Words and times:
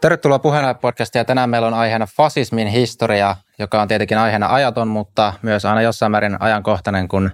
Tervetuloa 0.00 0.38
puheenjohtaja 0.38 1.06
ja 1.14 1.24
Tänään 1.24 1.50
meillä 1.50 1.68
on 1.68 1.74
aiheena 1.74 2.06
fasismin 2.16 2.68
historia, 2.68 3.36
joka 3.58 3.82
on 3.82 3.88
tietenkin 3.88 4.18
aiheena 4.18 4.54
ajaton, 4.54 4.88
mutta 4.88 5.32
myös 5.42 5.64
aina 5.64 5.82
jossain 5.82 6.12
määrin 6.12 6.36
ajankohtainen, 6.42 7.08
kun 7.08 7.30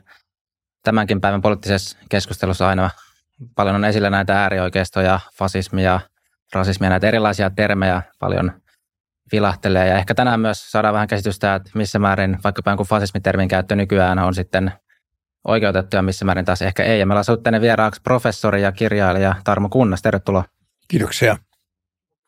tämänkin 0.83 1.21
päivän 1.21 1.43
poliittisessa 1.43 1.99
keskustelussa 2.09 2.69
aina 2.69 2.91
paljon 3.55 3.77
on 3.77 3.85
esillä 3.85 4.11
näitä 4.11 4.43
äärioikeistoja, 4.43 5.21
fasismia, 5.39 6.01
rasismia, 6.53 6.91
näitä 6.91 7.09
erilaisia 7.09 7.51
termejä 7.51 8.03
paljon 8.19 8.53
vilahtelee. 9.33 9.89
Ja 9.89 9.99
ehkä 9.99 10.15
tänään 10.15 10.41
myös 10.41 10.71
saadaan 10.71 10.95
vähän 10.95 11.09
käsitystä, 11.09 11.55
että 11.55 11.71
missä 11.75 11.99
määrin 11.99 12.39
vaikkapa 12.45 12.71
jonkun 12.71 12.87
fasismitermin 12.87 13.49
käyttö 13.49 13.77
nykyään 13.77 14.19
on 14.19 14.35
sitten 14.35 14.73
oikeutettu 15.45 15.97
ja 15.97 16.03
missä 16.03 16.25
määrin 16.25 16.45
taas 16.45 16.63
ehkä 16.63 16.85
ei. 16.85 17.01
Ja 17.01 17.07
meillä 17.07 17.23
on 17.29 17.43
tänne 17.43 17.61
vieraaksi 17.61 18.01
professori 18.03 18.63
ja 18.63 18.73
kirjailija 18.73 19.35
Tarmo 19.45 19.69
Kunnas. 19.69 20.03
Tervetuloa. 20.03 20.45
Kiitoksia. 20.89 21.37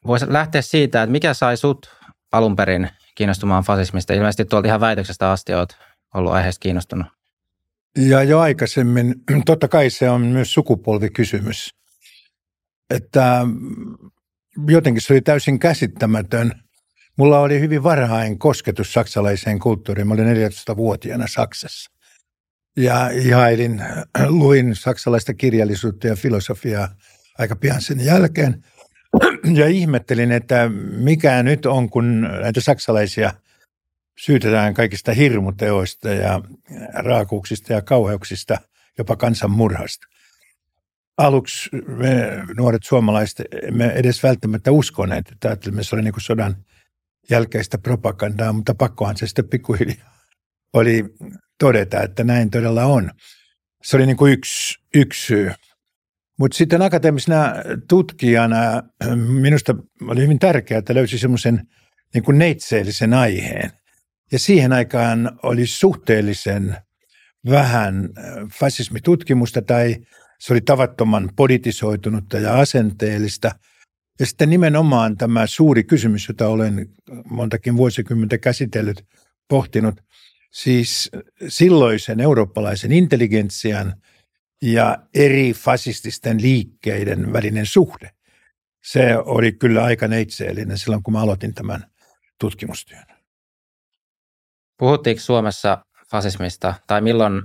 Voisi 0.06 0.26
lähteä 0.28 0.62
siitä, 0.62 1.02
että 1.02 1.12
mikä 1.12 1.34
sai 1.34 1.56
sut 1.56 1.90
alun 2.32 2.56
perin 2.56 2.88
kiinnostumaan 3.14 3.64
fasismista? 3.64 4.12
Ilmeisesti 4.12 4.44
tuolta 4.44 4.68
ihan 4.68 4.80
väitöksestä 4.80 5.30
asti 5.30 5.54
olet 5.54 5.76
ollut 6.14 6.32
aiheesta 6.32 6.60
kiinnostunut. 6.60 7.06
Ja 7.96 8.22
jo 8.22 8.40
aikaisemmin, 8.40 9.14
totta 9.46 9.68
kai 9.68 9.90
se 9.90 10.10
on 10.10 10.20
myös 10.20 10.54
sukupolvikysymys. 10.54 11.74
Että 12.90 13.46
jotenkin 14.68 15.02
se 15.02 15.12
oli 15.12 15.20
täysin 15.20 15.58
käsittämätön. 15.58 16.52
Mulla 17.18 17.40
oli 17.40 17.60
hyvin 17.60 17.82
varhain 17.82 18.38
kosketus 18.38 18.92
saksalaiseen 18.92 19.58
kulttuuriin. 19.58 20.08
Mä 20.08 20.14
olin 20.14 20.26
14-vuotiaana 20.26 21.26
Saksassa. 21.26 21.90
Ja 22.76 23.08
ihailin, 23.08 23.82
luin 24.28 24.76
saksalaista 24.76 25.34
kirjallisuutta 25.34 26.06
ja 26.06 26.16
filosofiaa 26.16 26.88
aika 27.38 27.56
pian 27.56 27.80
sen 27.80 28.04
jälkeen– 28.04 28.62
ja 29.54 29.66
ihmettelin, 29.66 30.32
että 30.32 30.70
mikä 30.98 31.42
nyt 31.42 31.66
on, 31.66 31.90
kun 31.90 32.20
näitä 32.20 32.60
saksalaisia 32.60 33.32
syytetään 34.18 34.74
kaikista 34.74 35.12
hirmuteoista 35.12 36.08
ja 36.08 36.40
raakuuksista 36.94 37.72
ja 37.72 37.82
kauheuksista, 37.82 38.58
jopa 38.98 39.16
kansanmurhasta. 39.16 40.06
Aluksi 41.18 41.70
me 41.86 42.42
nuoret 42.56 42.82
suomalaiset 42.84 43.46
emme 43.62 43.86
edes 43.86 44.22
välttämättä 44.22 44.70
uskoneet, 44.72 45.28
että 45.32 45.48
ajattelimme, 45.48 45.82
se 45.82 45.96
oli 45.96 46.02
niin 46.02 46.12
kuin 46.12 46.22
sodan 46.22 46.56
jälkeistä 47.30 47.78
propagandaa, 47.78 48.52
mutta 48.52 48.74
pakkohan 48.74 49.16
se 49.16 49.26
sitten 49.26 49.48
pikkuhiljaa 49.48 50.16
oli 50.72 51.04
todeta, 51.58 52.02
että 52.02 52.24
näin 52.24 52.50
todella 52.50 52.84
on. 52.84 53.10
Se 53.82 53.96
oli 53.96 54.06
niin 54.06 54.16
kuin 54.16 54.32
yksi, 54.32 54.78
yksi 54.94 55.26
syy. 55.26 55.52
Mutta 56.38 56.56
sitten 56.56 56.82
akateemisena 56.82 57.54
tutkijana 57.88 58.82
minusta 59.40 59.74
oli 60.02 60.20
hyvin 60.20 60.38
tärkeää, 60.38 60.78
että 60.78 60.94
löysi 60.94 61.18
semmoisen 61.18 61.68
niin 62.14 62.24
kuin 62.24 62.38
neitseellisen 62.38 63.14
aiheen. 63.14 63.70
Ja 64.32 64.38
siihen 64.38 64.72
aikaan 64.72 65.38
oli 65.42 65.66
suhteellisen 65.66 66.76
vähän 67.50 68.08
fasismitutkimusta 68.58 69.62
tai 69.62 69.96
se 70.38 70.52
oli 70.52 70.60
tavattoman 70.60 71.30
politisoitunutta 71.36 72.38
ja 72.38 72.60
asenteellista. 72.60 73.50
Ja 74.20 74.26
sitten 74.26 74.50
nimenomaan 74.50 75.16
tämä 75.16 75.46
suuri 75.46 75.84
kysymys, 75.84 76.28
jota 76.28 76.48
olen 76.48 76.88
montakin 77.30 77.76
vuosikymmentä 77.76 78.38
käsitellyt, 78.38 79.04
pohtinut, 79.48 80.00
siis 80.52 81.10
silloisen 81.48 82.20
eurooppalaisen 82.20 82.92
intelligentsian– 82.92 83.94
ja 84.62 84.98
eri 85.14 85.52
fasististen 85.52 86.42
liikkeiden 86.42 87.32
välinen 87.32 87.66
suhde. 87.66 88.10
Se 88.84 89.16
oli 89.16 89.52
kyllä 89.52 89.84
aika 89.84 90.08
neitseellinen 90.08 90.78
silloin, 90.78 91.02
kun 91.02 91.12
mä 91.12 91.20
aloitin 91.20 91.54
tämän 91.54 91.84
tutkimustyön. 92.40 93.04
Puhuttiinko 94.78 95.20
Suomessa 95.20 95.84
fasismista, 96.10 96.74
tai 96.86 97.00
milloin, 97.00 97.42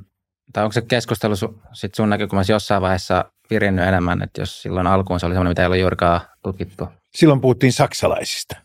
tai 0.54 0.64
onko 0.64 0.74
se 0.74 0.82
keskustelu 0.82 1.34
sit 1.74 1.96
sun 1.96 2.10
näkökulmassa 2.10 2.54
jossain 2.54 2.82
vaiheessa 2.82 3.32
virinnyt 3.50 3.86
enemmän, 3.86 4.22
että 4.22 4.42
jos 4.42 4.62
silloin 4.62 4.88
alkuun 4.88 5.20
se 5.20 5.26
oli 5.26 5.34
sellainen, 5.34 5.52
mitä 5.52 5.62
ei 5.62 5.68
ole 5.68 5.78
juurikaan 5.78 6.22
tutkittu? 6.44 6.88
Silloin 7.16 7.42
puhuttiin 7.42 7.74
saksalaisista. 7.74 8.56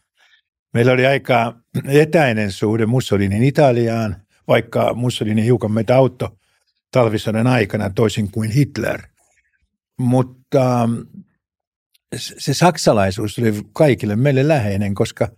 Meillä 0.75 0.93
oli 0.93 1.06
aika 1.06 1.54
etäinen 1.88 2.53
suhde 2.53 2.87
Mussolinin 2.87 3.44
Italiaan, 3.44 4.16
vaikka 4.49 4.94
Mussolini 4.94 5.44
hiukan 5.44 5.72
meitä 5.72 5.97
auttoi 5.97 6.28
talvisodan 6.96 7.46
aikana 7.46 7.90
toisin 7.90 8.30
kuin 8.30 8.50
Hitler. 8.50 9.02
Mutta 9.98 10.88
se 12.16 12.54
saksalaisuus 12.54 13.38
oli 13.38 13.62
kaikille 13.72 14.16
meille 14.16 14.48
läheinen, 14.48 14.94
koska 14.94 15.28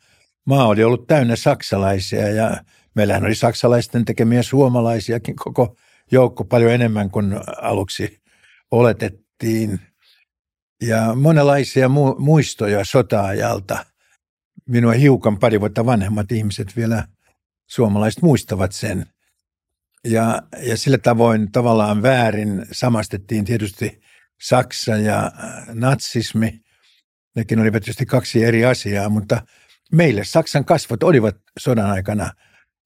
maa 0.46 0.66
oli 0.66 0.84
ollut 0.84 1.06
täynnä 1.06 1.36
saksalaisia 1.36 2.28
ja 2.28 2.64
meillähän 2.94 3.24
oli 3.24 3.34
saksalaisten 3.34 4.04
tekemiä 4.04 4.42
suomalaisiakin 4.42 5.36
koko 5.36 5.76
joukko 6.10 6.44
paljon 6.44 6.72
enemmän 6.72 7.10
kuin 7.10 7.34
aluksi 7.62 8.19
oletettiin. 8.70 9.80
Ja 10.82 11.14
monenlaisia 11.14 11.88
mu- 11.88 12.19
muistoja 12.19 12.84
sota-ajalta. 12.84 13.86
Minua 14.69 14.92
hiukan 14.92 15.38
pari 15.38 15.60
vuotta 15.60 15.86
vanhemmat 15.86 16.32
ihmiset 16.32 16.76
vielä 16.76 17.08
suomalaiset 17.66 18.22
muistavat 18.22 18.72
sen– 18.72 19.06
ja, 20.04 20.42
ja 20.62 20.76
sillä 20.76 20.98
tavoin 20.98 21.53
tavallaan 21.53 22.03
väärin 22.03 22.66
samastettiin 22.72 23.44
tietysti 23.44 24.00
Saksa 24.41 24.97
ja 24.97 25.19
äh, 25.26 25.66
natsismi. 25.75 26.60
Nekin 27.36 27.60
olivat 27.60 27.82
tietysti 27.82 28.06
kaksi 28.06 28.44
eri 28.44 28.64
asiaa, 28.64 29.08
mutta 29.08 29.42
meille 29.92 30.25
Saksan 30.25 30.64
kasvot 30.64 31.03
olivat 31.03 31.37
sodan 31.58 31.91
aikana 31.91 32.31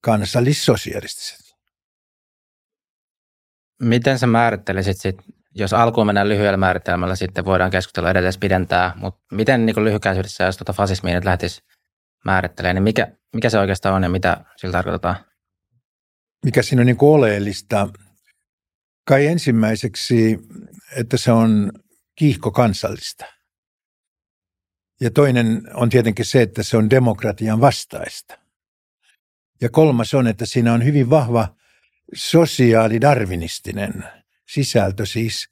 kansallissosialistiset. 0.01 1.55
Miten 3.81 4.19
sä 4.19 4.27
määrittelisit 4.27 4.97
sit, 5.01 5.15
jos 5.55 5.73
alkuun 5.73 6.07
mennään 6.07 6.29
lyhyellä 6.29 6.57
määritelmällä, 6.57 7.15
sitten 7.15 7.45
voidaan 7.45 7.71
keskustella 7.71 8.09
edelleen 8.09 8.33
pidentää, 8.39 8.93
mutta 8.95 9.21
miten 9.31 9.65
niin 9.65 9.85
lyhykäisyydessä, 9.85 10.43
jos 10.43 10.57
tuota 10.57 10.73
fasismia 10.73 11.15
nyt 11.15 11.25
lähtisi 11.25 11.61
määrittelemään, 12.25 12.75
niin 12.75 12.83
mikä, 12.83 13.07
mikä 13.33 13.49
se 13.49 13.59
oikeastaan 13.59 13.95
on 13.95 14.03
ja 14.03 14.09
mitä 14.09 14.45
sillä 14.57 14.71
tarkoitetaan? 14.71 15.15
Mikä 16.43 16.61
siinä 16.61 16.81
on 16.81 16.85
niin 16.85 16.97
oleellista, 16.99 17.89
kai 19.07 19.27
ensimmäiseksi, 19.27 20.39
että 20.95 21.17
se 21.17 21.31
on 21.31 21.71
kiihko 22.15 22.51
kansallista. 22.51 23.25
Ja 25.01 25.11
toinen 25.11 25.61
on 25.73 25.89
tietenkin 25.89 26.25
se, 26.25 26.41
että 26.41 26.63
se 26.63 26.77
on 26.77 26.89
demokratian 26.89 27.61
vastaista. 27.61 28.39
Ja 29.61 29.69
kolmas 29.69 30.13
on, 30.13 30.27
että 30.27 30.45
siinä 30.45 30.73
on 30.73 30.85
hyvin 30.85 31.09
vahva 31.09 31.55
sosiaalidarvinistinen 32.13 34.03
sisältö. 34.49 35.05
Siis 35.05 35.49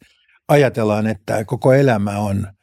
ajatellaan, 0.47 1.07
että 1.07 1.45
koko 1.45 1.73
elämä 1.73 2.19
on 2.19 2.53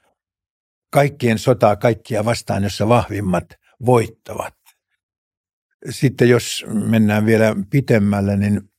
kaikkien 0.90 1.38
sotaa 1.38 1.76
kaikkia 1.76 2.24
vastaan, 2.24 2.62
jossa 2.62 2.88
vahvimmat 2.88 3.46
voittavat 3.86 4.57
sitten 5.90 6.28
jos 6.28 6.64
mennään 6.68 7.26
vielä 7.26 7.56
pitemmälle, 7.70 8.36
niin 8.36 8.70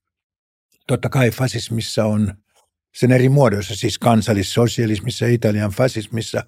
totta 0.87 1.09
kai 1.09 1.31
fasismissa 1.31 2.05
on 2.05 2.33
sen 2.95 3.11
eri 3.11 3.29
muodoissa, 3.29 3.75
siis 3.75 3.99
kansallissosialismissa, 3.99 5.25
Italian 5.25 5.71
fasismissa 5.71 6.43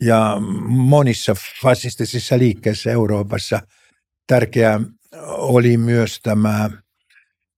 ja 0.00 0.36
monissa 0.66 1.34
fasistisissa 1.62 2.38
liikkeissä 2.38 2.90
Euroopassa. 2.90 3.60
Tärkeää 4.26 4.80
oli 5.26 5.76
myös 5.76 6.20
tämä 6.22 6.70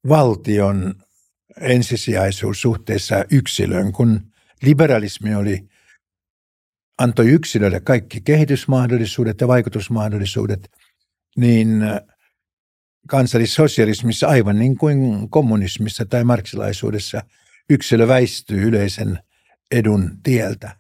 valtion 0.09 0.95
ensisijaisuus 1.61 2.61
suhteessa 2.61 3.25
yksilön, 3.31 3.93
kun 3.93 4.21
liberalismi 4.63 5.35
oli, 5.35 5.69
antoi 6.99 7.29
yksilölle 7.29 7.81
kaikki 7.81 8.21
kehitysmahdollisuudet 8.21 9.41
ja 9.41 9.49
vaikutusmahdollisuudet, 9.49 10.71
niin 11.37 11.83
kansallissosialismissa 13.07 14.27
aivan 14.29 14.59
niin 14.59 14.77
kuin 14.77 15.31
kommunismissa 15.31 16.07
tai 16.07 16.25
marksilaisuudessa 16.25 17.23
yksilö 17.71 18.09
väistyy 18.09 18.63
yleisen 18.63 19.19
edun 19.71 20.11
tieltä. 20.23 20.77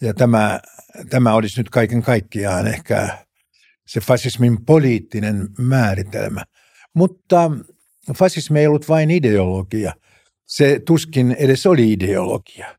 Ja 0.00 0.14
tämä, 0.14 0.60
tämä 1.10 1.34
olisi 1.34 1.60
nyt 1.60 1.70
kaiken 1.70 2.02
kaikkiaan 2.02 2.66
ehkä 2.66 3.18
se 3.86 4.00
fasismin 4.00 4.64
poliittinen 4.64 5.48
määritelmä. 5.58 6.44
Mutta 6.94 7.50
fasismi 8.16 8.60
ei 8.60 8.66
ollut 8.66 8.88
vain 8.88 9.10
ideologia. 9.10 9.94
Se 10.46 10.80
tuskin 10.86 11.36
edes 11.38 11.66
oli 11.66 11.92
ideologia. 11.92 12.78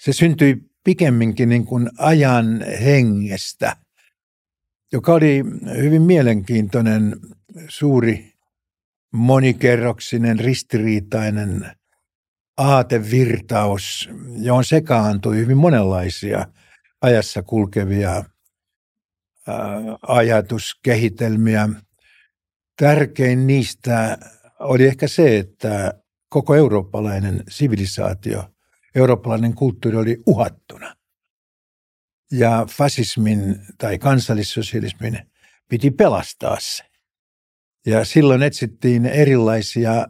Se 0.00 0.12
syntyi 0.12 0.56
pikemminkin 0.84 1.48
niin 1.48 1.64
kuin 1.64 1.90
ajan 1.98 2.64
hengestä, 2.84 3.76
joka 4.92 5.14
oli 5.14 5.42
hyvin 5.76 6.02
mielenkiintoinen 6.02 7.16
suuri 7.68 8.32
monikerroksinen, 9.12 10.40
ristiriitainen 10.40 11.76
aatevirtaus, 12.56 14.08
johon 14.38 14.64
sekaantui 14.64 15.36
hyvin 15.36 15.56
monenlaisia 15.56 16.46
ajassa 17.02 17.42
kulkevia 17.42 18.24
ajatuskehitelmiä. 20.02 21.68
Tärkein 22.76 23.46
niistä 23.46 24.18
oli 24.58 24.84
ehkä 24.84 25.08
se, 25.08 25.38
että 25.38 25.94
koko 26.28 26.54
eurooppalainen 26.54 27.44
sivilisaatio, 27.48 28.54
eurooppalainen 28.94 29.54
kulttuuri 29.54 29.96
oli 29.96 30.22
uhattuna. 30.26 30.96
Ja 32.32 32.66
fasismin 32.70 33.60
tai 33.78 33.98
kansallissosialismin 33.98 35.18
piti 35.68 35.90
pelastaa 35.90 36.56
se. 36.60 36.95
Ja 37.86 38.04
silloin 38.04 38.42
etsittiin 38.42 39.06
erilaisia 39.06 40.06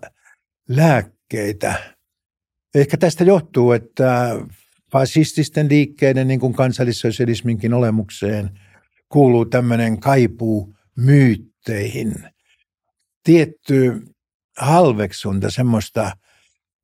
lääkkeitä. 0.68 1.96
Ehkä 2.74 2.96
tästä 2.96 3.24
johtuu, 3.24 3.72
että 3.72 4.36
fasististen 4.92 5.68
liikkeiden, 5.68 6.28
niin 6.28 6.40
kuin 6.40 6.54
kansallissosialisminkin 6.54 7.74
olemukseen, 7.74 8.50
kuuluu 9.08 9.44
tämmöinen 9.44 10.00
kaipuu 10.00 10.74
myytteihin. 10.96 12.14
Tietty 13.24 14.02
halveksunta, 14.58 15.50
semmoista 15.50 16.16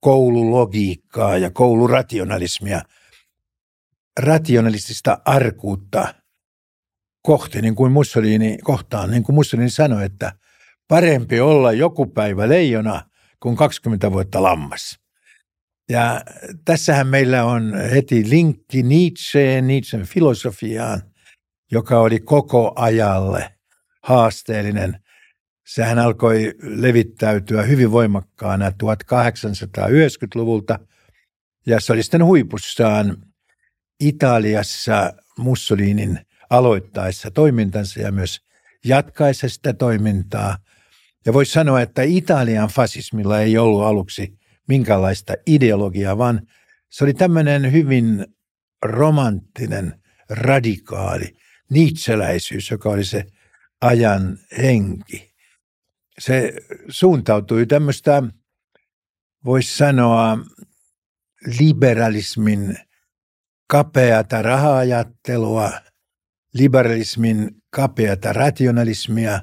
koululogiikkaa 0.01 1.39
ja 1.39 1.51
koulurationalismia, 1.51 2.83
rationalistista 4.21 5.19
arkuutta 5.25 6.15
kohti, 7.23 7.63
niin 7.63 7.75
kuin 7.75 7.93
Mussolini 7.93 8.59
kohtaan, 8.65 9.11
niin 9.11 9.23
kuin 9.23 9.35
Mussolini 9.35 9.71
sanoi, 9.71 10.05
että 10.05 10.33
parempi 10.93 11.41
olla 11.41 11.73
joku 11.73 12.07
päivä 12.07 12.49
leijona 12.49 13.03
kuin 13.41 13.57
20 13.57 14.13
vuotta 14.13 14.43
lammas. 14.43 14.99
Ja 15.89 16.23
tässähän 16.65 17.07
meillä 17.07 17.45
on 17.45 17.75
heti 17.75 18.31
linkki 18.31 18.83
Nietzscheen, 18.83 19.67
Nietzschen 19.67 20.07
filosofiaan, 20.07 21.03
joka 21.71 22.01
oli 22.01 22.21
koko 22.21 22.73
ajalle 22.77 23.55
haasteellinen. 24.03 25.03
Sehän 25.67 25.99
alkoi 25.99 26.55
levittäytyä 26.63 27.63
hyvin 27.63 27.93
voimakkaana 27.93 28.71
1890-luvulta 28.71 30.79
ja 31.67 31.81
se 31.81 31.93
oli 31.93 32.03
sitten 32.03 32.25
huipussaan 32.25 33.17
Italiassa 34.01 35.13
Mussolinin 35.39 36.21
aloittaessa 36.51 37.31
toimintansa 37.31 38.01
ja 38.01 38.13
myös 38.13 38.41
jatkaessa 38.85 39.49
sitä 39.49 39.73
toimintaa. 39.73 40.57
Ja 41.27 41.33
voisi 41.33 41.53
sanoa, 41.53 41.81
että 41.81 42.03
Italian 42.03 42.69
fasismilla 42.69 43.41
ei 43.41 43.59
ollut 43.59 43.83
aluksi 43.83 44.39
minkälaista 44.69 45.35
ideologiaa, 45.47 46.19
vaan 46.19 46.47
se 46.89 47.05
oli 47.05 47.15
tämmöinen 47.15 47.73
hyvin 47.73 48.27
romanttinen, 48.83 50.03
radikaali 50.31 51.37
niitseläisyys, 51.71 52.71
joka 52.71 52.89
oli 52.89 53.05
se 53.05 53.27
ajan 53.81 54.39
henki. 54.59 55.33
Se 56.19 56.53
suuntautui 56.89 57.67
tämmöistä, 57.67 58.23
voisi 59.45 59.77
sanoa, 59.77 60.39
liberalismin 61.59 62.79
kapeata 63.67 64.43
raha-ajattelua, 64.43 65.73
liberalismin 66.55 67.63
kapeata 67.71 68.33
rationalismia. 68.33 69.41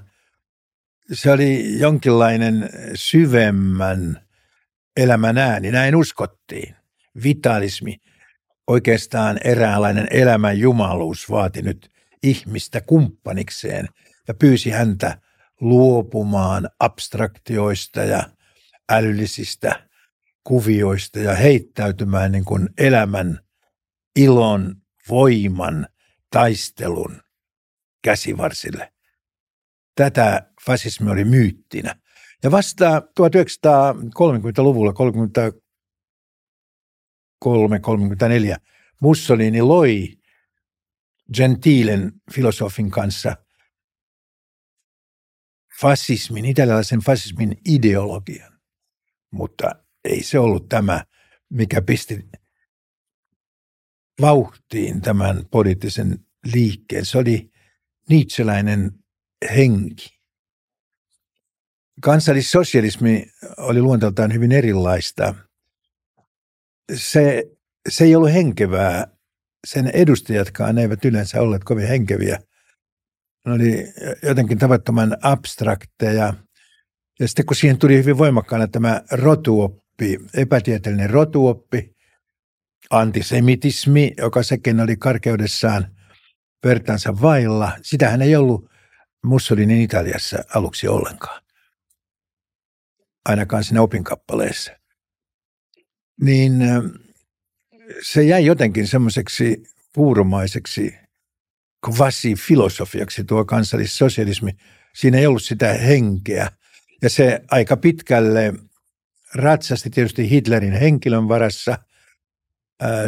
Se 1.14 1.32
oli 1.32 1.80
jonkinlainen 1.80 2.70
syvemmän 2.96 4.22
elämän 4.98 5.38
ääni, 5.38 5.72
näin 5.72 5.96
uskottiin. 5.96 6.76
Vitalismi, 7.24 7.98
oikeastaan 8.68 9.40
eräänlainen 9.44 10.08
elämän 10.12 10.60
jumaluus 10.60 11.30
vaati 11.30 11.62
nyt 11.62 11.90
ihmistä 12.24 12.82
kumppanikseen 12.82 13.88
ja 14.28 14.34
pyysi 14.34 14.70
häntä 14.70 15.22
luopumaan 15.62 16.70
abstraktioista 16.80 18.04
ja 18.04 18.30
älyllisistä 18.90 19.88
kuvioista 20.44 21.20
ja 21.20 21.36
heittäytymään 21.36 22.32
niin 22.32 22.46
kuin 22.46 22.70
elämän 22.78 23.40
ilon, 24.16 24.76
voiman, 25.10 25.88
taistelun 26.30 27.22
käsivarsille. 28.04 28.94
Tätä 30.00 30.52
fasismi 30.66 31.12
oli 31.12 31.26
myyttinä. 31.26 31.96
Ja 32.44 32.52
vasta 32.52 33.00
1930-luvulla, 33.00 34.94
33-34, 37.46 38.58
Mussolini 39.02 39.62
loi 39.62 40.18
Gentilen 41.34 42.12
filosofin 42.34 42.92
kanssa 42.92 43.38
fasismin, 45.82 46.46
italialaisen 46.46 47.00
fasismin 47.00 47.58
ideologian. 47.66 48.60
Mutta 49.32 49.72
ei 50.04 50.24
se 50.24 50.40
ollut 50.40 50.70
tämä, 50.70 51.04
mikä 51.50 51.82
pisti 51.82 52.30
vauhtiin 54.22 55.02
tämän 55.02 55.46
poliittisen 55.52 56.26
liikkeen. 56.54 57.06
Se 57.06 57.18
oli 57.18 57.52
niitseläinen 58.10 59.00
henki. 59.56 60.20
Kansallissosialismi 62.02 63.26
oli 63.58 63.82
luonteeltaan 63.82 64.34
hyvin 64.34 64.52
erilaista. 64.52 65.36
Se, 66.96 67.44
se 67.90 68.04
ei 68.04 68.16
ollut 68.16 68.34
henkevää. 68.34 69.08
Sen 69.68 69.88
edustajatkaan 69.88 70.78
eivät 70.78 71.06
yleensä 71.06 71.42
olleet 71.42 71.64
kovin 71.64 71.88
henkeviä. 71.88 72.40
Ne 73.46 73.52
oli 73.52 73.86
jotenkin 74.24 74.58
tavattoman 74.58 75.18
abstrakteja. 75.22 76.34
Ja 77.20 77.28
sitten 77.28 77.46
kun 77.46 77.56
siihen 77.56 77.78
tuli 77.78 77.98
hyvin 77.98 78.18
voimakkaana 78.18 78.68
tämä 78.68 79.02
rotuoppi, 79.12 80.20
epätieteellinen 80.34 81.10
rotuoppi, 81.10 81.96
antisemitismi, 82.90 84.14
joka 84.18 84.44
sekin 84.44 84.80
oli 84.80 84.98
karkeudessaan 84.98 85.96
vertansa 86.64 87.22
vailla, 87.22 87.72
sitähän 87.82 88.22
ei 88.22 88.36
ollut 88.36 88.70
Mussolinin 89.24 89.82
Italiassa 89.82 90.38
aluksi 90.56 90.88
ollenkaan 90.88 91.42
ainakaan 93.26 93.64
siinä 93.64 93.82
opinkappaleessa. 93.82 94.72
Niin 96.22 96.54
se 98.02 98.24
jäi 98.24 98.46
jotenkin 98.46 98.88
semmoiseksi 98.88 99.64
puurumaiseksi 99.94 100.98
kvasi-filosofiaksi 101.86 103.24
tuo 103.24 103.46
kansallissosialismi. 103.46 104.52
Siinä 104.96 105.18
ei 105.18 105.28
ollut 105.28 105.44
sitä 105.44 105.74
henkeä. 105.74 106.52
Ja 107.02 107.10
se 107.10 107.42
aika 107.52 107.78
pitkälle 107.78 108.54
ratsasti 109.36 109.90
tietysti 109.90 110.30
Hitlerin 110.30 110.74
henkilön 110.74 111.28
varassa. 111.28 111.78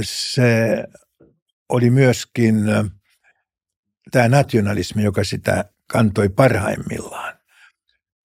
Se 0.01 0.83
oli 1.69 1.89
myöskin 1.89 2.55
tämä 4.11 4.27
nationalismi, 4.27 5.03
joka 5.03 5.23
sitä 5.23 5.65
kantoi 5.91 6.29
parhaimmillaan. 6.29 7.37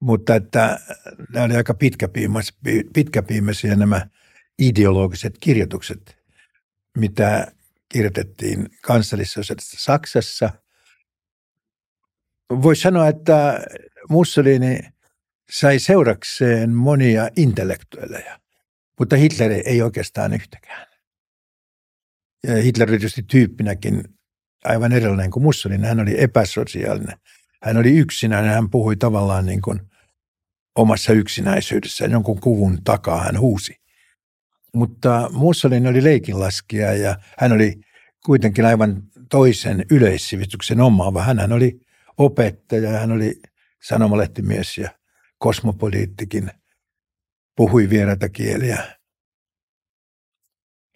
Mutta 0.00 0.35
että 0.35 0.80
nämä 1.32 1.44
oli 1.44 1.56
aika 1.56 1.75
pitkäpiimäisiä 2.92 3.76
nämä 3.76 4.06
ideologiset 4.58 5.35
kirjoitukset, 5.40 6.18
mitä 6.99 7.52
kirjoitettiin 7.88 8.68
kansallisessa 8.82 9.54
Saksassa. 9.61 10.50
Voisi 12.62 12.82
sanoa, 12.82 13.08
että 13.08 13.61
Mussolini 14.08 14.78
sai 15.50 15.78
seurakseen 15.78 16.75
monia 16.75 17.28
intellektuelleja, 17.37 18.40
mutta 18.99 19.16
Hitler 19.16 19.52
ei 19.52 19.82
oikeastaan 19.82 20.32
yhtäkään. 20.32 20.87
Ja 22.46 22.56
Hitler 22.56 22.88
tietysti 22.88 23.23
tyyppinäkin 23.23 24.04
aivan 24.64 24.92
erilainen 24.92 25.30
kuin 25.30 25.42
Mussolini. 25.42 25.87
Hän 25.87 26.00
oli 26.00 26.23
epäsosiaalinen. 26.23 27.18
Hän 27.62 27.76
oli 27.76 27.96
yksinään 27.96 28.46
ja 28.46 28.52
hän 28.52 28.70
puhui 28.70 28.96
tavallaan 28.96 29.46
niin 29.46 29.62
kuin 29.62 29.80
omassa 30.76 31.12
yksinäisyydessään, 31.12 32.10
jonkun 32.10 32.40
kuvun 32.40 32.78
takaa 32.84 33.22
hän 33.22 33.40
huusi. 33.40 33.75
Mutta 34.75 35.30
Mussolini 35.32 35.88
oli 35.88 36.04
leikinlaskija 36.04 36.92
ja 36.94 37.16
hän 37.38 37.52
oli 37.52 37.80
kuitenkin 38.25 38.64
aivan 38.64 39.02
toisen 39.30 39.84
yleissivistyksen 39.90 40.80
omaava. 40.80 41.22
Hän 41.22 41.52
oli 41.52 41.80
opettaja, 42.18 42.90
hän 42.90 43.12
oli 43.12 43.40
sanomalehtimies 43.82 44.78
ja 44.78 44.90
kosmopoliittikin, 45.38 46.50
puhui 47.56 47.90
vieraita 47.90 48.28
kieliä. 48.28 48.96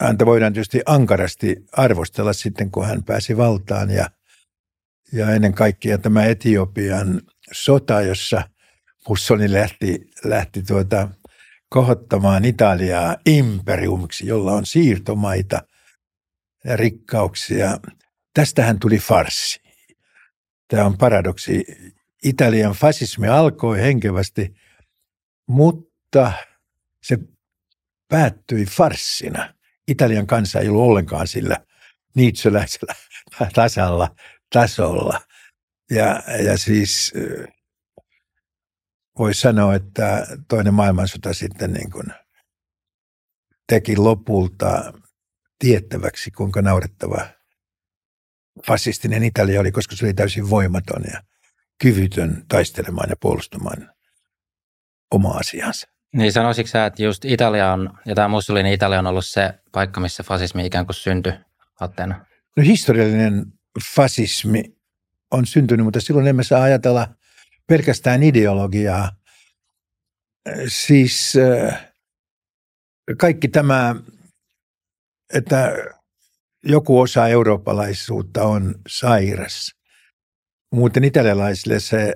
Häntä 0.00 0.26
voidaan 0.26 0.52
tietysti 0.52 0.81
ankarasti 0.87 1.57
arvostella 1.73 2.33
sitten, 2.33 2.71
kun 2.71 2.87
hän 2.87 3.05
pääsi 3.05 3.37
valtaan 3.37 3.90
ja, 3.90 4.11
ja 5.12 5.31
ennen 5.31 5.55
kaikkea 5.55 5.99
tämä 5.99 6.25
Etiopian 6.25 7.21
sota, 7.52 8.02
jossa– 8.02 8.43
Mussolini 9.09 9.52
lähti, 9.52 10.11
lähti 10.25 10.62
tuota, 10.62 11.09
kohottamaan 11.69 12.45
Italiaa 12.45 13.17
imperiumiksi, 13.26 14.26
jolla 14.26 14.52
on 14.52 14.67
siirtomaita 14.67 15.62
ja 16.64 16.76
rikkauksia. 16.76 17.79
Tästähän 18.35 18.79
tuli 18.79 18.99
farsi. 18.99 19.61
tämä 20.69 20.85
on 20.85 20.99
paradoksi. 20.99 21.64
Italian 22.25 22.73
fasismi 22.73 23.29
alkoi 23.29 23.81
henkevästi, 23.81 24.55
mutta 25.49 26.33
se 27.02 27.19
päättyi 28.09 28.67
farssina. 28.67 29.55
Italian 29.88 30.26
kansa 30.26 30.61
ei 30.61 30.69
ollut 30.69 30.83
ollenkaan 30.83 31.26
sillä 31.26 31.57
niitsyläisellä 32.14 32.95
tasalla, 33.55 34.14
tasolla. 34.52 35.21
Ja, 35.90 36.23
ja 36.45 36.59
siis 36.59 37.12
voisi 39.19 39.40
sanoa, 39.40 39.75
että 39.75 40.26
toinen 40.49 40.75
maailmansota 40.75 41.35
sitten 41.35 41.73
niin 41.73 41.90
kuin 41.90 42.07
teki 43.66 43.97
lopulta 43.97 44.92
tiettäväksi, 45.59 46.30
kuinka 46.30 46.62
naurettava 46.62 47.28
fasistinen 48.66 49.23
Italia 49.23 49.61
oli, 49.61 49.73
koska 49.73 49.97
se 49.97 50.04
oli 50.04 50.14
täysin 50.14 50.50
voimaton 50.50 51.02
ja 51.12 51.23
kyvytön 51.83 52.45
taistelemaan 52.49 53.11
ja 53.11 53.16
puolustamaan 53.21 53.92
omaa 55.11 55.37
asiansa. 55.37 55.88
Niin 56.12 56.33
sanoisitko 56.33 56.69
sä, 56.69 56.87
että 56.87 57.02
just 57.02 57.25
Italia 57.25 57.73
on, 57.73 57.99
ja 58.07 58.14
tämä 58.14 58.28
Mussolini 58.28 58.73
Italia 58.73 58.99
on 58.99 59.07
ollut 59.07 59.26
se 59.26 59.54
paikka, 59.73 60.00
missä 60.00 60.23
fasismi 60.23 60.66
ikään 60.66 60.87
kuin 60.87 60.95
syntyi 60.95 61.33
Atteena? 61.80 62.26
No 62.57 62.62
historiallinen 62.62 63.52
fasismi 63.95 64.65
on 65.31 65.47
syntynyt, 65.47 65.85
mutta 65.85 66.00
silloin 66.00 66.27
emme 66.27 66.45
saa 66.45 66.62
ajatella 66.62 67.15
pelkästään 67.67 68.23
ideologiaa. 68.23 69.12
Siis 70.69 71.33
äh, 71.37 71.93
kaikki 73.19 73.49
tämä, 73.49 73.95
että 75.35 75.73
joku 76.65 77.00
osa 77.00 77.29
eurooppalaisuutta 77.29 78.43
on 78.43 78.75
sairas. 78.89 79.75
Muuten 80.73 81.05
italialaisille 81.05 81.81
se 81.81 82.15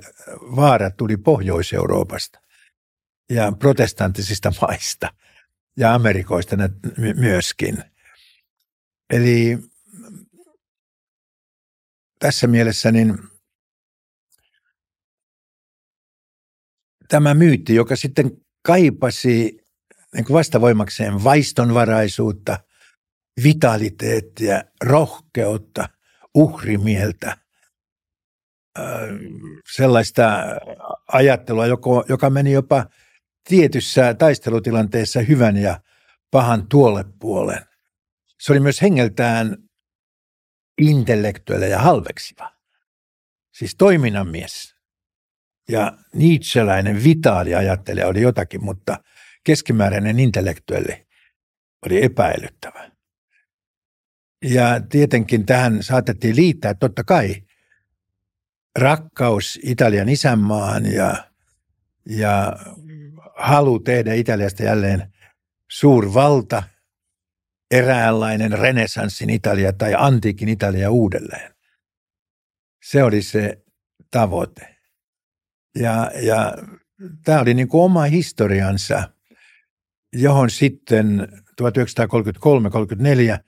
vaara 0.56 0.90
tuli 0.90 1.16
Pohjois-Euroopasta 1.16 2.40
ja 3.30 3.52
protestanttisista 3.52 4.52
maista 4.60 5.14
ja 5.76 5.94
Amerikoista 5.94 6.56
myöskin. 7.16 7.84
Eli 9.10 9.58
tässä 12.24 12.46
mielessä 12.46 12.92
niin 12.92 13.18
tämä 17.08 17.34
myytti, 17.34 17.74
joka 17.74 17.96
sitten 17.96 18.30
kaipasi 18.66 19.58
niin 20.14 20.24
kuin 20.24 20.34
vastavoimakseen 20.34 21.24
vaistonvaraisuutta, 21.24 22.58
vitaliteettia, 23.42 24.64
rohkeutta, 24.84 25.88
uhrimieltä, 26.34 27.36
sellaista 29.76 30.24
ajattelua, 31.12 31.66
joka 32.08 32.30
meni 32.30 32.52
jopa 32.52 32.86
tietyssä 33.48 34.14
taistelutilanteessa 34.14 35.20
hyvän 35.20 35.56
ja 35.56 35.80
pahan 36.30 36.68
tuolle 36.68 37.04
puolen. 37.18 37.60
Se 38.40 38.52
oli 38.52 38.60
myös 38.60 38.82
hengeltään 38.82 39.56
intellektuelle 40.78 41.74
halveksiva. 41.74 42.52
Siis 43.52 43.74
toiminnan 43.74 44.28
mies. 44.28 44.74
Ja 45.68 45.98
Nietzscheläinen 46.14 47.04
vitaali 47.04 47.54
ajattelija 47.54 48.06
oli 48.06 48.20
jotakin, 48.20 48.64
mutta 48.64 48.96
keskimääräinen 49.44 50.20
intellektuelli 50.20 51.06
oli 51.86 52.04
epäilyttävä. 52.04 52.90
Ja 54.44 54.80
tietenkin 54.88 55.46
tähän 55.46 55.82
saatettiin 55.82 56.36
liittää 56.36 56.74
totta 56.74 57.04
kai 57.04 57.42
rakkaus 58.78 59.58
Italian 59.62 60.08
isänmaan 60.08 60.92
ja, 60.92 61.30
ja 62.06 62.56
halu 63.36 63.78
tehdä 63.78 64.14
Italiasta 64.14 64.62
jälleen 64.62 65.12
suurvalta, 65.70 66.62
eräänlainen 67.74 68.52
renessanssin 68.52 69.30
Italia 69.30 69.72
tai 69.72 69.94
antiikin 69.98 70.48
Italia 70.48 70.90
uudelleen. 70.90 71.54
Se 72.84 73.02
oli 73.02 73.22
se 73.22 73.62
tavoite. 74.10 74.76
Ja, 75.78 76.10
ja 76.22 76.54
tämä 77.24 77.40
oli 77.40 77.54
niin 77.54 77.68
kuin 77.68 77.82
oma 77.82 78.02
historiansa, 78.02 79.10
johon 80.12 80.50
sitten 80.50 81.28
1933-34 81.62 83.38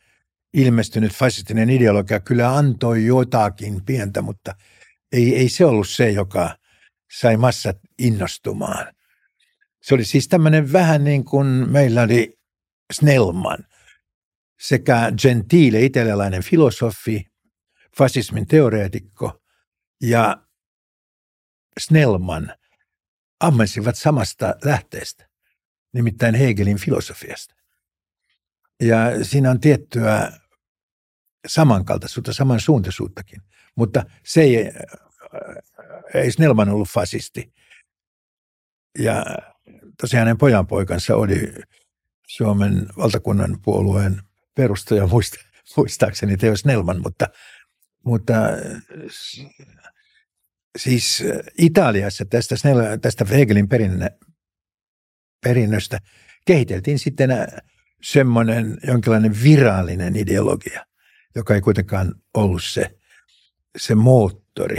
ilmestynyt 0.54 1.12
fasistinen 1.12 1.70
ideologia 1.70 2.20
kyllä 2.20 2.56
antoi 2.56 3.06
jotakin 3.06 3.84
pientä, 3.84 4.22
mutta 4.22 4.54
ei, 5.12 5.36
ei 5.36 5.48
se 5.48 5.64
ollut 5.64 5.88
se, 5.88 6.10
joka 6.10 6.56
sai 7.12 7.36
massat 7.36 7.78
innostumaan. 7.98 8.94
Se 9.82 9.94
oli 9.94 10.04
siis 10.04 10.28
tämmöinen 10.28 10.72
vähän 10.72 11.04
niin 11.04 11.24
kuin 11.24 11.46
meillä 11.46 12.02
oli 12.02 12.38
Snellman 12.92 13.58
sekä 14.60 15.12
Gentile, 15.22 15.80
italialainen 15.80 16.42
filosofi, 16.42 17.26
fasismin 17.96 18.46
teoreetikko 18.46 19.42
ja 20.02 20.46
Snellman 21.80 22.54
ammensivat 23.40 23.96
samasta 23.96 24.54
lähteestä, 24.64 25.28
nimittäin 25.92 26.34
Hegelin 26.34 26.78
filosofiasta. 26.78 27.54
Ja 28.82 29.24
siinä 29.24 29.50
on 29.50 29.60
tiettyä 29.60 30.32
samankaltaisuutta, 31.46 32.32
samansuuntaisuuttakin, 32.32 33.42
mutta 33.74 34.04
se 34.24 34.40
ei, 34.40 34.72
ei 36.14 36.32
Snellman 36.32 36.68
ollut 36.68 36.88
fasisti. 36.88 37.52
Ja 38.98 39.24
tosiaan 40.00 40.26
hänen 40.26 40.38
pojanpoikansa 40.38 41.16
oli 41.16 41.52
Suomen 42.26 42.86
valtakunnan 42.96 43.58
puolueen 43.62 44.22
perustaja, 44.56 45.06
muista, 45.06 45.36
muistaakseni 45.76 46.36
Teo 46.36 46.56
Snellman, 46.56 47.02
mutta, 47.02 47.26
mutta 48.04 48.34
siis 50.78 51.24
Italiassa 51.58 52.24
tästä, 52.24 52.56
tästä 53.02 53.24
Hegelin 53.24 53.68
perinnä, 53.68 54.10
perinnöstä 55.44 55.98
kehiteltiin 56.46 56.98
sitten 56.98 57.30
semmoinen 58.02 58.78
jonkinlainen 58.86 59.36
virallinen 59.42 60.16
ideologia, 60.16 60.86
joka 61.34 61.54
ei 61.54 61.60
kuitenkaan 61.60 62.14
ollut 62.34 62.64
se, 62.64 62.90
se 63.76 63.94
moottori 63.94 64.78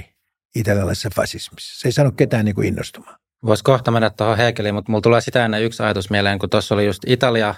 italialaisessa 0.55 1.09
fasismissa. 1.15 1.79
Se 1.79 1.87
ei 1.87 1.91
saanut 1.91 2.17
ketään 2.17 2.45
niin 2.45 2.55
kuin 2.55 2.67
innostumaan. 2.67 3.19
Voisi 3.45 3.63
kohta 3.63 3.91
mennä 3.91 4.09
tuohon 4.09 4.37
Hegeliin, 4.37 4.75
mutta 4.75 4.91
mulla 4.91 5.01
tulee 5.01 5.21
sitä 5.21 5.45
ennen 5.45 5.63
yksi 5.63 5.83
ajatus 5.83 6.09
mieleen, 6.09 6.39
kun 6.39 6.49
tuossa 6.49 6.75
oli 6.75 6.85
just 6.85 7.03
Italia 7.07 7.55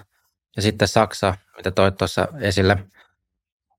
ja 0.55 0.61
sitten 0.61 0.87
Saksa, 0.87 1.35
mitä 1.57 1.71
toit 1.71 1.97
tuossa 1.97 2.27
esille. 2.41 2.77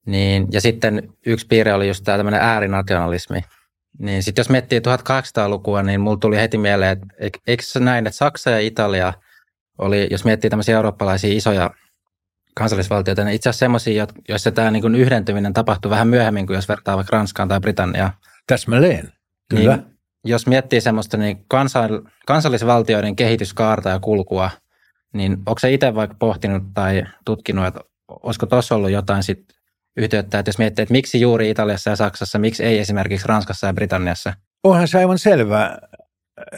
Niin, 0.06 0.48
ja 0.50 0.60
sitten 0.60 1.12
yksi 1.26 1.46
piirre 1.46 1.74
oli 1.74 1.88
just 1.88 2.04
tämä 2.04 2.16
tämmöinen 2.16 2.40
äärinationalismi. 2.40 3.40
Niin 3.98 4.22
sitten 4.22 4.40
jos 4.40 4.50
miettii 4.50 4.78
1800-lukua, 4.80 5.82
niin 5.82 6.00
mulla 6.00 6.16
tuli 6.16 6.36
heti 6.36 6.58
mieleen, 6.58 7.00
että 7.18 7.38
eikö 7.46 7.62
se 7.62 7.80
näin, 7.80 8.06
että 8.06 8.16
Saksa 8.16 8.50
ja 8.50 8.60
Italia 8.60 9.12
oli, 9.78 10.08
jos 10.10 10.24
miettii 10.24 10.50
tämmöisiä 10.50 10.76
eurooppalaisia 10.76 11.36
isoja 11.36 11.70
kansallisvaltioita, 12.54 13.24
niin 13.24 13.34
itse 13.34 13.48
asiassa 13.48 13.58
semmoisia, 13.58 14.06
joissa 14.28 14.50
tämä 14.50 14.70
niin 14.70 14.94
yhdentyminen 14.94 15.52
tapahtui 15.52 15.90
vähän 15.90 16.08
myöhemmin 16.08 16.46
kuin 16.46 16.54
jos 16.54 16.68
vertaa 16.68 16.96
vaikka 16.96 17.16
Ranskaan 17.16 17.48
tai 17.48 17.60
Britanniaan. 17.60 18.12
Täsmälleen, 18.46 19.12
kyllä. 19.50 19.76
Niin 19.76 19.86
jos 20.24 20.46
miettii 20.46 20.80
semmoista 20.80 21.16
niin 21.16 21.44
kansal, 21.48 22.00
kansallisvaltioiden 22.26 23.16
kehityskaarta 23.16 23.88
ja 23.88 24.00
kulkua, 24.00 24.50
niin 25.12 25.32
onko 25.32 25.58
se 25.58 25.72
itse 25.72 25.94
vaikka 25.94 26.16
pohtinut 26.18 26.62
tai 26.74 27.04
tutkinut, 27.24 27.66
että 27.66 27.80
olisiko 28.08 28.46
tuossa 28.46 28.74
ollut 28.74 28.90
jotain 28.90 29.22
sit 29.22 29.44
yhteyttä, 29.96 30.38
että 30.38 30.48
jos 30.48 30.58
miettii, 30.58 30.82
että 30.82 30.92
miksi 30.92 31.20
juuri 31.20 31.50
Italiassa 31.50 31.90
ja 31.90 31.96
Saksassa, 31.96 32.38
miksi 32.38 32.64
ei 32.64 32.78
esimerkiksi 32.78 33.28
Ranskassa 33.28 33.66
ja 33.66 33.72
Britanniassa? 33.72 34.34
Onhan 34.64 34.88
se 34.88 34.98
aivan 34.98 35.18
selvää, 35.18 35.78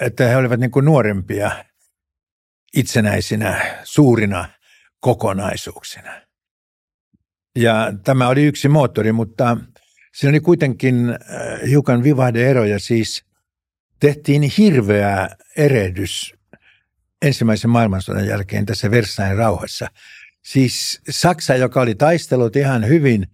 että 0.01 0.29
he 0.29 0.37
olivat 0.37 0.61
niin 0.61 0.71
kuin 0.71 0.85
nuorempia 0.85 1.65
itsenäisinä, 2.77 3.77
suurina 3.85 4.49
kokonaisuuksina. 5.01 6.13
Ja 7.59 7.93
tämä 8.05 8.29
oli 8.29 8.45
yksi 8.45 8.69
moottori, 8.69 9.13
mutta 9.13 9.57
siinä 10.15 10.31
oli 10.31 10.41
kuitenkin 10.41 11.11
äh, 11.11 11.19
hiukan 11.69 12.03
vivahdeeroja, 12.03 12.79
siis– 12.79 13.23
tehtiin 14.03 14.43
hirveä 14.59 15.29
erehdys 15.57 16.35
ensimmäisen 17.23 17.71
maailmansodan 17.71 18.27
jälkeen 18.27 18.67
tässä 18.67 18.91
Versailles 18.91 19.39
rauhassa. 19.39 19.89
Siis 20.43 21.01
Saksa, 21.11 21.57
joka 21.57 21.81
oli 21.81 21.95
taistellut 21.95 22.57
ihan 22.57 22.89
hyvin 22.89 23.27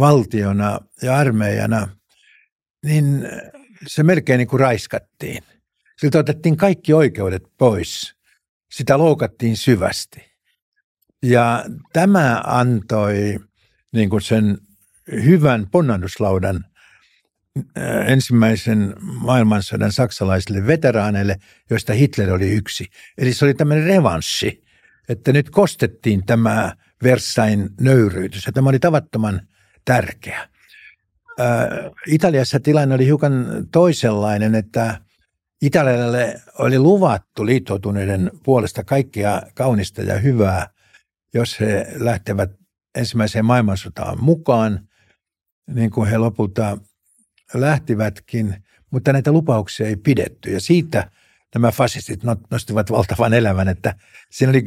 valtiona 0.00 0.80
ja 1.02 1.16
armeijana, 1.16 1.88
niin 2.84 3.28
se 3.86 4.02
melkein 4.02 4.38
niin 4.38 4.48
kuin 4.48 4.60
raiskattiin. 4.60 5.42
Siltä 5.98 6.18
otettiin 6.18 6.56
kaikki 6.56 6.92
oikeudet 6.92 7.42
pois. 7.58 8.14
Sitä 8.70 8.98
loukattiin 8.98 9.56
syvästi. 9.56 10.30
Ja 11.22 11.64
tämä 11.92 12.42
antoi 12.46 13.38
niin 13.92 14.10
kuin 14.10 14.22
sen 14.22 14.58
hyvän 15.12 15.66
ponnannuslaudan 15.70 16.64
ensimmäisen 18.06 18.94
maailmansodan 19.02 19.92
saksalaisille 19.92 20.66
veteraaneille, 20.66 21.36
joista 21.70 21.92
Hitler 21.92 22.32
oli 22.32 22.50
yksi. 22.50 22.86
Eli 23.18 23.32
se 23.32 23.44
oli 23.44 23.54
tämmöinen 23.54 23.86
revanssi, 23.86 24.64
että 25.08 25.32
nyt 25.32 25.50
kostettiin 25.50 26.26
tämä 26.26 26.76
Versain 27.02 27.68
nöyryytys 27.80 28.46
ja 28.46 28.52
tämä 28.52 28.68
oli 28.68 28.78
tavattoman 28.78 29.40
tärkeä. 29.84 30.48
Italiassa 32.06 32.60
tilanne 32.60 32.94
oli 32.94 33.06
hiukan 33.06 33.46
toisenlainen, 33.72 34.54
että 34.54 35.00
Italialle 35.62 36.40
oli 36.58 36.78
luvattu 36.78 37.46
liittoutuneiden 37.46 38.30
puolesta 38.42 38.84
kaikkea 38.84 39.42
kaunista 39.54 40.02
ja 40.02 40.18
hyvää, 40.18 40.70
jos 41.34 41.60
he 41.60 41.86
lähtevät 41.94 42.50
ensimmäiseen 42.94 43.44
maailmansotaan 43.44 44.24
mukaan, 44.24 44.88
niin 45.74 45.90
kuin 45.90 46.10
he 46.10 46.18
lopulta 46.18 46.78
lähtivätkin, 47.54 48.64
mutta 48.90 49.12
näitä 49.12 49.32
lupauksia 49.32 49.86
ei 49.86 49.96
pidetty. 49.96 50.50
Ja 50.50 50.60
siitä 50.60 51.10
nämä 51.54 51.70
fasistit 51.70 52.20
nostivat 52.50 52.90
valtavan 52.90 53.34
elävän, 53.34 53.68
että 53.68 53.94
siinä 54.30 54.50
oli 54.50 54.62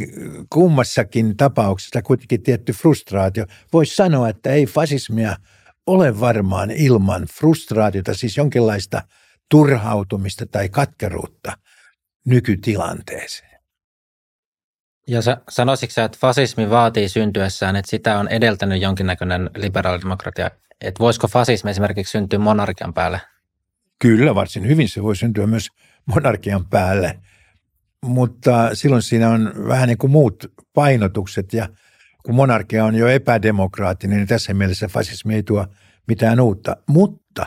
kummassakin 0.50 1.38
tapauksessa 1.38 2.02
kuitenkin 2.02 2.44
tietty 2.44 2.74
frustraatio. 2.74 3.46
Voisi 3.74 3.96
sanoa, 3.96 4.30
että 4.30 4.50
ei 4.50 4.66
fasismia 4.66 5.36
ole 5.88 6.20
varmaan 6.20 6.72
ilman 6.72 7.24
frustraatiota, 7.24 8.14
siis 8.14 8.38
jonkinlaista 8.38 9.02
turhautumista 9.50 10.46
tai 10.46 10.70
katkeruutta 10.70 11.58
nykytilanteeseen. 12.26 13.53
Ja 15.08 15.20
sanoisitko 15.50 16.02
että 16.02 16.18
fasismi 16.22 16.70
vaatii 16.70 17.10
syntyessään, 17.10 17.76
että 17.76 17.90
sitä 17.90 18.20
on 18.20 18.28
edeltänyt 18.28 18.82
jonkinnäköinen 18.82 19.50
liberaalidemokratia? 19.56 20.52
Että 20.82 21.00
voisiko 21.00 21.28
fasismi 21.28 21.72
esimerkiksi 21.72 22.12
syntyä 22.12 22.40
monarkian 22.40 22.94
päälle? 22.94 23.22
Kyllä, 24.00 24.36
varsin 24.36 24.68
hyvin 24.68 24.90
se 24.90 25.04
voi 25.04 25.16
syntyä 25.16 25.48
myös 25.48 25.68
monarkian 26.06 26.66
päälle, 26.66 27.20
mutta 28.06 28.70
silloin 28.74 29.02
siinä 29.02 29.30
on 29.30 29.54
vähän 29.68 29.88
niin 29.88 29.98
kuin 29.98 30.12
muut 30.12 30.52
painotukset 30.74 31.54
ja 31.54 31.70
kun 32.26 32.36
monarkia 32.36 32.86
on 32.86 32.96
jo 32.96 33.08
epädemokraattinen, 33.08 34.18
niin 34.18 34.28
tässä 34.28 34.54
mielessä 34.54 34.88
fasismi 34.88 35.36
ei 35.36 35.44
tuo 35.44 35.68
mitään 36.08 36.40
uutta. 36.40 36.78
Mutta 36.88 37.46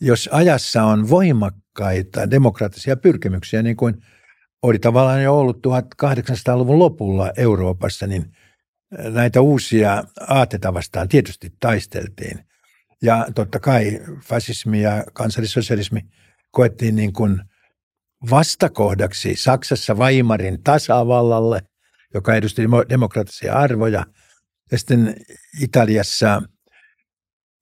jos 0.00 0.28
ajassa 0.32 0.84
on 0.84 1.08
voimakkaita 1.08 2.30
demokraattisia 2.30 2.96
pyrkimyksiä, 2.96 3.62
niin 3.62 3.76
kuin 3.76 4.02
oli 4.62 4.78
tavallaan 4.78 5.22
jo 5.22 5.38
ollut 5.38 5.66
1800-luvun 5.66 6.78
lopulla 6.78 7.32
Euroopassa, 7.36 8.06
niin 8.06 8.32
näitä 8.98 9.40
uusia 9.40 10.04
aateita 10.28 10.74
vastaan 10.74 11.08
tietysti 11.08 11.52
taisteltiin. 11.60 12.44
Ja 13.02 13.26
totta 13.34 13.60
kai 13.60 14.00
fasismi 14.24 14.82
ja 14.82 15.04
kansallissosialismi 15.12 16.00
koettiin 16.50 16.96
niin 16.96 17.12
kuin 17.12 17.42
vastakohdaksi 18.30 19.36
Saksassa 19.36 19.94
Weimarin 19.94 20.62
tasavallalle, 20.62 21.62
joka 22.14 22.34
edusti 22.34 22.62
demokraattisia 22.88 23.54
arvoja. 23.54 24.06
Ja 24.70 24.78
sitten 24.78 25.16
Italiassa, 25.60 26.42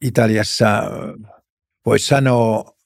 Italiassa 0.00 0.82
voisi 1.86 2.06
sanoa 2.06 2.76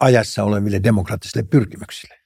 ajassa 0.00 0.44
oleville 0.44 0.80
demokraattisille 0.82 1.46
pyrkimyksille. 1.50 2.23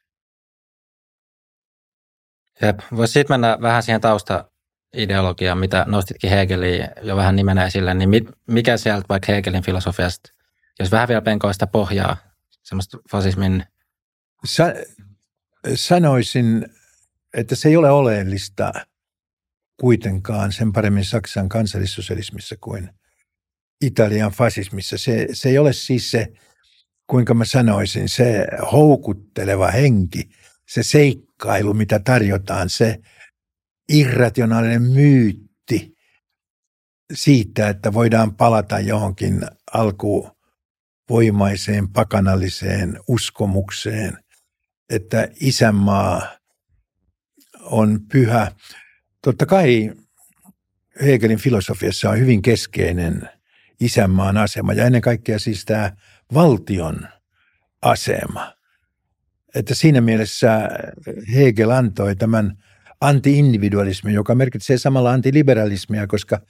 Jep. 2.63 2.79
Voisi 2.97 3.13
sitten 3.13 3.35
mennä 3.35 3.59
vähän 3.61 3.83
siihen 3.83 4.01
taustaideologiaan, 4.01 5.59
mitä 5.59 5.85
nostitkin 5.89 6.31
Hegelin 6.31 6.89
jo 7.03 7.17
vähän 7.17 7.37
nimenä 7.37 7.67
esille, 7.67 7.95
niin 7.95 8.29
mikä 8.47 8.77
sieltä 8.77 9.07
vaikka 9.09 9.33
Hegelin 9.33 9.63
filosofiasta, 9.65 10.33
jos 10.79 10.93
vähän 10.93 11.09
vielä 11.09 11.23
penkoa 11.23 11.53
sitä 11.53 11.67
pohjaa, 11.67 12.17
semmoista 12.63 12.99
fasismin... 13.11 13.65
Sa- 14.45 14.75
sanoisin, 15.75 16.67
että 17.35 17.55
se 17.55 17.69
ei 17.69 17.77
ole 17.77 17.91
oleellista 17.91 18.73
kuitenkaan 19.81 20.53
sen 20.53 20.73
paremmin 20.73 21.05
Saksan 21.05 21.49
kansallissosialismissa 21.49 22.57
kuin 22.61 22.91
Italian 23.81 24.31
fasismissa. 24.31 24.99
Se, 24.99 25.27
se 25.33 25.49
ei 25.49 25.59
ole 25.59 25.73
siis 25.73 26.11
se, 26.11 26.29
kuinka 27.07 27.35
mä 27.35 27.45
sanoisin, 27.45 28.09
se 28.09 28.47
houkutteleva 28.73 29.71
henki, 29.71 30.31
se 30.69 30.83
seikkailu, 30.83 31.75
mitä 31.75 31.99
tarjotaan, 31.99 32.71
se 32.71 32.99
irrationaalinen 33.89 34.83
myytti 34.83 35.95
siitä, 37.13 37.69
että 37.69 37.93
voidaan 37.93 38.35
palata 38.35 38.81
johonkin 38.81 39.41
alkuvoimaiseen 39.73 41.89
pakanalliseen 41.89 43.01
uskomukseen, 43.09 44.19
että 44.91 45.29
isänmaa 45.41 46.39
on 47.61 48.01
pyhä. 48.13 48.53
Totta 49.23 49.47
kai 49.47 49.93
Hegelin 51.03 51.39
filosofiassa 51.39 52.11
on 52.11 52.19
hyvin 52.19 52.43
keskeinen 52.43 53.29
isänmaan 53.81 54.37
asema 54.37 54.73
ja 54.73 54.85
ennen 54.85 55.01
kaikkea 55.01 55.39
siis 55.39 55.65
tämä 55.65 55.93
valtion 56.35 57.09
asema. 57.83 58.58
Että 59.55 59.75
siinä 59.75 60.01
mielessä 60.01 60.69
Hegel 61.35 61.71
antoi 61.71 62.17
tämän 62.17 62.57
anti-individualismin, 63.01 64.15
joka 64.15 64.35
merkitsee 64.35 64.79
samalla 64.79 65.11
antiliberalismia, 65.11 66.07
koska, 66.07 66.41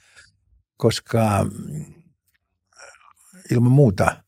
koska 0.77 1.45
ilman 3.51 3.71
muuta 3.71 4.23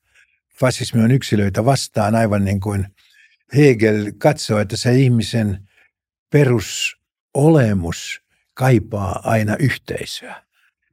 fasismi 0.59 1.03
on 1.03 1.11
yksilöitä 1.11 1.65
vastaan 1.65 2.15
aivan 2.15 2.45
niin 2.45 2.59
kuin 2.59 2.87
Hegel 3.55 4.11
katsoo, 4.17 4.59
että 4.59 4.77
se 4.77 4.95
ihmisen 4.95 5.67
perusolemus 6.29 8.21
kaipaa 8.53 9.19
aina 9.23 9.55
yhteisöä. 9.59 10.43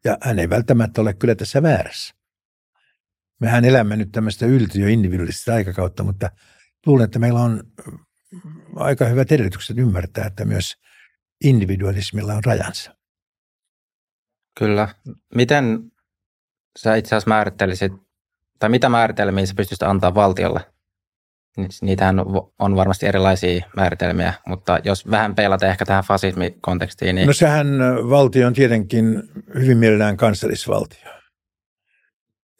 Ja 0.04 0.18
hän 0.20 0.38
ei 0.38 0.50
välttämättä 0.50 1.00
ole 1.00 1.14
kyllä 1.14 1.34
tässä 1.34 1.62
väärässä. 1.62 2.14
Mehän 3.40 3.64
elämme 3.64 3.96
nyt 3.96 4.12
tämmöistä 4.12 4.46
yltiöindividualistista 4.46 5.54
aikakautta, 5.54 6.02
mutta 6.04 6.30
luulen, 6.86 7.04
että 7.04 7.18
meillä 7.18 7.40
on 7.40 7.62
aika 8.76 9.04
hyvät 9.04 9.32
edellytykset 9.32 9.78
ymmärtää, 9.78 10.26
että 10.26 10.44
myös 10.44 10.74
individualismilla 11.44 12.34
on 12.34 12.44
rajansa. 12.44 12.94
Kyllä. 14.58 14.88
Miten 15.34 15.92
sä 16.78 16.94
itse 16.94 17.08
asiassa 17.08 17.28
määrittelisit, 17.28 17.92
tai 18.58 18.68
mitä 18.68 18.88
määritelmiä 18.88 19.46
sä 19.46 19.54
pystyisit 19.56 19.82
antaa 19.82 20.14
valtiolle? 20.14 20.60
Niitähän 21.82 22.16
on 22.58 22.76
varmasti 22.76 23.06
erilaisia 23.06 23.66
määritelmiä, 23.76 24.34
mutta 24.46 24.78
jos 24.84 25.10
vähän 25.10 25.34
peilata 25.34 25.66
ehkä 25.66 25.84
tähän 25.84 26.04
fasismikontekstiin. 26.04 27.14
Niin... 27.14 27.26
No 27.26 27.32
sehän 27.32 27.66
valtio 28.10 28.46
on 28.46 28.52
tietenkin 28.52 29.22
hyvin 29.54 29.78
mielellään 29.78 30.16
kansallisvaltio. 30.16 31.10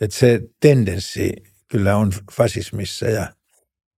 Että 0.00 0.16
se 0.16 0.40
tendenssi 0.61 1.33
kyllä 1.68 1.96
on 1.96 2.12
fasismissa 2.33 3.07
ja 3.07 3.26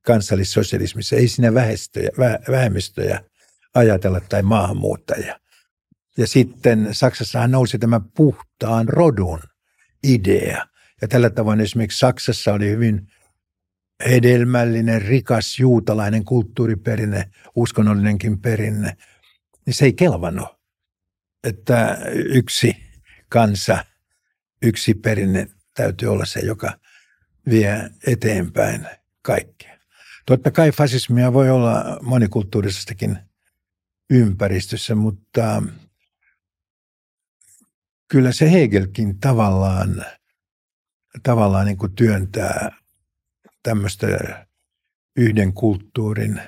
kansallissosialismissa. 0.07 1.17
Ei 1.17 1.29
siinä 1.29 1.55
vähestöjä, 1.55 2.11
vähemmistöjä 2.51 3.21
ajatella 3.75 4.21
tai 4.21 4.43
maahanmuuttajia. 4.43 5.41
Ja 6.17 6.27
sitten 6.27 6.89
Saksassahan 6.93 7.51
nousi 7.51 7.79
tämä 7.79 8.01
puhtaan 8.17 8.89
rodun 8.89 9.41
idea. 10.03 10.67
Ja 11.03 11.09
tällä 11.09 11.31
tavoin 11.31 11.61
esimerkiksi 11.61 11.99
Saksassa 11.99 12.53
oli 12.53 12.71
hyvin 12.71 13.07
hedelmällinen, 14.09 15.03
rikas 15.03 15.59
juutalainen 15.59 16.25
kulttuuriperinne, 16.25 17.31
uskonnollinenkin 17.55 18.41
perinne, 18.41 18.97
niin 19.67 19.75
se 19.75 19.85
ei 19.85 19.93
kelvannut, 19.93 20.49
että 21.45 21.99
yksi 22.15 22.77
kansa, 23.29 23.85
yksi 24.63 24.95
perinne 24.95 25.47
täytyy 25.75 26.09
olla 26.09 26.25
se, 26.25 26.41
joka 26.41 26.73
vie 27.51 27.91
eteenpäin 28.07 28.87
kaikkea. 29.23 29.80
Totta 30.27 30.51
kai 30.51 30.73
fasismia 30.73 31.33
voi 31.33 31.51
olla 31.51 31.99
monikulttuurisestakin 32.03 33.19
ympäristössä, 34.11 34.95
mutta 34.95 35.63
kyllä 38.09 38.33
se 38.33 38.53
Hegelkin 38.53 39.21
tavallaan, 39.21 40.05
tavallaan 41.23 41.67
niin 41.67 41.79
kuin 41.79 41.95
työntää 41.95 42.71
tämmöistä 43.63 44.07
yhden 45.17 45.53
kulttuurin 45.53 46.41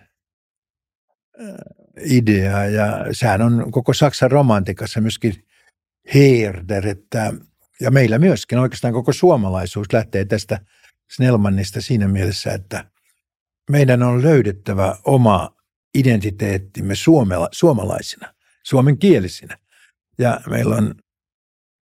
ideaa. 2.04 2.66
Ja 2.66 3.06
sehän 3.12 3.42
on 3.42 3.70
koko 3.70 3.94
Saksan 3.94 4.30
romantikassa 4.30 5.00
myöskin 5.00 5.44
Herder, 6.14 6.88
että, 6.88 7.32
ja 7.80 7.90
meillä 7.90 8.18
myöskin 8.18 8.58
oikeastaan 8.58 8.94
koko 8.94 9.12
suomalaisuus 9.12 9.92
lähtee 9.92 10.24
tästä 10.24 10.61
Snellmannista 11.11 11.80
siinä 11.80 12.08
mielessä, 12.08 12.52
että 12.52 12.85
meidän 13.70 14.03
on 14.03 14.22
löydettävä 14.22 14.96
oma 15.05 15.57
identiteettimme 15.94 16.94
suomala, 16.94 17.48
suomalaisina, 17.53 18.35
suomenkielisinä. 18.62 19.59
Ja 20.18 20.40
meillä 20.51 20.77
on 20.77 20.94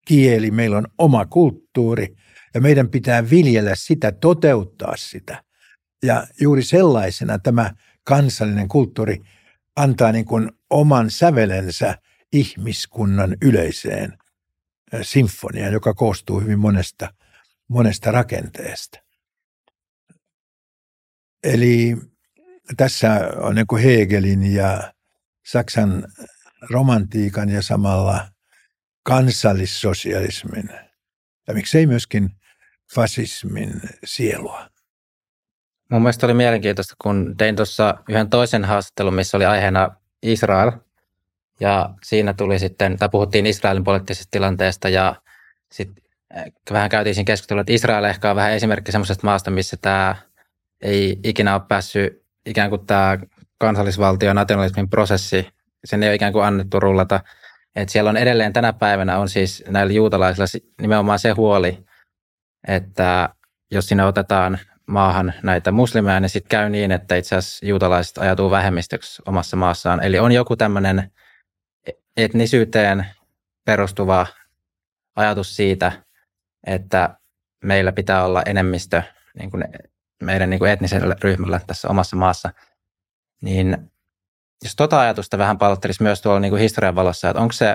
kieli, 0.08 0.52
meillä 0.52 0.78
on 0.78 0.88
oma 0.98 1.26
kulttuuri 1.26 2.16
ja 2.54 2.62
meidän 2.62 2.90
pitää 2.90 3.30
viljellä 3.30 3.76
sitä, 3.76 4.12
toteuttaa 4.12 4.98
sitä. 4.98 5.44
Ja 6.04 6.28
juuri 6.42 6.64
sellaisena 6.64 7.40
tämä 7.40 7.74
kansallinen 8.04 8.68
kulttuuri 8.68 9.22
antaa 9.76 10.12
niin 10.12 10.26
kuin 10.26 10.52
oman 10.70 11.12
sävelensä 11.12 11.98
ihmiskunnan 12.34 13.38
yleiseen 13.42 14.18
sinfoniaan, 15.02 15.74
joka 15.74 15.94
koostuu 15.94 16.40
hyvin 16.40 16.60
monesta, 16.60 17.14
monesta 17.68 18.12
rakenteesta. 18.12 19.00
Eli 21.44 21.98
tässä 22.78 23.30
on 23.38 23.56
niin 23.56 23.84
Hegelin 23.84 24.54
ja 24.54 24.94
Saksan 25.46 26.08
romantiikan 26.70 27.50
ja 27.50 27.62
samalla 27.62 28.28
kansallissosialismin 29.04 30.70
ja 31.48 31.54
miksei 31.54 31.88
myöskin 31.88 32.30
fasismin 32.96 33.82
sielua. 34.04 34.70
Mun 35.92 36.02
mielestä 36.02 36.26
oli 36.26 36.34
mielenkiintoista, 36.34 36.96
kun 37.02 37.36
tein 37.38 37.56
tuossa 37.56 37.96
yhden 38.10 38.30
toisen 38.30 38.66
haastattelun, 38.66 39.14
missä 39.14 39.38
oli 39.38 39.46
aiheena 39.46 39.96
Israel. 40.24 40.72
Ja 41.60 41.90
siinä 42.04 42.34
tuli 42.34 42.60
sitten, 42.60 42.98
tai 42.98 43.10
puhuttiin 43.10 43.46
Israelin 43.46 43.84
poliittisesta 43.84 44.32
tilanteesta 44.32 44.90
ja 44.90 45.16
sitten 45.72 46.04
eh, 46.36 46.54
vähän 46.72 46.90
käytiin 46.90 47.16
siinä 47.16 47.26
keskustelua, 47.26 47.62
että 47.62 47.74
Israel 47.74 48.04
ehkä 48.04 48.30
on 48.30 48.36
vähän 48.36 48.52
esimerkki 48.52 48.92
semmoisesta 48.92 49.28
maasta, 49.28 49.52
missä 49.52 49.78
tämä 49.82 50.16
ei 50.82 51.20
ikinä 51.24 51.54
ole 51.54 51.62
päässyt 51.68 52.24
ikään 52.46 52.70
kuin 52.70 52.86
tämä 52.86 53.18
kansallisvaltio 53.58 54.34
nationalismin 54.34 54.90
prosessi, 54.90 55.48
sen 55.86 56.04
ei 56.04 56.10
ole 56.10 56.16
ikään 56.16 56.34
kuin 56.34 56.46
annettu 56.46 56.80
rullata. 56.80 57.20
Että 57.76 57.92
siellä 57.92 58.10
on 58.10 58.18
edelleen 58.18 58.54
tänä 58.54 58.74
päivänä 58.74 59.18
on 59.18 59.30
siis 59.30 59.64
näillä 59.68 59.94
juutalaisilla 59.94 60.46
nimenomaan 60.82 61.20
se 61.20 61.32
huoli, 61.32 61.86
että 62.68 63.30
jos 63.72 63.88
sinne 63.88 64.06
otetaan 64.06 64.60
maahan 64.88 65.34
näitä 65.44 65.72
muslimeja, 65.72 66.20
niin 66.20 66.30
sitten 66.30 66.50
käy 66.50 66.70
niin, 66.70 66.92
että 66.92 67.16
itse 67.16 67.36
asiassa 67.36 67.66
juutalaiset 67.66 68.18
ajatuu 68.18 68.52
vähemmistöksi 68.52 69.22
omassa 69.26 69.58
maassaan. 69.58 70.04
Eli 70.04 70.20
on 70.20 70.32
joku 70.32 70.56
tämmöinen 70.56 71.12
etnisyyteen 72.18 73.06
perustuva 73.66 74.28
ajatus 75.16 75.56
siitä, 75.56 75.92
että 76.68 77.18
meillä 77.64 77.92
pitää 77.92 78.26
olla 78.26 78.44
enemmistö 78.46 79.04
niin 79.40 79.52
kuin 79.52 79.64
meidän 80.24 80.50
niin 80.50 80.60
kuin 80.60 80.72
etnisellä 80.72 81.16
ryhmällä 81.24 81.62
tässä 81.68 81.88
omassa 81.88 82.16
maassa. 82.16 82.54
Niin 83.42 83.92
jos 84.64 84.76
tota 84.76 85.00
ajatusta 85.00 85.38
vähän 85.38 85.58
palottelisi 85.58 86.04
myös 86.04 86.22
tuolla 86.22 86.40
niin 86.40 86.52
kuin 86.52 86.62
historian 86.62 86.96
valossa, 86.96 87.30
että 87.30 87.42
onko 87.42 87.52
se, 87.52 87.66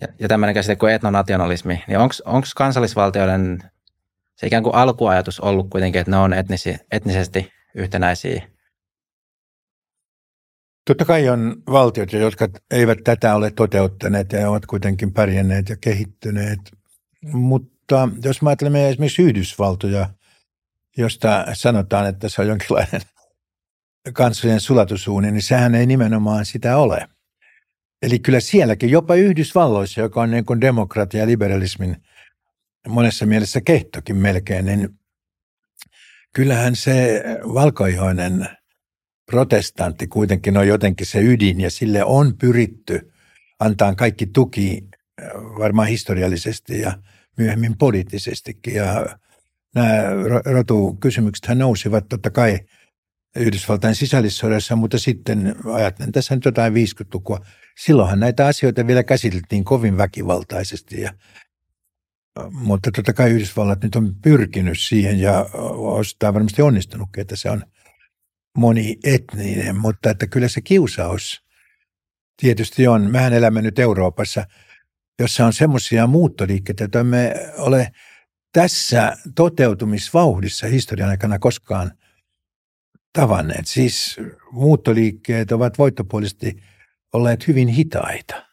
ja, 0.00 0.08
ja 0.18 0.28
tämmöinen 0.28 0.54
käsite 0.54 0.76
kuin 0.76 0.92
etnonationalismi, 0.92 1.84
niin 1.88 1.98
onko 1.98 2.46
kansallisvaltioiden 2.56 3.62
se 4.36 4.46
ikään 4.46 4.62
kuin 4.62 4.74
alkuajatus 4.74 5.40
ollut 5.40 5.70
kuitenkin, 5.70 6.00
että 6.00 6.10
ne 6.10 6.16
on 6.16 6.32
etnisi, 6.32 6.76
etnisesti 6.92 7.52
yhtenäisiä? 7.74 8.48
Totta 10.86 11.04
kai 11.04 11.28
on 11.28 11.62
valtioita, 11.70 12.16
jotka 12.16 12.48
eivät 12.70 12.98
tätä 13.04 13.34
ole 13.34 13.50
toteuttaneet 13.50 14.32
ja 14.32 14.50
ovat 14.50 14.66
kuitenkin 14.66 15.12
pärjänneet 15.12 15.68
ja 15.68 15.76
kehittyneet. 15.76 16.60
Mutta 17.22 18.08
jos 18.24 18.42
mä 18.42 18.50
ajattelemme 18.50 18.88
esimerkiksi 18.88 19.22
Yhdysvaltoja, 19.22 20.08
josta 20.96 21.46
sanotaan, 21.52 22.06
että 22.06 22.28
se 22.28 22.40
on 22.40 22.48
jonkinlainen 22.48 23.00
kansojen 24.12 24.60
sulatusuuni, 24.60 25.30
niin 25.30 25.42
sehän 25.42 25.74
ei 25.74 25.86
nimenomaan 25.86 26.46
sitä 26.46 26.76
ole. 26.76 27.08
Eli 28.02 28.18
kyllä 28.18 28.40
sielläkin, 28.40 28.90
jopa 28.90 29.14
Yhdysvalloissa, 29.14 30.00
joka 30.00 30.20
on 30.22 30.30
niin 30.30 30.44
kuin 30.44 30.60
demokratia 30.60 31.20
ja 31.20 31.26
liberalismin 31.26 31.96
monessa 32.88 33.26
mielessä 33.26 33.60
kehtokin 33.60 34.16
melkein, 34.16 34.64
niin 34.64 34.88
kyllähän 36.32 36.76
se 36.76 37.24
valkoihoinen 37.54 38.48
protestantti 39.26 40.06
kuitenkin 40.06 40.56
on 40.56 40.68
jotenkin 40.68 41.06
se 41.06 41.18
ydin 41.18 41.60
ja 41.60 41.70
sille 41.70 42.04
on 42.04 42.36
pyritty 42.38 43.12
antaa 43.60 43.94
kaikki 43.94 44.26
tuki 44.26 44.88
äh, 45.22 45.28
varmaan 45.58 45.88
historiallisesti 45.88 46.80
ja 46.80 46.98
myöhemmin 47.38 47.78
poliittisestikin. 47.78 48.74
Ja 48.74 49.18
nämä 49.74 50.02
rotukysymykset 50.44 51.58
nousivat 51.58 52.08
totta 52.08 52.30
kai– 52.30 52.58
Yhdysvaltain 53.36 53.94
sisällissodassa, 53.94 54.76
mutta 54.76 54.98
sitten 54.98 55.56
ajattelen 55.72 56.12
tässä 56.12 56.34
nyt 56.34 56.44
jotain 56.44 56.72
50-lukua. 56.72 57.40
Silloinhan 57.78 58.20
näitä 58.20 58.46
asioita 58.46 58.86
vielä 58.86 59.02
käsiteltiin 59.02 59.64
kovin 59.64 59.96
väkivaltaisesti 59.96 61.00
ja 61.00 61.12
mutta 62.50 62.90
totta 62.90 63.12
kai 63.12 63.30
Yhdysvallat 63.30 63.82
nyt 63.82 63.96
on 63.96 64.14
pyrkinyt 64.22 64.78
siihen 64.80 65.20
ja 65.20 65.46
ostaa 65.76 66.34
varmasti 66.34 66.62
onnistunutkin, 66.62 67.20
että 67.20 67.36
se 67.36 67.50
on 67.50 67.62
monietninen, 68.58 69.76
mutta 69.76 70.10
että 70.10 70.26
kyllä 70.26 70.48
se 70.48 70.60
kiusaus 70.60 71.44
tietysti 72.40 72.86
on. 72.86 73.10
Mehän 73.10 73.32
elämme 73.32 73.62
nyt 73.62 73.78
Euroopassa, 73.78 74.46
jossa 75.18 75.46
on 75.46 75.52
semmoisia 75.52 76.06
muuttoliikkeitä, 76.06 76.84
joita 76.84 77.04
me 77.04 77.34
ole 77.58 77.92
tässä 78.54 79.16
toteutumisvauhdissa 79.34 80.66
historian 80.66 81.10
aikana 81.10 81.38
koskaan– 81.38 81.92
tavanneet. 83.14 83.66
Siis 83.66 84.16
muuttoliikkeet 84.52 85.52
ovat 85.52 85.78
voittopuolisesti 85.78 86.62
olleet 87.12 87.48
hyvin 87.48 87.68
hitaita. 87.68 88.46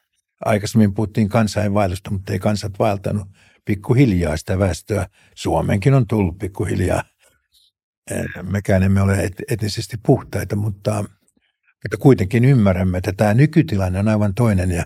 Aikaisemmin 0.46 0.94
puhuttiin 0.94 1.30
kansainvaellusta, 1.30 2.12
mutta 2.12 2.34
ei 2.34 2.40
kansat 2.40 2.80
vaeltanut 2.80 3.28
pikkuhiljaa 3.66 4.38
sitä 4.38 4.60
väestöä. 4.60 5.08
Suomenkin 5.36 5.94
on 5.94 6.08
tullut 6.08 6.38
pikkuhiljaa. 6.38 7.04
Eh, 8.12 8.26
mekään 8.44 8.84
emme 8.84 9.02
ole 9.02 9.30
etnisesti 9.50 9.98
puhtaita, 10.06 10.56
mutta, 10.56 11.04
mutta 11.84 11.98
kuitenkin 12.00 12.46
ymmärrämme, 12.46 12.98
että 12.98 13.14
tämä 13.14 13.34
nykytilanne 13.34 14.00
on 14.00 14.08
aivan 14.08 14.34
toinen 14.34 14.72
ja 14.72 14.86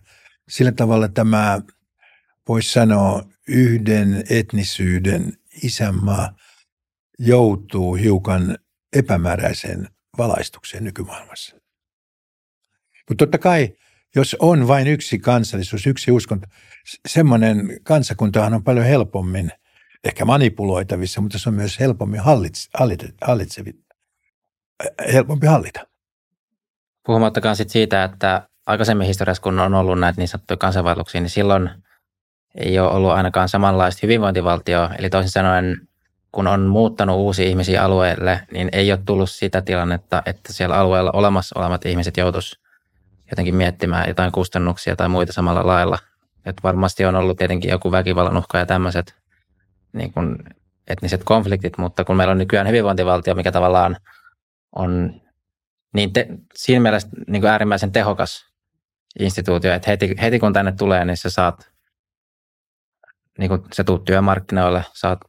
sillä 0.50 0.72
tavalla 0.72 1.08
tämä 1.08 1.62
voisi 2.50 2.72
sanoa 2.72 3.24
yhden 3.48 4.24
etnisyyden 4.30 5.34
isänmaa 5.64 6.36
joutuu 7.20 7.96
hiukan 7.96 8.58
epämääräiseen 8.94 9.90
valaistukseen 10.18 10.84
nykymaailmassa. 10.84 11.56
Mutta 13.10 13.26
totta 13.26 13.38
kai, 13.38 13.76
jos 14.16 14.36
on 14.40 14.68
vain 14.68 14.88
yksi 14.88 15.20
kansallisuus, 15.20 15.88
yksi 15.88 16.12
uskonto, 16.12 16.48
semmoinen 17.08 17.80
kansakuntahan 17.84 18.54
on 18.54 18.64
paljon 18.64 18.86
helpommin 18.86 19.52
ehkä 20.04 20.26
manipuloitavissa, 20.26 21.22
mutta 21.22 21.40
se 21.40 21.50
on 21.50 21.56
myös 21.56 21.80
helpommin 21.80 22.20
hallits, 22.20 22.70
hallitsevi, 23.22 23.72
äh, 24.86 25.14
helpompi 25.14 25.48
hallita. 25.48 25.88
Puhumattakaan 27.06 27.56
sit 27.56 27.70
siitä, 27.70 28.04
että 28.04 28.50
aikaisemmin 28.68 29.08
historiassa, 29.08 29.44
kun 29.44 29.60
on 29.60 29.74
ollut 29.74 30.00
näitä 30.00 30.22
niin 30.22 30.28
sanottuja 30.28 30.58
kansainvaelluksia, 30.58 31.22
niin 31.22 31.30
silloin 31.30 31.70
ei 32.56 32.80
ole 32.80 32.92
ollut 32.92 33.12
ainakaan 33.12 33.50
samanlaista 33.50 34.00
hyvinvointivaltioa. 34.04 34.90
Eli 35.00 35.10
toisin 35.10 35.32
sanoen 35.32 35.88
kun 36.32 36.48
on 36.48 36.62
muuttanut 36.62 37.16
uusia 37.16 37.46
ihmisiä 37.46 37.84
alueelle, 37.84 38.42
niin 38.52 38.70
ei 38.72 38.92
ole 38.92 39.00
tullut 39.06 39.30
sitä 39.30 39.62
tilannetta, 39.62 40.24
että 40.26 40.54
siellä 40.54 40.78
alueella 40.78 41.12
olemassa 41.14 41.60
olevat 41.60 41.86
ihmiset 41.86 42.18
joutuisi 42.18 42.60
jotenkin 43.32 43.56
miettimään 43.56 44.08
jotain 44.08 44.32
kustannuksia 44.32 44.96
tai 44.96 45.10
muita 45.10 45.34
samalla 45.34 45.68
lailla. 45.68 45.98
Että 46.46 46.64
varmasti 46.64 47.06
on 47.06 47.16
ollut 47.16 47.38
tietenkin 47.38 47.72
joku 47.72 47.92
väkivallan 47.92 48.38
uhka 48.38 48.58
ja 48.58 48.66
tämmöiset 48.66 49.16
niin 49.94 50.14
kuin 50.14 50.38
etniset 50.88 51.24
konfliktit, 51.24 51.78
mutta 51.78 52.04
kun 52.04 52.16
meillä 52.16 52.32
on 52.32 52.38
nykyään 52.38 52.68
hyvinvointivaltio, 52.68 53.36
mikä 53.36 53.52
tavallaan 53.52 53.98
on 54.76 55.22
niin 55.94 56.14
te, 56.14 56.28
siinä 56.56 56.80
mielessä 56.82 57.08
niin 57.28 57.42
kuin 57.42 57.52
äärimmäisen 57.52 57.92
tehokas 57.92 58.46
instituutio, 59.20 59.74
että 59.74 59.92
heti, 59.92 60.16
heti 60.22 60.40
kun 60.40 60.54
tänne 60.54 60.72
tulee, 60.72 61.06
niin 61.06 61.18
sä 61.18 61.30
saat, 61.30 61.75
niin 63.40 63.50
kuin 63.50 63.62
sä 63.74 63.84
tuut 63.84 64.06
työmarkkinoille, 64.06 64.86
saat 64.94 65.20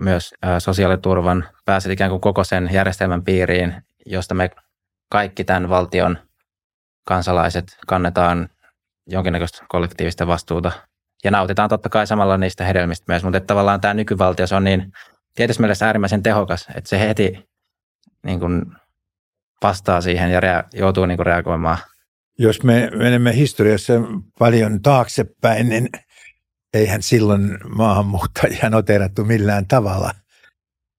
myös 0.00 0.34
sosiaaliturvan, 0.58 1.48
pääset 1.64 1.92
ikään 1.92 2.10
kuin 2.10 2.20
koko 2.20 2.44
sen 2.44 2.68
järjestelmän 2.72 3.24
piiriin, 3.24 3.74
josta 4.06 4.34
me 4.34 4.50
kaikki 5.10 5.44
tämän 5.44 5.68
valtion 5.68 6.18
kansalaiset 7.06 7.64
kannetaan 7.86 8.48
jonkinnäköistä 9.06 9.64
kollektiivista 9.68 10.26
vastuuta 10.26 10.72
ja 11.24 11.30
nautitaan 11.30 11.68
totta 11.68 11.88
kai 11.88 12.06
samalla 12.06 12.38
niistä 12.38 12.64
hedelmistä 12.64 13.04
myös, 13.08 13.22
mutta 13.22 13.36
että 13.36 13.46
tavallaan 13.46 13.80
tämä 13.80 13.94
nykyvaltio 13.94 14.46
se 14.46 14.54
on 14.54 14.64
niin 14.64 14.92
tietysti 15.34 15.62
mielessä 15.62 15.86
äärimmäisen 15.86 16.22
tehokas, 16.22 16.68
että 16.74 16.90
se 16.90 17.00
heti 17.00 17.48
niin 18.24 18.40
kuin 18.40 18.62
vastaa 19.62 20.00
siihen 20.00 20.30
ja 20.30 20.40
rea- 20.40 20.68
joutuu 20.72 21.06
niin 21.06 21.16
kuin 21.16 21.26
reagoimaan. 21.26 21.78
Jos 22.38 22.62
me 22.62 22.90
menemme 22.94 23.36
historiassa 23.36 23.92
paljon 24.38 24.82
taaksepäin, 24.82 25.68
niin 25.68 25.88
eihän 26.74 27.02
silloin 27.02 27.58
maahanmuuttajia 27.68 28.70
noterattu 28.70 29.24
millään 29.24 29.66
tavalla. 29.66 30.10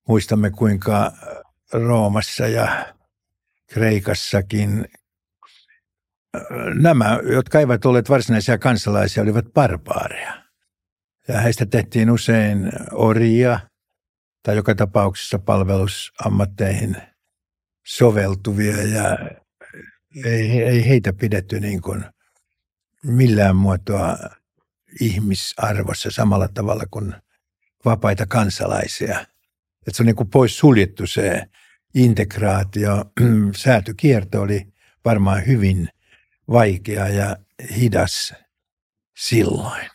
Muistamme 0.08 0.51
kuinka 0.51 1.12
Roomassa 1.73 2.47
ja 2.47 2.93
Kreikassakin 3.67 4.86
nämä, 6.73 7.19
jotka 7.34 7.60
eivät 7.60 7.86
olleet 7.86 8.10
varsinaisia 8.10 8.58
kansalaisia, 8.58 9.23
olivat 9.23 9.45
barbaareja. 9.53 10.43
Ja 11.27 11.39
heistä 11.39 11.65
tehtiin 11.65 12.12
usein 12.12 12.71
orjia 12.91 13.60
tai 14.43 14.56
joka 14.56 14.75
tapauksessa 14.75 15.39
palvelusammatteihin 15.39 16.97
soveltuvia 17.86 18.84
ja 18.84 19.17
ei, 20.25 20.63
ei 20.63 20.89
heitä 20.89 21.13
pidetty 21.13 21.60
niin 21.60 21.82
kuin 21.82 22.06
millään 23.03 23.56
muotoa 23.56 24.17
ihmisarvossa 25.01 26.12
samalla 26.12 26.47
tavalla 26.47 26.83
kuin 26.91 27.15
vapaita 27.86 28.25
kansalaisia. 28.25 29.19
Että 29.88 29.97
se 29.97 30.03
on 30.03 30.05
niin 30.05 30.15
kuin 30.15 30.29
pois 30.29 30.57
suljettu 30.57 31.07
se 31.07 31.43
integraatio. 31.95 33.05
Säätykierto 33.55 34.41
oli 34.41 34.67
varmaan 35.05 35.47
hyvin 35.47 35.89
vaikea 36.51 37.07
ja 37.07 37.38
hidas 37.75 38.33
silloin. 39.17 39.89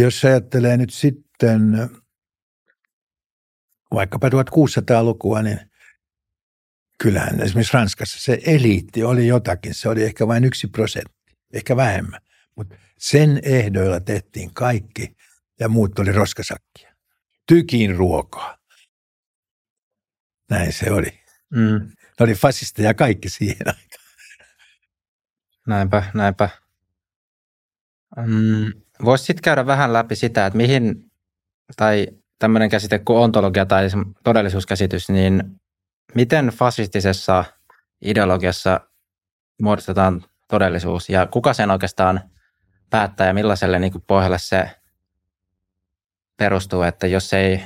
Jos 0.00 0.24
ajattelee 0.24 0.76
nyt 0.76 0.92
sitten 0.92 1.90
vaikkapa 3.94 4.28
1600-lukua, 4.28 5.42
niin 5.42 5.60
kyllähän 6.98 7.40
esimerkiksi 7.40 7.74
Ranskassa 7.74 8.20
se 8.20 8.38
eliitti 8.46 9.04
oli 9.04 9.26
jotakin. 9.26 9.74
Se 9.74 9.88
oli 9.88 10.02
ehkä 10.02 10.26
vain 10.26 10.44
yksi 10.44 10.66
prosentti, 10.66 11.14
ehkä 11.52 11.76
vähemmän. 11.76 12.20
Mutta 12.56 12.76
sen 12.98 13.40
ehdoilla 13.42 14.00
tehtiin 14.00 14.54
kaikki 14.54 15.16
ja 15.60 15.68
muut 15.68 15.98
oli 15.98 16.12
roskasakkia. 16.12 16.94
Tykin 17.46 17.96
ruokaa. 17.96 18.58
Näin 20.50 20.72
se 20.72 20.90
oli. 20.90 21.20
Mm. 21.50 21.80
Ne 21.90 22.24
oli 22.24 22.34
fasisteja 22.34 22.94
kaikki 22.94 23.28
siihen 23.28 23.68
aikaan. 23.68 24.04
Näinpä, 25.66 26.02
näinpä. 26.14 26.48
Mm, 28.16 28.72
Voisi 29.04 29.24
sitten 29.24 29.42
käydä 29.42 29.66
vähän 29.66 29.92
läpi 29.92 30.16
sitä, 30.16 30.46
että 30.46 30.56
mihin, 30.56 31.10
tai 31.76 32.06
tämmöinen 32.38 32.70
käsite 32.70 32.98
kuin 32.98 33.18
ontologia 33.18 33.66
tai 33.66 33.88
todellisuuskäsitys, 34.24 35.08
niin 35.08 35.60
miten 36.14 36.46
fasistisessa 36.46 37.44
ideologiassa 38.04 38.80
muodostetaan 39.62 40.24
todellisuus 40.48 41.08
ja 41.08 41.26
kuka 41.26 41.52
sen 41.52 41.70
oikeastaan 41.70 42.20
päättää 42.94 43.26
ja 43.26 43.34
millaiselle 43.34 43.78
niin 43.78 43.92
kuin 43.92 44.04
pohjalle 44.06 44.38
se 44.38 44.70
perustuu, 46.36 46.82
että 46.82 47.06
jos 47.06 47.32
ei, 47.32 47.64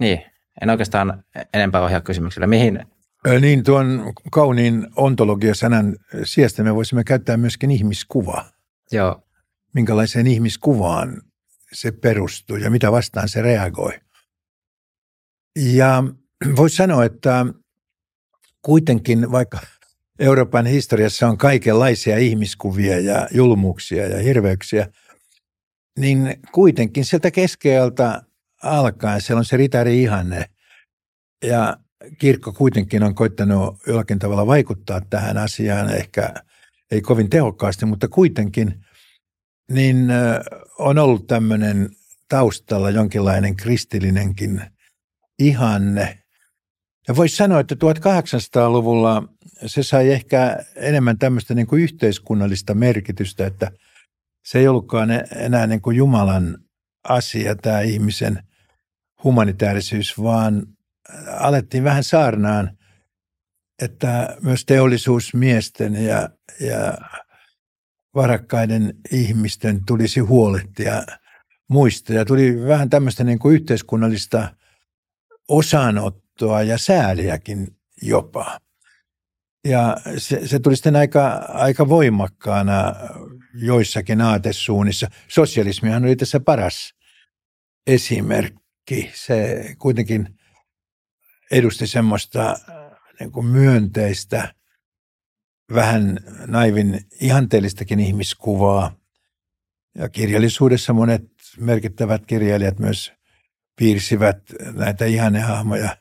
niin, 0.00 0.22
en 0.62 0.70
oikeastaan 0.70 1.24
enempää 1.54 1.82
ohjaa 1.82 2.00
kysymyksellä. 2.00 2.46
Mihin? 2.46 2.86
Niin, 3.40 3.64
tuon 3.64 4.12
kauniin 4.32 4.86
ontologia-sanan 4.96 5.96
sijasta 6.24 6.62
me 6.62 6.74
voisimme 6.74 7.04
käyttää 7.04 7.36
myöskin 7.36 7.70
ihmiskuvaa. 7.70 8.50
Joo. 8.92 9.22
Minkälaiseen 9.74 10.26
ihmiskuvaan 10.26 11.22
se 11.72 11.92
perustuu 11.92 12.56
ja 12.56 12.70
mitä 12.70 12.92
vastaan 12.92 13.28
se 13.28 13.42
reagoi. 13.42 14.00
Ja 15.56 16.04
voisi 16.56 16.76
sanoa, 16.76 17.04
että 17.04 17.46
kuitenkin 18.62 19.32
vaikka 19.32 19.58
Euroopan 20.18 20.66
historiassa 20.66 21.28
on 21.28 21.38
kaikenlaisia 21.38 22.18
ihmiskuvia 22.18 23.00
ja 23.00 23.28
julmuuksia 23.30 24.06
ja 24.06 24.18
hirveyksiä, 24.18 24.88
niin 25.98 26.36
kuitenkin 26.52 27.04
sieltä 27.04 27.30
keskeältä 27.30 28.22
alkaen 28.62 29.20
siellä 29.20 29.38
on 29.38 29.44
se 29.44 29.56
ritari-ihanne. 29.56 30.44
Ja 31.44 31.76
kirkko 32.18 32.52
kuitenkin 32.52 33.02
on 33.02 33.14
koittanut 33.14 33.76
jollakin 33.86 34.18
tavalla 34.18 34.46
vaikuttaa 34.46 35.00
tähän 35.00 35.38
asiaan, 35.38 35.94
ehkä 35.94 36.34
ei 36.90 37.00
kovin 37.00 37.30
tehokkaasti, 37.30 37.86
mutta 37.86 38.08
kuitenkin, 38.08 38.84
niin 39.70 40.06
on 40.78 40.98
ollut 40.98 41.26
tämmöinen 41.26 41.88
taustalla 42.28 42.90
jonkinlainen 42.90 43.56
kristillinenkin 43.56 44.62
ihanne. 45.38 46.18
Ja 47.08 47.16
voisi 47.16 47.36
sanoa, 47.36 47.60
että 47.60 47.74
1800-luvulla 47.74 49.28
se 49.66 49.82
sai 49.82 50.10
ehkä 50.12 50.64
enemmän 50.76 51.18
tämmöistä 51.18 51.54
niin 51.54 51.66
kuin 51.66 51.82
yhteiskunnallista 51.82 52.74
merkitystä, 52.74 53.46
että 53.46 53.70
se 54.44 54.58
ei 54.58 54.68
ollutkaan 54.68 55.08
enää 55.36 55.66
niin 55.66 55.80
kuin 55.80 55.96
Jumalan 55.96 56.58
asia 57.08 57.56
tämä 57.56 57.80
ihmisen 57.80 58.42
humanitaarisyys, 59.24 60.22
vaan 60.22 60.66
alettiin 61.38 61.84
vähän 61.84 62.04
saarnaan, 62.04 62.78
että 63.82 64.36
myös 64.42 64.64
teollisuusmiesten 64.64 66.04
ja, 66.04 66.28
ja 66.60 66.98
varakkaiden 68.14 68.94
ihmisten 69.12 69.84
tulisi 69.86 70.20
huolehtia 70.20 71.02
muista. 71.68 72.12
Ja 72.12 72.24
tuli 72.24 72.66
vähän 72.66 72.90
tämmöistä 72.90 73.24
niin 73.24 73.38
kuin 73.38 73.54
yhteiskunnallista 73.54 74.54
osanottoa 75.48 76.62
ja 76.62 76.78
sääliäkin 76.78 77.76
jopa. 78.02 78.60
Ja 79.68 79.96
se, 80.18 80.46
se 80.46 80.58
tuli 80.58 80.76
sitten 80.76 80.96
aika, 80.96 81.28
aika 81.48 81.88
voimakkaana 81.88 82.94
joissakin 83.54 84.20
aatesuunnissa. 84.20 85.06
Sosialismihan 85.28 86.04
oli 86.04 86.16
tässä 86.16 86.40
paras 86.40 86.94
esimerkki. 87.86 89.10
Se 89.14 89.64
kuitenkin 89.78 90.38
edusti 91.50 91.86
semmoista 91.86 92.56
niin 93.20 93.32
kuin 93.32 93.46
myönteistä, 93.46 94.54
vähän 95.74 96.18
naivin 96.46 97.00
ihanteellistakin 97.20 98.00
ihmiskuvaa. 98.00 98.96
Ja 99.94 100.08
kirjallisuudessa 100.08 100.92
monet 100.92 101.22
merkittävät 101.58 102.26
kirjailijat 102.26 102.78
myös 102.78 103.12
piirsivät 103.76 104.38
näitä 104.74 105.04
ihannehahmoja 105.04 105.96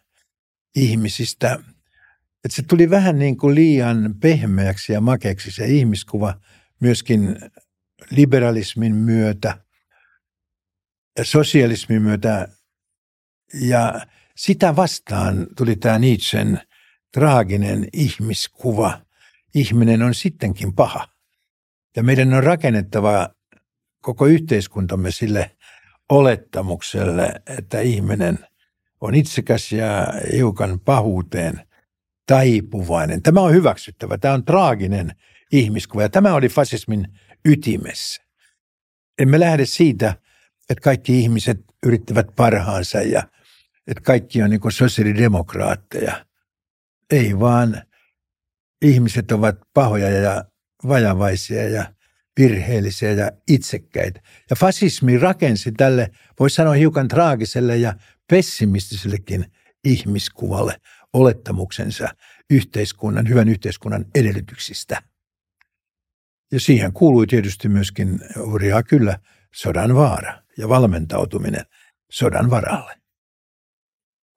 ihmisistä– 0.75 1.59
että 2.45 2.55
se 2.55 2.63
tuli 2.63 2.89
vähän 2.89 3.19
niin 3.19 3.37
kuin 3.37 3.55
liian 3.55 4.15
pehmeäksi 4.21 4.93
ja 4.93 5.01
makeaksi 5.01 5.51
se 5.51 5.65
ihmiskuva 5.65 6.39
myöskin 6.79 7.37
liberalismin 8.11 8.95
myötä 8.95 9.57
ja 11.17 11.25
sosialismin 11.25 12.01
myötä. 12.01 12.47
Ja 13.53 14.01
sitä 14.35 14.75
vastaan 14.75 15.47
tuli 15.57 15.75
tämä 15.75 15.99
Nietzschen 15.99 16.61
traaginen 17.13 17.87
ihmiskuva. 17.93 19.01
Ihminen 19.55 20.01
on 20.01 20.13
sittenkin 20.13 20.73
paha. 20.73 21.07
Ja 21.95 22.03
meidän 22.03 22.33
on 22.33 22.43
rakennettava 22.43 23.29
koko 24.01 24.25
yhteiskuntamme 24.25 25.11
sille 25.11 25.51
olettamukselle, 26.09 27.41
että 27.57 27.79
ihminen 27.79 28.39
on 29.01 29.15
itsekäs 29.15 29.71
ja 29.71 30.07
hiukan 30.33 30.79
pahuuteen 30.79 31.66
taipuvainen. 32.27 33.23
Tämä 33.23 33.41
on 33.41 33.53
hyväksyttävä. 33.53 34.17
Tämä 34.17 34.33
on 34.33 34.45
traaginen 34.45 35.11
ihmiskuva 35.51 36.01
ja 36.01 36.09
tämä 36.09 36.33
oli 36.33 36.49
fasismin 36.49 37.07
ytimessä. 37.45 38.21
Emme 39.19 39.39
lähde 39.39 39.65
siitä, 39.65 40.15
että 40.69 40.81
kaikki 40.81 41.19
ihmiset 41.19 41.59
yrittävät 41.85 42.27
parhaansa 42.35 43.01
ja 43.01 43.23
että 43.87 44.03
kaikki 44.03 44.43
on 44.43 44.49
niin 44.49 44.71
sosiaalidemokraatteja. 44.71 46.25
Ei 47.11 47.39
vaan 47.39 47.81
ihmiset 48.81 49.31
ovat 49.31 49.55
pahoja 49.73 50.09
ja 50.09 50.45
vajavaisia 50.87 51.69
ja 51.69 51.93
virheellisiä 52.39 53.11
ja 53.11 53.31
itsekkäitä. 53.47 54.21
Ja 54.49 54.55
fasismi 54.55 55.17
rakensi 55.17 55.71
tälle, 55.71 56.11
voisi 56.39 56.55
sanoa 56.55 56.73
hiukan 56.73 57.07
traagiselle 57.07 57.77
ja 57.77 57.93
pessimistisellekin 58.29 59.45
ihmiskuvalle 59.83 60.77
olettamuksensa 61.13 62.07
yhteiskunnan, 62.49 63.29
hyvän 63.29 63.49
yhteiskunnan 63.49 64.05
edellytyksistä. 64.15 65.03
Ja 66.51 66.59
siihen 66.59 66.93
kuului 66.93 67.27
tietysti 67.27 67.69
myöskin 67.69 68.19
hurjaa 68.35 68.83
kyllä 68.83 69.19
sodan 69.55 69.95
vaara 69.95 70.41
ja 70.57 70.69
valmentautuminen 70.69 71.65
sodan 72.11 72.49
varalle. 72.49 72.95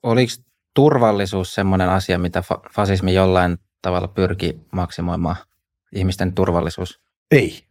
Oliko 0.02 0.32
turvallisuus 0.74 1.54
sellainen 1.54 1.88
asia, 1.88 2.18
mitä 2.18 2.42
fasismi 2.74 3.14
jollain 3.14 3.58
tavalla 3.82 4.08
pyrki 4.08 4.60
maksimoimaan, 4.72 5.36
ihmisten 5.94 6.34
turvallisuus? 6.34 7.00
Ei, 7.30 7.66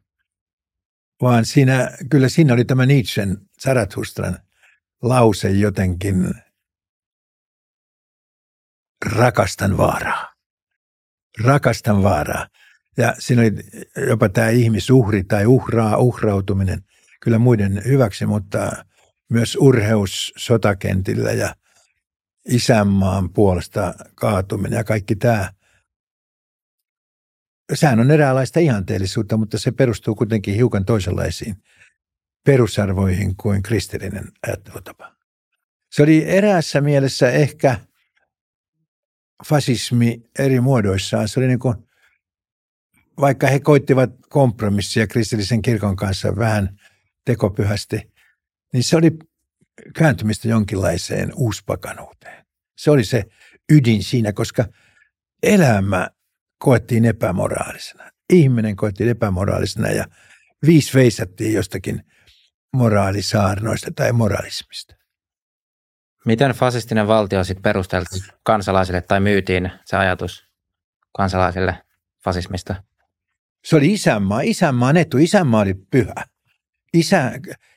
vaan 1.22 1.46
siinä, 1.46 1.92
kyllä 2.10 2.30
siinä 2.30 2.54
oli 2.54 2.66
tämä 2.66 2.86
Nietzschen 2.86 3.38
Zarathustran 3.62 4.38
lause 5.02 5.50
jotenkin 5.50 6.34
rakastan 9.06 9.78
vaaraa. 9.78 10.34
Rakastan 11.44 12.04
vaaraa. 12.04 12.48
Ja 12.98 13.16
siinä 13.20 13.42
oli 13.42 13.52
jopa 14.08 14.30
tämä 14.30 14.50
ihmisuhri 14.50 15.24
tai 15.24 15.46
uhraa, 15.46 15.98
uhrautuminen 15.98 16.84
kyllä 17.22 17.40
muiden 17.40 17.82
hyväksi, 17.86 18.26
mutta 18.26 18.86
myös 19.30 19.58
urheus 19.60 20.34
sotakentillä 20.38 21.32
ja 21.32 21.56
isänmaan 22.48 23.30
puolesta 23.30 23.94
kaatuminen 24.16 24.78
ja 24.78 24.84
kaikki 24.84 25.16
tämä. 25.16 25.54
Sehän 27.74 28.00
on 28.00 28.12
eräänlaista 28.12 28.60
ihanteellisuutta, 28.60 29.38
mutta 29.38 29.58
se 29.58 29.72
perustuu 29.72 30.16
kuitenkin 30.16 30.56
hiukan 30.56 30.86
toisenlaisiin 30.86 31.56
perusarvoihin 32.46 33.36
kuin 33.36 33.64
kristillinen 33.64 34.32
ajattelutapa. 34.48 35.16
Se 35.92 36.04
oli 36.04 36.26
eräässä 36.26 36.82
mielessä 36.82 37.32
ehkä 37.32 37.80
fasismi 39.47 40.21
eri 40.39 40.60
muodoissaan. 40.60 41.28
Se 41.28 41.39
oli 41.39 41.47
niin 41.47 41.60
kuin, 41.60 41.75
vaikka 43.19 43.47
he 43.47 43.60
koittivat 43.60 44.10
kompromissia 44.30 45.08
kristillisen 45.08 45.62
kirkon 45.62 45.95
kanssa 45.95 46.36
vähän 46.36 46.80
tekopyhästi, 47.25 48.12
niin 48.73 48.84
se 48.84 48.97
oli 48.97 49.12
kääntymistä 49.95 50.47
jonkinlaiseen 50.47 51.32
uuspakanuuteen. 51.36 52.45
Se 52.78 52.91
oli 52.91 53.04
se 53.04 53.25
ydin 53.71 54.04
siinä, 54.04 54.34
koska 54.34 54.65
elämä 55.43 56.10
koettiin 56.58 57.06
epämoraalisena. 57.06 58.12
Ihminen 58.34 58.75
koettiin 58.75 59.10
epämoraalisena 59.10 59.89
ja 59.89 60.06
viisi 60.67 60.93
veisattiin 60.93 61.54
jostakin 61.54 62.04
moraalisaarnoista 62.73 63.91
tai 63.95 64.12
moralismista. 64.12 64.99
Miten 66.25 66.51
fasistinen 66.51 67.08
valtio 67.08 67.43
sitten 67.43 67.63
perusteltiin 67.63 68.23
kansalaisille 68.43 69.01
tai 69.01 69.19
myytiin 69.19 69.71
se 69.86 69.97
ajatus 69.97 70.49
kansalaisille 71.15 71.84
fasismista? 72.23 72.84
Se 73.65 73.75
oli 73.75 73.93
isänmaa, 73.93 74.41
isänmaan 74.41 74.97
etu, 74.97 75.17
isänmaa 75.17 75.62
oli 75.62 75.73
pyhä. 75.73 76.25
Isä, 76.93 77.32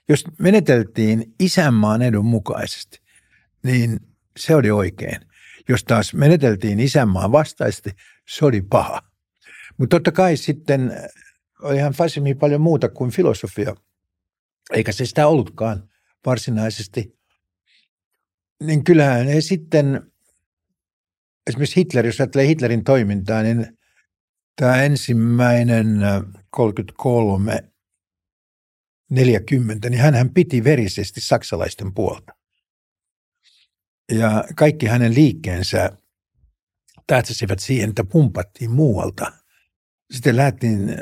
jos 0.09 0.25
meneteltiin 0.39 1.35
isänmaan 1.41 2.03
edun 2.03 2.25
mukaisesti, 2.25 2.99
niin 3.63 4.01
se 4.37 4.55
oli 4.55 4.71
oikein. 4.71 5.21
Jos 5.69 5.85
taas 5.85 6.15
meneteltiin 6.15 6.81
isänmaan 6.81 7.33
vastaisesti, 7.33 7.91
se 8.29 8.45
oli 8.45 8.63
paha. 8.63 9.03
Mutta 9.79 9.97
totta 9.97 10.13
kai 10.13 10.37
sitten 10.37 10.93
olihan 11.63 11.93
fasismi 11.93 12.35
paljon 12.35 12.61
muuta 12.61 12.89
kuin 12.89 13.11
filosofia, 13.11 13.75
eikä 14.73 14.93
se 14.93 15.07
sitä 15.07 15.27
ollutkaan 15.27 15.89
varsinaisesti. 16.27 17.22
Niin 18.67 18.85
kyllähän 18.85 19.27
he 19.27 19.41
sitten, 19.41 20.13
esimerkiksi 21.47 21.77
Hitler, 21.77 22.07
jos 22.07 22.21
ajattelee 22.21 22.47
Hitlerin 22.47 22.85
toimintaa, 22.85 23.43
niin 23.43 23.79
tämä 24.57 24.83
ensimmäinen 24.83 26.01
33 26.51 27.73
40, 29.11 29.91
niin 29.91 30.01
hän 30.01 30.31
piti 30.35 30.65
verisesti 30.65 31.21
saksalaisten 31.21 31.95
puolta. 31.95 32.33
Ja 34.13 34.45
kaikki 34.57 34.87
hänen 34.87 35.15
liikkeensä 35.15 35.91
tähtäsivät 37.07 37.59
siihen, 37.59 37.89
että 37.89 38.05
pumpattiin 38.05 38.71
muualta. 38.71 39.33
Sitten 40.13 40.37
lähdettiin 40.37 40.97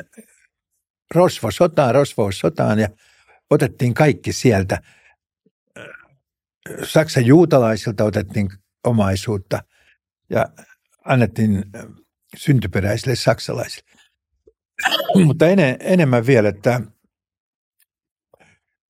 rosvo 1.15 1.51
sotaan, 1.51 1.95
rosvo 1.95 2.31
sotaan 2.31 2.79
ja 2.79 2.89
otettiin 3.49 3.93
kaikki 3.93 4.33
sieltä. 4.33 4.81
Saksan 6.83 7.25
juutalaisilta 7.25 8.03
otettiin 8.03 8.49
omaisuutta 8.83 9.63
ja 10.29 10.45
annettiin 11.05 11.65
syntyperäisille 12.37 13.15
saksalaisille. 13.15 13.91
Mutta 15.25 15.47
ene, 15.47 15.77
enemmän 15.79 16.25
vielä, 16.25 16.49
että 16.49 16.81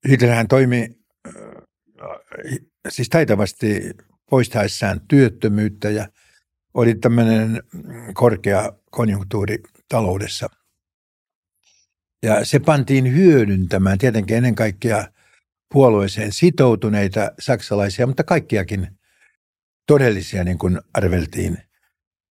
Hitlerhän 0.10 0.48
toimi 0.48 1.02
siis 2.90 3.10
taitavasti 3.10 3.92
poistaessaan 4.30 5.02
työttömyyttä 5.08 5.90
ja 5.90 6.08
oli 6.74 6.96
tämmöinen 6.96 7.64
korkea 8.14 8.72
konjunktuuri 8.92 9.64
taloudessa. 9.90 10.50
Ja 12.24 12.46
se 12.46 12.60
pantiin 12.60 13.16
hyödyntämään 13.16 13.98
tietenkin 13.98 14.38
ennen 14.38 14.56
kaikkea 14.56 15.08
puolueeseen 15.72 16.32
sitoutuneita 16.32 17.32
saksalaisia, 17.40 18.08
mutta 18.08 18.24
kaikkiakin 18.24 18.88
todellisia, 19.88 20.44
niin 20.44 20.58
kuin 20.58 20.80
arveltiin, 20.94 21.58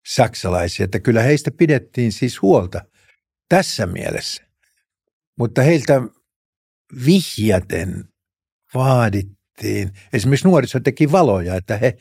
saksalaisia. 0.07 0.85
Että 0.85 1.01
kyllä 1.01 1.23
heistä 1.23 1.51
pidettiin 1.51 2.13
siis 2.13 2.43
huolta 2.43 2.85
tässä 3.49 3.87
mielessä. 3.87 4.43
Mutta 5.39 5.63
heiltä 5.63 6.03
vihjaten 7.07 8.05
vaadittiin, 8.75 9.93
esimerkiksi 10.13 10.49
nuoriso 10.49 10.81
teki 10.81 11.13
valoja, 11.13 11.55
että 11.55 11.77
he 11.77 11.97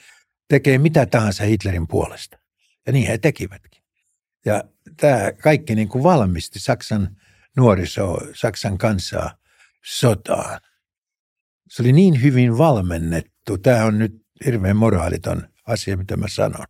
tekee 0.50 0.78
mitä 0.78 1.06
tahansa 1.06 1.44
Hitlerin 1.44 1.88
puolesta. 1.88 2.38
Ja 2.88 2.94
niin 2.94 3.08
he 3.08 3.18
tekivätkin. 3.18 3.84
Ja 4.46 4.64
tämä 4.98 5.32
kaikki 5.32 5.76
niin 5.76 5.90
kuin 5.90 6.04
valmisti 6.04 6.60
Saksan 6.60 7.18
nuoriso, 7.58 8.18
Saksan 8.34 8.78
kansaa 8.78 9.38
sotaan. 9.86 10.60
Se 11.70 11.82
oli 11.82 11.92
niin 11.92 12.22
hyvin 12.22 12.58
valmennettu. 12.58 13.58
Tämä 13.58 13.86
on 13.86 14.00
nyt 14.00 14.26
hirveän 14.46 14.78
moraaliton 14.78 15.48
asia, 15.68 15.98
mitä 15.98 16.18
mä 16.18 16.28
sanon. 16.28 16.66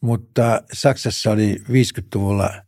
Mutta 0.00 0.62
Saksassa 0.72 1.30
oli 1.30 1.62
50-luvulla 1.68 2.62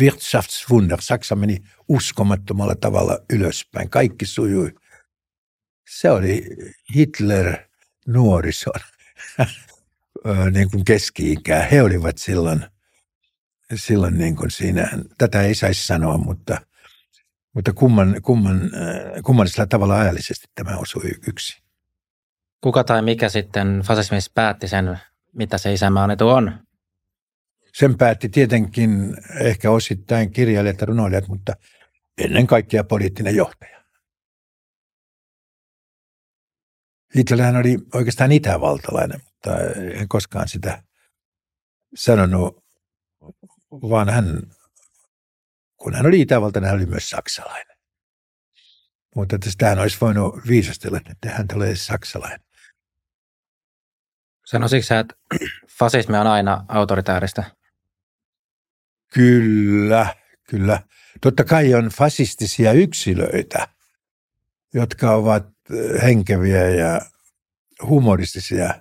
Wirtschaftswunder. 0.00 1.00
Saksa 1.00 1.36
meni 1.36 1.58
uskomattomalla 1.88 2.74
tavalla 2.74 3.18
ylöspäin. 3.32 3.90
Kaikki 3.90 4.26
sujui. 4.26 4.74
Se 5.90 6.10
oli 6.10 6.46
Hitler 6.94 7.56
nuorison 8.06 8.80
niin 10.54 10.70
kuin 10.70 10.84
keski-ikää. 10.84 11.62
He 11.62 11.82
olivat 11.82 12.18
silloin, 12.18 12.66
silloin 13.74 14.18
niin 14.18 14.36
kuin 14.36 14.50
siinä, 14.50 14.90
tätä 15.18 15.42
ei 15.42 15.54
saisi 15.54 15.86
sanoa, 15.86 16.18
mutta, 16.18 16.60
mutta 17.58 17.72
kumman, 17.72 18.22
kumman, 18.22 18.70
kummallisella 19.24 19.66
tavalla 19.66 20.00
ajallisesti 20.00 20.46
tämä 20.54 20.76
osui 20.76 21.10
yksi. 21.28 21.62
Kuka 22.60 22.84
tai 22.84 23.02
mikä 23.02 23.28
sitten 23.28 23.82
fasismissa 23.84 24.30
päätti 24.34 24.68
sen, 24.68 24.98
mitä 25.32 25.58
se 25.58 25.72
isänmaan 25.72 26.10
etu 26.10 26.28
on? 26.28 26.58
Sen 27.74 27.98
päätti 27.98 28.28
tietenkin 28.28 29.16
ehkä 29.40 29.70
osittain 29.70 30.30
kirjailijat 30.30 30.80
ja 30.80 30.86
runoilijat, 30.86 31.28
mutta 31.28 31.52
ennen 32.18 32.46
kaikkea 32.46 32.84
poliittinen 32.84 33.36
johtaja. 33.36 33.84
Hitlerhän 37.16 37.56
oli 37.56 37.78
oikeastaan 37.94 38.32
itävaltalainen, 38.32 39.20
mutta 39.24 39.58
en 40.00 40.08
koskaan 40.08 40.48
sitä 40.48 40.82
sanonut, 41.94 42.64
vaan 43.70 44.08
hän, 44.08 44.42
kun 45.78 45.94
hän 45.94 46.06
oli 46.06 46.20
itävaltainen, 46.20 46.70
hän 46.70 46.78
oli 46.78 46.86
myös 46.86 47.10
saksalainen. 47.10 47.76
Mutta 49.14 49.36
että 49.36 49.50
sitähän 49.50 49.78
olisi 49.78 49.98
voinut 50.00 50.34
viisastella, 50.48 51.00
että 51.10 51.30
hän 51.30 51.48
tulee 51.48 51.76
saksalainen. 51.76 52.40
Sanoisitko 54.46 54.86
sä, 54.86 54.98
että 54.98 55.14
fasismi 55.78 56.16
on 56.16 56.26
aina 56.26 56.64
autoritääristä? 56.68 57.44
Kyllä, 59.14 60.14
kyllä. 60.50 60.82
Totta 61.20 61.44
kai 61.44 61.74
on 61.74 61.88
fasistisia 61.88 62.72
yksilöitä, 62.72 63.68
jotka 64.74 65.10
ovat 65.10 65.46
eh, 65.70 66.02
henkeviä 66.02 66.68
ja 66.68 67.00
humoristisia. 67.82 68.74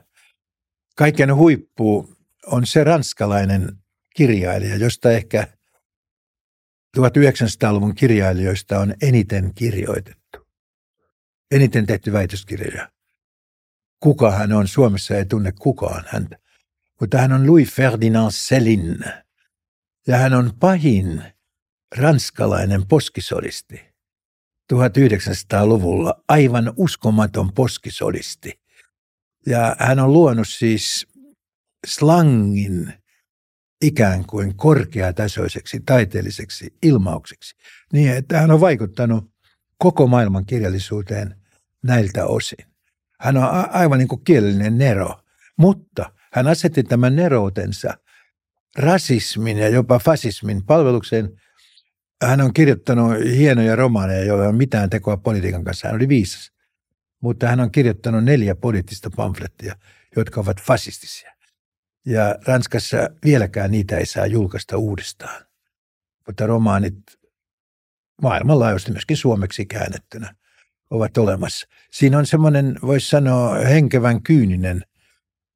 Kaiken 0.95 1.35
huippu 1.35 2.17
on 2.45 2.65
se 2.65 2.83
ranskalainen 2.83 3.71
kirjailija, 4.15 4.75
josta 4.75 5.11
ehkä 5.11 5.47
1900-luvun 6.97 7.95
kirjailijoista 7.95 8.79
on 8.79 8.93
eniten 9.01 9.51
kirjoitettu. 9.55 10.47
Eniten 11.51 11.85
tehty 11.85 12.13
väitöskirjoja. 12.13 12.91
Kuka 13.99 14.31
hän 14.31 14.51
on? 14.51 14.67
Suomessa 14.67 15.15
ei 15.15 15.25
tunne 15.25 15.51
kukaan 15.51 16.03
häntä. 16.07 16.37
Mutta 16.99 17.17
hän 17.17 17.33
on 17.33 17.47
Louis 17.47 17.73
Ferdinand 17.73 18.31
Céline 18.31 19.23
ja 20.07 20.17
hän 20.17 20.33
on 20.33 20.53
pahin 20.59 21.23
ranskalainen 21.97 22.87
poskisolisti. 22.87 23.81
1900-luvulla 24.73 26.23
aivan 26.27 26.73
uskomaton 26.77 27.53
poskisolisti. 27.53 28.59
Ja 29.45 29.75
hän 29.79 29.99
on 29.99 30.13
luonut 30.13 30.47
siis 30.47 31.07
slangin 31.87 32.93
ikään 33.81 34.25
kuin 34.25 34.55
korkeatasoiseksi 34.55 35.79
taiteelliseksi 35.85 36.73
ilmaukseksi, 36.83 37.55
niin 37.93 38.11
että 38.11 38.39
hän 38.39 38.51
on 38.51 38.61
vaikuttanut 38.61 39.31
koko 39.77 40.07
maailman 40.07 40.45
kirjallisuuteen 40.45 41.35
näiltä 41.83 42.25
osin. 42.25 42.65
Hän 43.19 43.37
on 43.37 43.43
aivan 43.71 43.99
niin 43.99 44.07
kuin 44.07 44.23
kielellinen 44.23 44.77
nero, 44.77 45.19
mutta 45.57 46.11
hän 46.33 46.47
asetti 46.47 46.83
tämän 46.83 47.15
neroutensa 47.15 47.97
rasismin 48.77 49.57
ja 49.57 49.69
jopa 49.69 49.99
fasismin 49.99 50.65
palvelukseen. 50.65 51.41
Hän 52.21 52.41
on 52.41 52.53
kirjoittanut 52.53 53.11
hienoja 53.37 53.75
romaaneja, 53.75 54.23
joilla 54.23 54.43
ei 54.43 54.49
ole 54.49 54.57
mitään 54.57 54.89
tekoa 54.89 55.17
politiikan 55.17 55.63
kanssa. 55.63 55.87
Hän 55.87 55.95
oli 55.95 56.07
viisas. 56.07 56.51
Mutta 57.21 57.47
hän 57.47 57.59
on 57.59 57.71
kirjoittanut 57.71 58.23
neljä 58.23 58.55
poliittista 58.55 59.09
pamflettia, 59.15 59.75
jotka 60.15 60.41
ovat 60.41 60.61
fasistisia. 60.61 61.36
Ja 62.07 62.35
Ranskassa 62.45 62.97
vieläkään 63.25 63.71
niitä 63.71 63.97
ei 63.97 64.05
saa 64.05 64.25
julkaista 64.25 64.77
uudestaan. 64.77 65.45
Mutta 66.27 66.47
romaanit 66.47 66.95
maailmanlaajuisesti 68.21 68.91
myöskin 68.91 69.17
suomeksi 69.17 69.65
käännettynä 69.65 70.35
ovat 70.89 71.17
olemassa. 71.17 71.67
Siinä 71.91 72.17
on 72.17 72.25
semmoinen, 72.25 72.79
voisi 72.81 73.09
sanoa, 73.09 73.55
henkevän 73.55 74.23
kyyninen 74.23 74.81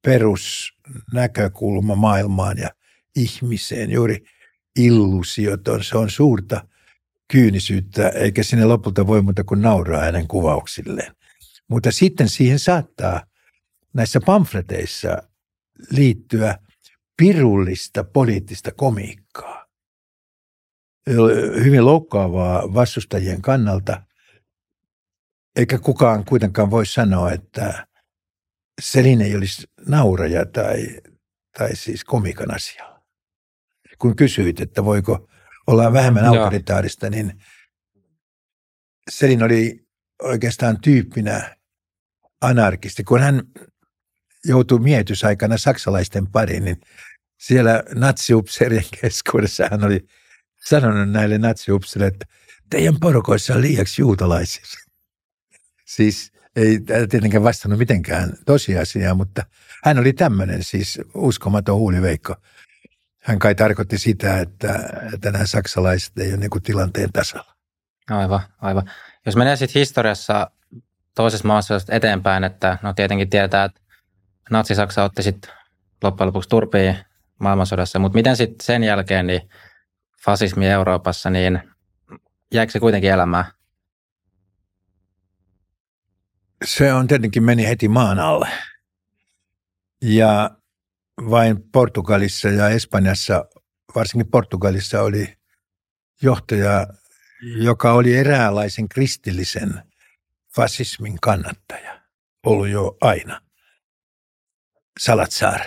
perusnäkökulma 0.01 1.95
maailmaan 1.95 2.57
ja 2.57 2.69
ihmiseen. 3.15 3.91
Juuri 3.91 4.23
illuusioton, 4.75 5.83
se 5.83 5.97
on 5.97 6.09
suurta 6.09 6.67
kyynisyyttä, 7.27 8.09
eikä 8.09 8.43
sinne 8.43 8.65
lopulta 8.65 9.07
voi 9.07 9.21
muuta 9.21 9.43
kuin 9.43 9.61
nauraa 9.61 10.01
hänen 10.01 10.27
kuvauksilleen. 10.27 11.15
Mutta 11.67 11.91
sitten 11.91 12.29
siihen 12.29 12.59
saattaa 12.59 13.25
näissä 13.93 14.19
pamfleteissa 14.25 15.30
liittyä 15.89 16.59
pirullista 17.17 18.03
poliittista 18.03 18.71
komiikkaa. 18.71 19.65
Hyvin 21.63 21.85
loukkaavaa 21.85 22.73
vastustajien 22.73 23.41
kannalta, 23.41 24.03
eikä 25.55 25.79
kukaan 25.79 26.25
kuitenkaan 26.25 26.71
voi 26.71 26.85
sanoa, 26.85 27.31
että 27.31 27.87
Selin 28.81 29.21
ei 29.21 29.35
olisi 29.35 29.67
nauraja 29.87 30.45
tai, 30.45 30.87
tai 31.57 31.75
siis 31.75 32.03
komikan 32.03 32.55
asia. 32.55 33.01
Kun 33.99 34.15
kysyit, 34.15 34.61
että 34.61 34.85
voiko 34.85 35.29
olla 35.67 35.93
vähemmän 35.93 36.25
autoritaarista, 36.25 37.09
niin 37.09 37.33
Selin 39.09 39.43
oli 39.43 39.87
oikeastaan 40.23 40.81
tyyppinä 40.81 41.55
anarkisti. 42.41 43.03
Kun 43.03 43.19
hän 43.19 43.41
joutui 44.45 44.79
mietysaikana 44.79 45.57
saksalaisten 45.57 46.27
pariin, 46.27 46.65
niin 46.65 46.81
siellä 47.37 47.83
natsiupseerien 47.95 48.85
keskuudessa 49.01 49.67
hän 49.71 49.83
oli 49.83 50.07
sanonut 50.69 51.09
näille 51.09 51.37
natsiupseille, 51.37 52.07
että 52.07 52.25
teidän 52.69 52.99
porukoissa 52.99 53.53
on 53.53 53.61
liiaksi 53.61 54.01
juutalaisia. 54.01 54.63
Siis 55.95 56.31
ei 56.55 56.79
tietenkään 57.09 57.43
vastannut 57.43 57.79
mitenkään 57.79 58.33
tosiasiaa, 58.45 59.13
mutta 59.13 59.45
hän 59.83 59.99
oli 59.99 60.13
tämmöinen 60.13 60.63
siis 60.63 60.99
uskomaton 61.13 61.75
huuliveikko. 61.75 62.35
Hän 63.21 63.39
kai 63.39 63.55
tarkoitti 63.55 63.97
sitä, 63.97 64.39
että, 64.39 64.79
nämä 65.31 65.45
saksalaiset 65.45 66.17
ei 66.17 66.29
ole 66.29 66.37
niin 66.37 66.63
tilanteen 66.63 67.11
tasalla. 67.11 67.55
Aivan, 68.09 68.39
aivan. 68.61 68.91
Jos 69.25 69.35
menee 69.35 69.55
sitten 69.55 69.79
historiassa 69.79 70.51
toisessa 71.15 71.47
maassa 71.47 71.75
eteenpäin, 71.89 72.43
että 72.43 72.77
no 72.81 72.93
tietenkin 72.93 73.29
tietää, 73.29 73.63
että 73.63 73.81
Natsi-Saksa 74.51 75.03
otti 75.03 75.23
sitten 75.23 75.51
loppujen 76.03 76.27
lopuksi 76.27 76.49
turpiin 76.49 76.97
maailmansodassa, 77.39 77.99
mutta 77.99 78.15
miten 78.15 78.37
sitten 78.37 78.65
sen 78.65 78.83
jälkeen 78.83 79.27
niin 79.27 79.49
fasismi 80.25 80.67
Euroopassa, 80.67 81.29
niin 81.29 81.61
jäikö 82.53 82.71
se 82.71 82.79
kuitenkin 82.79 83.11
elämään? 83.11 83.45
Se 86.65 86.93
on 86.93 87.07
tietenkin 87.07 87.43
meni 87.43 87.67
heti 87.67 87.87
maan 87.87 88.19
alle. 88.19 88.49
Ja 90.01 90.51
vain 91.29 91.63
Portugalissa 91.71 92.49
ja 92.49 92.69
Espanjassa, 92.69 93.45
varsinkin 93.95 94.31
Portugalissa 94.31 95.01
oli 95.01 95.37
johtaja, 96.21 96.87
joka 97.41 97.93
oli 97.93 98.15
eräänlaisen 98.15 98.89
kristillisen 98.89 99.83
fasismin 100.55 101.17
kannattaja, 101.21 102.01
ollut 102.45 102.67
jo 102.67 102.97
aina. 103.01 103.41
Salazar. 104.99 105.61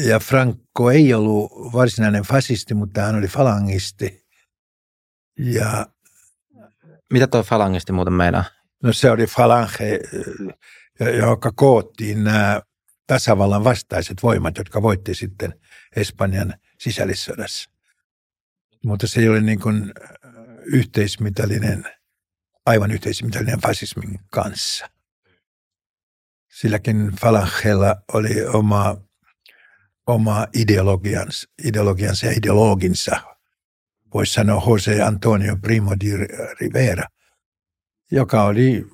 Ja 0.00 0.18
Franco 0.18 0.90
ei 0.90 1.14
ollut 1.14 1.52
varsinainen 1.72 2.22
fasisti, 2.22 2.74
mutta 2.74 3.00
hän 3.00 3.14
oli 3.14 3.28
falangisti. 3.28 4.26
Ja 5.38 5.86
Mitä 7.12 7.26
tuo 7.26 7.42
falangisti 7.42 7.92
muuten 7.92 8.12
meinaa? 8.12 8.44
No 8.82 8.92
se 8.92 9.10
oli 9.10 9.26
falange, 9.26 10.00
joka 11.18 11.52
koottiin 11.52 12.24
nämä 12.24 12.62
tasavallan 13.06 13.64
vastaiset 13.64 14.22
voimat, 14.22 14.58
jotka 14.58 14.82
voitti 14.82 15.14
sitten 15.14 15.60
Espanjan 15.96 16.54
sisällissodassa. 16.78 17.70
Mutta 18.84 19.06
se 19.06 19.20
ei 19.20 19.28
ole 19.28 19.40
niin 19.40 19.60
kuin 19.60 19.92
yhteismitallinen, 20.64 21.84
aivan 22.66 22.90
yhteismitallinen 22.90 23.60
fasismin 23.60 24.20
kanssa. 24.30 24.90
Silläkin 26.60 27.12
falangella 27.20 27.96
oli 28.12 28.46
oma, 28.46 28.96
oma 30.06 30.46
ideologiansa, 30.54 31.48
ideologiansa 31.64 32.26
ja 32.26 32.32
ideologinsa. 32.32 33.20
Voisi 34.14 34.32
sanoa 34.32 34.62
Jose 34.66 35.02
Antonio 35.02 35.56
Primo 35.56 35.94
di 36.00 36.16
Rivera, 36.60 37.04
joka 38.10 38.44
oli 38.44 38.86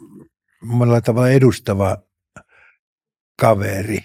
monella 0.63 1.01
tavalla 1.01 1.29
edustava 1.29 1.97
kaveri, 3.41 3.99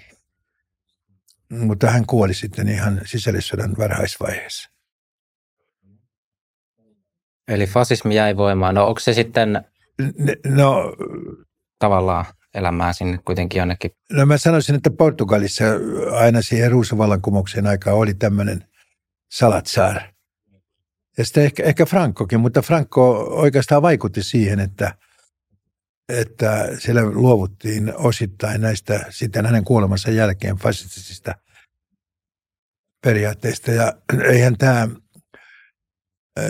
mutta 1.49 1.89
hän 1.89 2.05
kuoli 2.05 2.33
sitten 2.33 2.69
ihan 2.69 3.01
sisällissodan 3.05 3.75
varhaisvaiheessa. 3.77 4.69
Eli 7.47 7.67
fasismi 7.67 8.15
jäi 8.15 8.37
voimaan. 8.37 8.75
No 8.75 8.87
onko 8.87 8.99
se 8.99 9.13
sitten 9.13 9.65
no, 10.45 10.95
tavallaan 11.79 12.25
elämää 12.53 12.93
sinne 12.93 13.19
kuitenkin 13.25 13.59
jonnekin? 13.59 13.91
No 14.11 14.25
mä 14.25 14.37
sanoisin, 14.37 14.75
että 14.75 14.89
Portugalissa 14.89 15.63
aina 16.11 16.41
siihen 16.41 16.71
ruusuvallankumouksen 16.71 17.67
aikaan 17.67 17.97
oli 17.97 18.13
tämmöinen 18.13 18.63
Salazar. 19.31 20.01
Ja 21.17 21.25
sitten 21.25 21.43
ehkä, 21.43 21.63
ehkä 21.63 21.85
Frankokin, 21.85 22.39
mutta 22.39 22.61
Franco 22.61 23.11
oikeastaan 23.29 23.81
vaikutti 23.81 24.23
siihen, 24.23 24.59
että– 24.59 24.93
että 26.09 26.67
siellä 26.79 27.05
luovuttiin 27.05 27.93
osittain 27.95 28.61
näistä 28.61 29.05
sitten 29.09 29.45
hänen 29.45 29.63
kuolemansa 29.63 30.11
jälkeen 30.11 30.55
fasistisista 30.55 31.35
periaatteista. 33.03 33.71
Ja 33.71 33.93
eihän 34.23 34.57
tämä, 34.57 34.87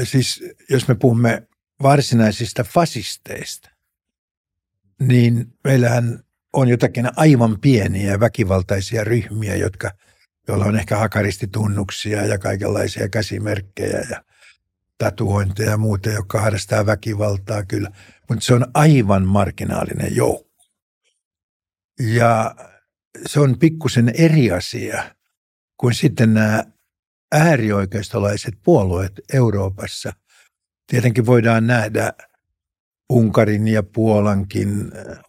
siis 0.04 0.44
jos 0.70 0.88
me 0.88 0.96
puhumme 0.96 1.48
varsinaisista 1.84 2.64
fasisteista, 2.64 3.70
niin 5.02 5.54
meillähän 5.64 6.20
on 6.54 6.68
jotakin 6.68 7.10
aivan 7.16 7.60
pieniä 7.60 8.20
väkivaltaisia 8.20 9.04
ryhmiä, 9.04 9.56
jotka, 9.56 9.92
joilla 10.48 10.66
on 10.66 10.80
ehkä 10.80 10.98
hakaristitunnuksia 10.98 12.26
ja 12.26 12.38
kaikenlaisia 12.38 13.10
käsimerkkejä 13.10 14.06
ja 14.10 14.24
tatuointeja 14.98 15.70
ja 15.70 15.78
muuta, 15.78 16.10
jotka 16.10 16.42
harrastaa 16.42 16.86
väkivaltaa 16.86 17.64
kyllä– 17.64 17.92
mutta 18.30 18.46
se 18.46 18.54
on 18.54 18.66
aivan 18.74 19.26
marginaalinen 19.26 20.16
joukko. 20.16 20.66
Ja 22.00 22.56
se 23.26 23.40
on 23.40 23.60
pikkusen 23.60 24.12
eri 24.18 24.52
asia 24.52 25.16
kuin 25.78 25.94
sitten 25.94 26.34
nämä 26.34 26.64
äärioikeistolaiset 27.32 28.54
puolueet 28.64 29.12
Euroopassa. 29.34 30.14
Tietenkin 30.88 31.26
voidaan 31.26 31.68
nähdä 31.68 32.14
Unkarin 33.10 33.68
ja 33.68 33.84
Puolankin 33.84 34.92
äh, 34.98 35.24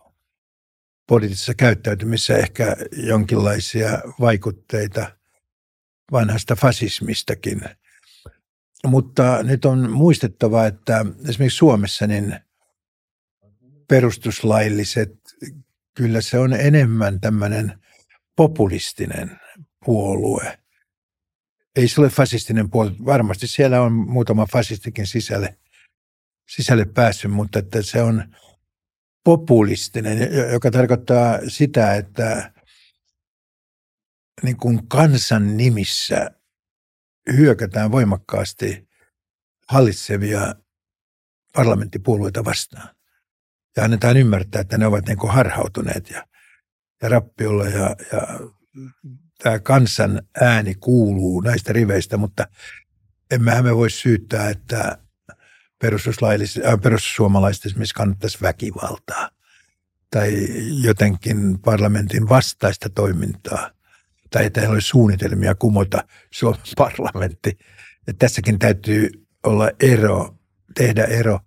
poliittisessa 1.08 1.54
käyttäytymisessä 1.54 2.36
ehkä 2.36 2.76
jonkinlaisia 2.92 3.98
vaikutteita 4.20 5.18
vanhasta 6.12 6.56
fasismistakin. 6.56 7.60
Mutta 8.86 9.42
nyt 9.42 9.64
on 9.64 9.90
muistettava, 9.90 10.66
että 10.66 11.06
esimerkiksi 11.28 11.56
Suomessa 11.56 12.06
niin 12.06 12.40
perustuslailliset, 13.88 15.14
kyllä 15.94 16.20
se 16.20 16.38
on 16.38 16.52
enemmän 16.52 17.20
tämmöinen 17.20 17.82
populistinen 18.36 19.40
puolue. 19.84 20.58
Ei 21.76 21.88
se 21.88 22.00
ole 22.00 22.08
fasistinen 22.08 22.70
puolue. 22.70 22.92
Varmasti 23.04 23.46
siellä 23.46 23.82
on 23.82 23.92
muutama 23.92 24.46
fasistikin 24.52 25.06
sisälle, 25.06 25.58
sisälle 26.48 26.84
päässyt, 26.84 27.30
mutta 27.30 27.58
että 27.58 27.82
se 27.82 28.02
on 28.02 28.24
populistinen, 29.24 30.18
joka 30.52 30.70
tarkoittaa 30.70 31.38
sitä, 31.48 31.94
että 31.94 32.52
niin 34.42 34.56
kuin 34.56 34.88
kansan 34.88 35.56
nimissä 35.56 36.30
hyökätään 37.36 37.92
voimakkaasti 37.92 38.88
hallitsevia 39.68 40.54
parlamenttipuolueita 41.52 42.44
vastaan. 42.44 42.88
Ja 43.76 43.84
annetaan 43.84 44.16
ymmärtää, 44.16 44.60
että 44.60 44.78
ne 44.78 44.86
ovat 44.86 45.06
niin 45.06 45.18
kuin 45.18 45.32
harhautuneet 45.32 46.10
ja, 46.10 46.26
ja 47.02 47.08
rappiolla 47.08 47.64
ja, 47.64 47.96
ja 48.12 48.26
tämä 49.42 49.58
kansan 49.58 50.22
ääni 50.40 50.74
kuuluu 50.74 51.40
näistä 51.40 51.72
riveistä, 51.72 52.16
mutta 52.16 52.48
emmehän 53.30 53.64
me 53.64 53.76
voi 53.76 53.90
syyttää, 53.90 54.50
että 54.50 54.98
äh, 55.84 56.80
perussuomalaiset 56.82 57.66
esimerkiksi 57.66 57.94
kannattaisi 57.94 58.38
väkivaltaa 58.42 59.30
tai 60.10 60.48
jotenkin 60.82 61.58
parlamentin 61.58 62.28
vastaista 62.28 62.88
toimintaa 62.88 63.70
tai 64.30 64.46
että 64.46 64.60
heillä 64.60 64.72
olisi 64.72 64.88
suunnitelmia 64.88 65.54
kumota 65.54 66.04
Suomen 66.30 66.60
parlamentti. 66.76 67.58
Ja 68.06 68.14
tässäkin 68.18 68.58
täytyy 68.58 69.10
olla 69.42 69.70
ero 69.80 70.34
tehdä 70.74 71.04
ero. 71.04 71.40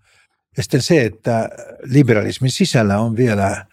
Ja 0.57 0.63
sitten 0.63 0.81
se, 0.81 1.05
että 1.05 1.49
liberalismin 1.83 2.51
sisällä 2.51 2.99
on 2.99 3.15
vielä 3.15 3.65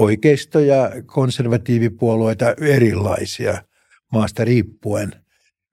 oikeisto- 0.00 0.60
ja 0.60 0.90
konservatiivipuolueita 1.06 2.54
erilaisia 2.60 3.64
maasta 4.12 4.44
riippuen. 4.44 5.12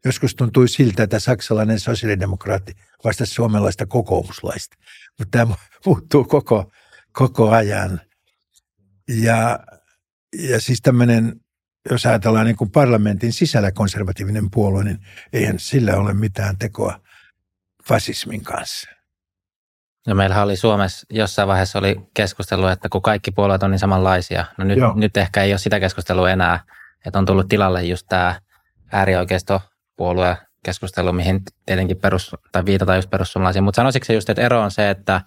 Joskus 0.05 0.35
tuntui 0.35 0.67
siltä, 0.67 1.03
että 1.03 1.19
saksalainen 1.19 1.79
sosiaalidemokraatti 1.79 2.73
vastasi 3.03 3.33
suomalaista 3.33 3.85
kokoomuslaista, 3.85 4.75
mutta 5.19 5.37
tämä 5.37 5.55
muuttuu 5.85 6.23
koko, 6.23 6.71
koko 7.11 7.49
ajan. 7.49 8.01
Ja, 9.09 9.59
ja 10.49 10.61
siis 10.61 10.81
tämmöinen, 10.81 11.41
jos 11.91 12.05
ajatellaan 12.05 12.45
niin 12.45 12.55
kuin 12.55 12.71
parlamentin 12.71 13.33
sisällä 13.33 13.71
konservatiivinen 13.71 14.51
puolue, 14.51 14.83
niin 14.83 14.99
eihän 15.33 15.59
sillä 15.59 15.95
ole 15.95 16.13
mitään 16.13 16.57
tekoa 16.57 16.99
fasismin 17.87 18.43
kanssa. 18.43 18.89
No 20.07 20.15
meillähän 20.15 20.43
oli 20.43 20.55
Suomessa 20.55 21.05
jossain 21.09 21.47
vaiheessa 21.47 21.79
oli 21.79 21.95
keskustelu, 22.13 22.67
että 22.67 22.89
kun 22.89 23.01
kaikki 23.01 23.31
puolueet 23.31 23.63
on 23.63 23.71
niin 23.71 23.79
samanlaisia, 23.79 24.45
no 24.57 24.65
nyt, 24.65 24.79
nyt 24.95 25.17
ehkä 25.17 25.43
ei 25.43 25.51
ole 25.51 25.57
sitä 25.57 25.79
keskustelua 25.79 26.31
enää, 26.31 26.63
että 27.05 27.19
on 27.19 27.25
tullut 27.25 27.47
tilalle 27.47 27.83
just 27.83 28.05
tämä 28.09 28.39
äärioikeistopuolue 29.95 30.37
keskustelu, 30.63 31.13
mihin 31.13 31.41
tietenkin 31.65 31.97
perus, 31.97 32.35
tai 32.51 32.65
viitataan 32.65 32.97
just 32.97 33.09
perussuomalaisiin, 33.09 33.63
mutta 33.63 33.75
sanoisitko 33.75 34.05
se 34.05 34.13
just, 34.13 34.29
että 34.29 34.41
ero 34.41 34.61
on 34.61 34.71
se, 34.71 34.89
että 34.89 35.21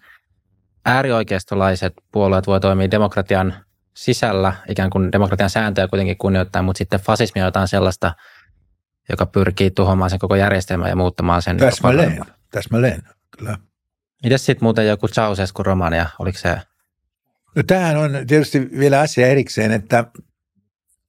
äärioikeistolaiset 0.84 1.92
puolueet 2.12 2.46
voi 2.46 2.60
toimia 2.60 2.90
demokratian 2.90 3.54
sisällä, 3.96 4.52
ikään 4.68 4.90
kuin 4.90 5.12
demokratian 5.12 5.50
sääntöjä 5.50 5.88
kuitenkin 5.88 6.18
kunnioittaa, 6.18 6.62
mutta 6.62 6.78
sitten 6.78 7.00
fasismi 7.00 7.40
on 7.40 7.46
jotain 7.46 7.68
sellaista, 7.68 8.14
joka 9.08 9.26
pyrkii 9.26 9.70
tuhoamaan 9.70 10.10
sen 10.10 10.18
koko 10.18 10.36
järjestelmän 10.36 10.88
ja 10.88 10.96
muuttamaan 10.96 11.42
sen. 11.42 11.56
Täsmälleen, 11.56 12.24
täsmälleen, 12.50 13.02
kyllä. 13.38 13.58
Mites 14.22 14.46
sitten 14.46 14.64
muuten 14.64 14.86
joku 14.86 15.08
Ceausescu 15.08 15.62
romania, 15.62 16.06
oliko 16.18 16.38
se? 16.38 16.60
No 17.56 17.62
tämähän 17.66 17.96
on 17.96 18.10
tietysti 18.26 18.68
vielä 18.78 19.00
asia 19.00 19.26
erikseen, 19.26 19.72
että 19.72 20.04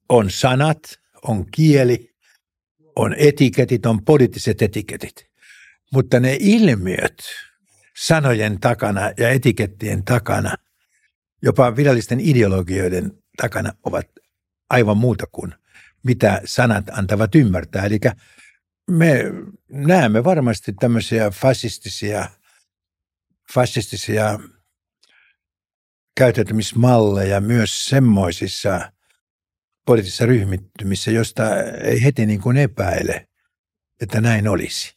on 0.09 0.29
sanat, 0.29 0.79
on 1.23 1.45
kieli, 1.51 2.08
on 2.95 3.15
etiketit, 3.17 3.85
on 3.85 4.05
poliittiset 4.05 4.61
etiketit. 4.61 5.25
Mutta 5.93 6.19
ne 6.19 6.37
ilmiöt 6.39 7.23
sanojen 7.97 8.59
takana 8.59 9.11
ja 9.17 9.29
etikettien 9.29 10.05
takana, 10.05 10.55
jopa 11.41 11.75
virallisten 11.75 12.19
ideologioiden 12.19 13.11
takana 13.37 13.73
ovat 13.83 14.07
aivan 14.69 14.97
muuta 14.97 15.25
kuin 15.31 15.53
mitä 16.03 16.41
sanat 16.45 16.89
antavat 16.91 17.35
ymmärtää. 17.35 17.85
Eli 17.85 17.99
me 18.87 19.23
näemme 19.71 20.23
varmasti 20.23 20.73
tämmöisiä 20.73 21.31
fasistisia– 21.31 22.25
fasistisia 23.53 24.39
käyttäytymismalleja 26.15 27.41
myös 27.41 27.85
semmoisissa 27.85 28.91
poliittisissa 29.89 30.25
ryhmittymissä, 30.25 31.11
josta 31.11 31.43
ei 31.83 32.03
heti 32.03 32.25
niin 32.25 32.41
kuin 32.41 32.57
epäile, 32.57 33.27
että 34.01 34.21
näin 34.21 34.47
olisi. 34.47 34.95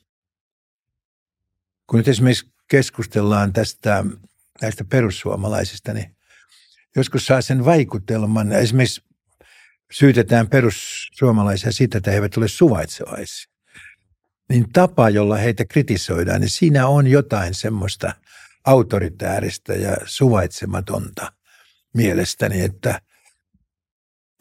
Kun 1.86 1.98
nyt 1.98 2.08
esimerkiksi 2.08 2.52
keskustellaan 2.68 3.52
tästä 3.52 4.04
näistä 4.62 4.84
perussuomalaisista, 4.84 5.92
niin 5.92 6.16
joskus 6.96 7.26
saa 7.26 7.42
sen 7.42 7.64
vaikutelman, 7.64 8.52
esimerkiksi 8.52 9.04
syytetään 9.92 10.48
perussuomalaisia 10.48 11.72
siitä, 11.72 11.98
että 11.98 12.10
he 12.10 12.16
eivät 12.16 12.36
ole 12.36 12.48
suvaitsevaisia. 12.48 13.52
Niin 14.48 14.72
tapa, 14.72 15.10
jolla 15.10 15.36
heitä 15.36 15.64
kritisoidaan, 15.64 16.40
niin 16.40 16.50
siinä 16.50 16.86
on 16.86 17.06
jotain 17.06 17.54
semmoista– 17.54 18.14
autoritääristä 18.64 19.72
ja 19.72 19.96
suvaitsematonta 20.04 21.32
mielestäni, 21.94 22.60
että, 22.60 23.00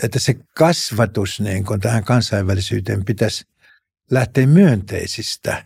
että 0.03 0.19
se 0.19 0.35
kasvatus 0.57 1.41
niin 1.41 1.65
kun 1.65 1.79
tähän 1.79 2.03
kansainvälisyyteen 2.03 3.05
pitäisi 3.05 3.45
lähteä 4.11 4.47
myönteisistä 4.47 5.65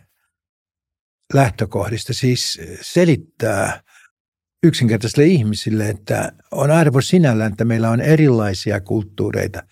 lähtökohdista, 1.34 2.14
siis 2.14 2.60
selittää 2.80 3.82
yksinkertaisille 4.62 5.26
ihmisille, 5.26 5.88
että 5.88 6.32
on 6.50 6.70
arvo 6.70 7.00
sinällään, 7.00 7.52
että 7.52 7.64
meillä 7.64 7.90
on 7.90 8.00
erilaisia 8.00 8.80
kulttuureita, 8.80 9.62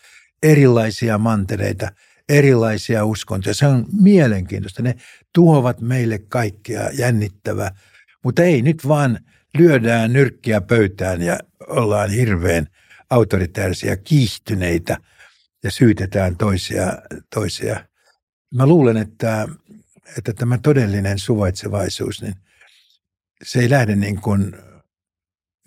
erilaisia 0.42 1.18
mantereita, 1.18 1.92
erilaisia 2.28 3.04
uskontoja. 3.04 3.54
Se 3.54 3.66
on 3.66 3.86
mielenkiintoista. 4.02 4.82
Ne 4.82 4.94
tuovat 5.32 5.80
meille 5.80 6.18
kaikkea 6.18 6.90
jännittävää 6.92 7.70
mutta 8.24 8.42
ei, 8.42 8.62
nyt 8.62 8.88
vaan 8.88 9.18
lyödään 9.58 10.12
nyrkkiä 10.12 10.60
pöytään 10.60 11.22
ja 11.22 11.38
ollaan 11.68 12.10
hirveän 12.10 12.66
autoritäärisiä, 13.11 13.96
kiihtyneitä 13.96 14.96
ja 15.62 15.70
syytetään 15.70 16.36
toisia. 16.36 16.92
toisia. 17.34 17.86
Mä 18.55 18.66
luulen, 18.66 18.96
että, 18.96 19.48
että 20.18 20.32
tämä 20.32 20.59
todellinen 20.59 21.18
suvaitsevaisuus, 21.18 22.22
niin 22.22 22.34
se 23.42 23.61
ei 23.61 23.70
lähde 23.70 23.96
niin 23.96 24.20
kuin 24.20 24.57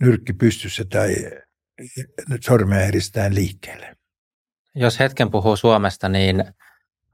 nyrkki 0.02 0.34
pystyssä 0.34 0.86
tai 0.86 1.16
sormea 2.42 2.82
eristään 2.82 3.36
liikkeelle. 3.36 3.98
Jos 4.76 5.00
hetken 5.00 5.32
puhuu 5.32 5.56
Suomesta, 5.56 6.10
niin 6.10 6.44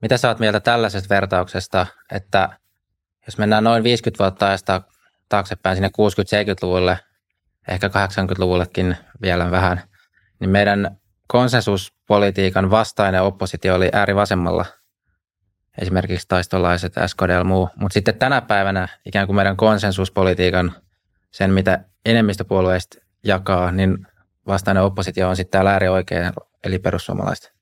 mitä 0.02 0.18
sä 0.18 0.28
oot 0.28 0.40
mieltä 0.40 0.60
tällaisesta 0.60 1.16
vertauksesta, 1.16 1.88
että 2.12 2.60
jos 3.26 3.38
mennään 3.38 3.64
noin 3.64 3.84
50 3.84 4.24
vuotta 4.24 4.48
ajasta 4.48 4.82
taaksepäin 5.30 5.76
sinne 5.76 5.88
60-70-luvulle, 5.88 7.00
ehkä 7.68 7.88
80-luvullekin 7.88 8.98
vielä 9.22 9.52
vähän, 9.52 9.82
niin 10.44 10.50
meidän 10.50 10.98
konsensuspolitiikan 11.28 12.72
vastainen 12.72 13.22
oppositio 13.22 13.76
oli 13.76 13.90
äärivasemmalla, 13.94 14.66
esimerkiksi 15.82 16.28
taistolaiset, 16.28 16.94
SKD 17.08 17.30
ja 17.30 17.44
muu. 17.44 17.70
Mutta 17.76 17.94
sitten 17.94 18.16
tänä 18.16 18.42
päivänä 18.42 18.88
ikään 19.06 19.28
kuin 19.28 19.36
meidän 19.36 19.58
konsensuspolitiikan, 19.58 20.76
sen 21.32 21.52
mitä 21.52 21.86
enemmistöpuolueista 22.06 22.98
jakaa, 23.24 23.72
niin 23.72 24.08
vastainen 24.48 24.84
oppositio 24.84 25.30
on 25.30 25.36
sitten 25.36 25.52
täällä 25.52 25.72
äärioikein, 25.72 26.32
eli 26.64 26.80
perussuomalaiset. 26.80 27.54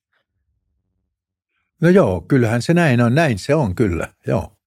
No 1.81 1.89
joo, 1.89 2.21
kyllähän 2.21 2.61
se 2.61 2.73
näin 2.73 3.01
on. 3.01 3.15
Näin 3.15 3.39
se 3.39 3.55
on 3.55 3.75
kyllä, 3.75 4.07
joo. 4.27 4.57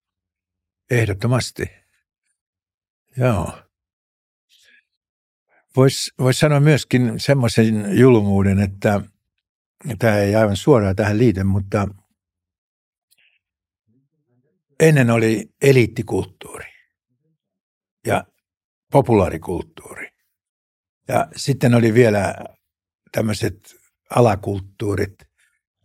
Ehdottomasti. 0.91 1.71
Joo. 3.17 3.64
Voisi 5.77 6.11
vois 6.19 6.39
sanoa 6.39 6.61
myöskin 6.61 7.21
semmoisen 7.21 7.99
julmuuden, 7.99 8.61
että 8.61 9.01
tämä 9.99 10.17
ei 10.17 10.37
aivan 10.37 10.57
suoraan 10.57 10.97
tähän 10.97 11.19
liity, 11.19 11.45
mutta 11.45 11.89
ennen 14.81 15.11
oli 15.11 15.49
eliittikulttuuri 15.63 16.67
ja 18.07 18.25
populaarikulttuuri. 18.93 20.11
Ja 21.09 21.29
sitten 21.37 21.75
oli 21.75 21.95
vielä 21.95 22.35
tämmöiset 23.13 23.77
alakulttuurit, 24.11 25.15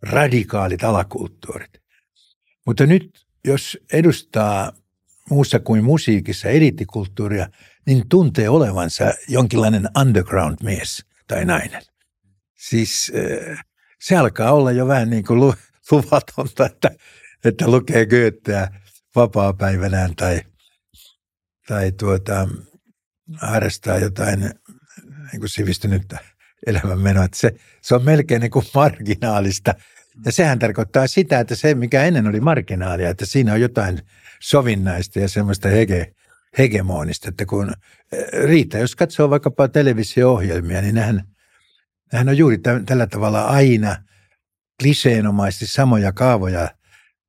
radikaalit 0.02 0.84
alakulttuurit. 0.84 1.70
Mutta 2.66 2.86
nyt, 2.86 3.26
jos 3.44 3.78
edustaa 3.92 4.72
muussa 5.30 5.60
kuin 5.60 5.84
musiikissa 5.84 6.48
eliittikulttuuria, 6.48 7.48
niin 7.86 8.08
tuntee 8.08 8.48
olevansa 8.48 9.14
jonkinlainen 9.28 9.88
underground-mies 10.00 11.04
tai 11.26 11.44
nainen. 11.44 11.82
Siis 12.58 13.12
äh, 13.50 13.64
se 14.00 14.16
alkaa 14.16 14.52
olla 14.52 14.72
jo 14.72 14.86
vähän 14.86 15.10
niin 15.10 15.24
kuin 15.24 15.40
luvatonta, 15.40 16.66
että, 16.66 16.90
että 17.44 17.70
lukee 17.70 18.06
Goetheä 18.06 18.68
vapaa-päivänään 19.16 20.16
tai, 20.16 20.40
tai 21.68 21.92
tuota, 21.92 22.48
harrastaa 23.36 23.98
jotain 23.98 24.40
niin 24.40 25.40
kuin 25.40 25.48
sivistynyttä 25.48 26.18
elämänmenoa. 26.66 27.26
Se, 27.34 27.54
se 27.82 27.94
on 27.94 28.04
melkein 28.04 28.40
niin 28.40 28.50
kuin 28.50 28.66
marginaalista. 28.74 29.74
Ja 30.24 30.32
sehän 30.32 30.58
tarkoittaa 30.58 31.06
sitä, 31.06 31.40
että 31.40 31.54
se, 31.54 31.74
mikä 31.74 32.04
ennen 32.04 32.26
oli 32.26 32.40
marginaalia, 32.40 33.10
että 33.10 33.26
siinä 33.26 33.52
on 33.52 33.60
jotain– 33.60 34.00
sovinnaista 34.40 35.18
ja 35.18 35.28
semmoista 35.28 35.68
hege, 35.68 36.14
hegemonista, 36.58 37.28
että 37.28 37.46
kun 37.46 37.72
eh, 38.12 38.24
riittää, 38.44 38.80
jos 38.80 38.96
katsoo 38.96 39.30
vaikkapa 39.30 39.68
televisio-ohjelmia, 39.68 40.80
niin 40.80 40.94
nehän, 40.94 41.24
nehän 42.12 42.28
on 42.28 42.38
juuri 42.38 42.58
tällä 42.86 43.06
tavalla 43.06 43.44
aina 43.44 43.96
kliseenomaisesti 44.82 45.66
samoja 45.66 46.12
kaavoja 46.12 46.68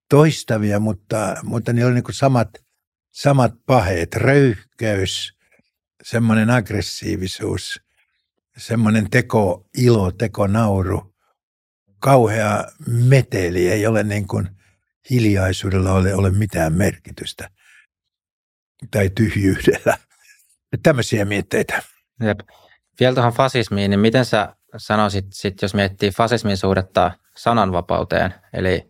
toistavia, 0.10 0.80
mutta, 0.80 1.36
mutta 1.44 1.74
niillä 1.74 1.90
on 1.90 1.96
niin 1.96 2.04
samat, 2.12 2.50
samat 3.12 3.54
paheet, 3.66 4.16
röyhkeys, 4.16 5.38
semmoinen 6.04 6.50
aggressiivisuus, 6.50 7.82
semmoinen 8.58 9.10
teko 9.10 9.66
ilo, 9.78 10.12
teko 10.12 10.48
nauru, 10.48 11.16
kauhea 12.00 12.66
meteli, 12.88 13.70
ei 13.70 13.88
ole 13.88 14.04
niin 14.04 14.28
kuin– 14.28 14.50
hiljaisuudella 15.10 15.94
ole, 15.94 16.16
ole 16.16 16.32
mitään 16.32 16.74
merkitystä. 16.74 17.50
Tai 18.92 19.10
tyhjyydellä. 19.10 19.98
Tämmöisiä 20.84 21.26
mietteitä. 21.26 21.84
Jep. 22.24 22.40
Vielä 23.00 23.16
tuohon 23.16 23.34
fasismiin, 23.34 23.92
niin 23.92 24.00
miten 24.00 24.26
sä 24.26 24.56
sanoisit, 24.78 25.26
sit, 25.30 25.62
jos 25.62 25.74
miettii 25.74 26.12
fasismin 26.12 26.58
suhdetta 26.58 27.12
sananvapauteen, 27.38 28.34
eli 28.54 28.90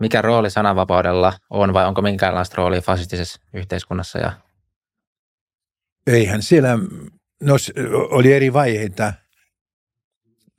mikä 0.00 0.22
rooli 0.22 0.50
sananvapaudella 0.50 1.32
on 1.50 1.72
vai 1.72 1.86
onko 1.86 2.02
minkäänlaista 2.02 2.56
roolia 2.56 2.80
fasistisessa 2.80 3.40
yhteiskunnassa? 3.54 4.18
Ja... 4.18 4.32
Eihän 6.06 6.42
siellä, 6.42 6.78
no 7.42 7.54
oli 7.90 8.32
eri 8.32 8.52
vaiheita. 8.52 9.12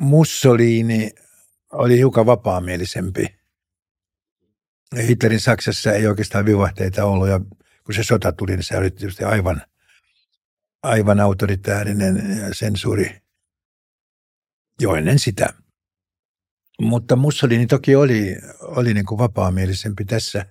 Mussolini 0.01 1.11
oli 1.73 1.97
hiukan 1.97 2.25
vapaamielisempi. 2.25 3.39
Hitlerin 4.97 5.39
Saksassa 5.39 5.91
ei 5.91 6.07
oikeastaan 6.07 6.45
vivahteita 6.45 7.05
ollut 7.05 7.27
ja 7.27 7.39
kun 7.89 7.93
se 7.93 8.03
sota 8.03 8.31
tuli, 8.31 8.51
niin 8.51 8.63
se 8.63 8.77
oli 8.77 8.91
tietysti 8.91 9.23
aivan, 9.23 9.61
aivan 10.83 11.19
autoritäärinen 11.19 12.39
sensuuri 12.51 13.21
jo 14.81 14.95
ennen 14.95 15.19
sitä. 15.19 15.53
Mutta 16.81 17.15
Mussolini 17.15 17.67
toki 17.67 17.95
oli, 17.95 18.37
oli 18.59 18.93
niin 18.93 19.05
kuin 19.05 19.17
vapaamielisempi 19.17 20.05
tässä, 20.05 20.45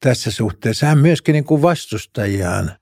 tässä 0.00 0.30
suhteessa. 0.30 0.86
Hän 0.86 0.98
myöskin 0.98 1.32
niin 1.32 1.44
kuin 1.44 1.62
vastustajiaan 1.62 2.78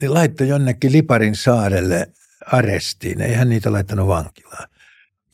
niin 0.00 0.14
laittoi 0.14 0.48
jonnekin 0.48 0.92
Liparin 0.92 1.36
saarelle 1.36 2.12
arestiin. 2.46 3.20
Ei 3.20 3.34
hän 3.34 3.48
niitä 3.48 3.72
laittanut 3.72 4.08
vankilaan. 4.08 4.68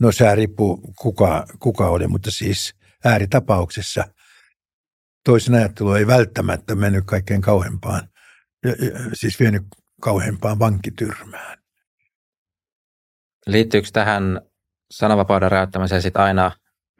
No 0.00 0.12
se 0.12 0.34
riippuu 0.34 0.94
kuka, 0.96 1.46
kuka 1.58 1.88
oli, 1.88 2.06
mutta 2.06 2.30
siis 2.30 2.74
ääritapauksessa 3.04 4.04
toisen 5.24 5.54
ajattelu 5.54 5.92
ei 5.92 6.06
välttämättä 6.06 6.74
mennyt 6.74 7.04
kaikkein 7.06 7.40
kauhempaan, 7.40 8.08
siis 9.12 9.40
vienyt 9.40 9.62
kauhempaan 10.00 10.58
vankityrmään. 10.58 11.58
Liittyykö 13.46 13.88
tähän 13.92 14.40
sananvapauden 14.90 15.50
rajoittamiseen 15.50 16.02
sitten 16.02 16.22
aina 16.22 16.52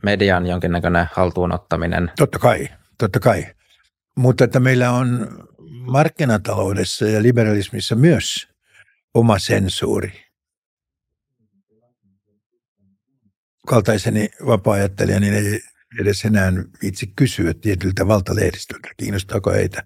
median 0.03 0.47
jonkinnäköinen 0.47 1.07
haltuunottaminen? 1.13 2.13
Totta 2.19 2.39
kai, 2.39 2.69
totta 2.99 3.21
kai. 3.21 3.47
Mutta 4.17 4.45
että 4.45 4.61
meillä 4.61 4.91
on 4.91 5.29
markkinataloudessa 5.69 7.05
ja 7.05 7.23
liberalismissa 7.23 7.95
myös 7.95 8.49
oma 9.15 9.39
sensuuri. 9.39 10.25
Kaltaiseni 13.67 14.29
vapaa 14.47 14.77
niin 15.21 15.35
ei 15.35 15.61
edes 15.99 16.25
enää 16.25 16.53
itse 16.83 17.07
kysyä 17.17 17.55
tietyltä 17.55 18.07
valtalehdistöltä, 18.07 18.89
kiinnostaako 18.97 19.51
heitä 19.51 19.83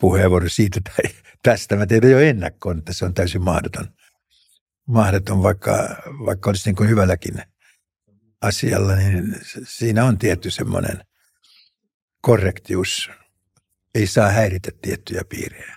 puheenvuoro 0.00 0.48
siitä 0.48 0.80
tai 0.84 1.14
tästä. 1.42 1.76
Mä 1.76 1.86
tiedän 1.86 2.10
jo 2.10 2.18
ennakkoon, 2.18 2.78
että 2.78 2.92
se 2.92 3.04
on 3.04 3.14
täysin 3.14 3.42
mahdoton 3.42 3.88
mahdoton, 4.90 5.42
vaikka, 5.42 5.96
vaikka 6.26 6.50
olisi 6.50 6.68
niin 6.68 6.76
kuin 6.76 6.88
hyvälläkin 6.88 7.42
asialla, 8.40 8.96
niin 8.96 9.36
siinä 9.64 10.04
on 10.04 10.18
tietty 10.18 10.50
semmoinen 10.50 11.04
korrektius. 12.20 13.10
Ei 13.94 14.06
saa 14.06 14.30
häiritä 14.30 14.70
tiettyjä 14.82 15.22
piirejä. 15.28 15.76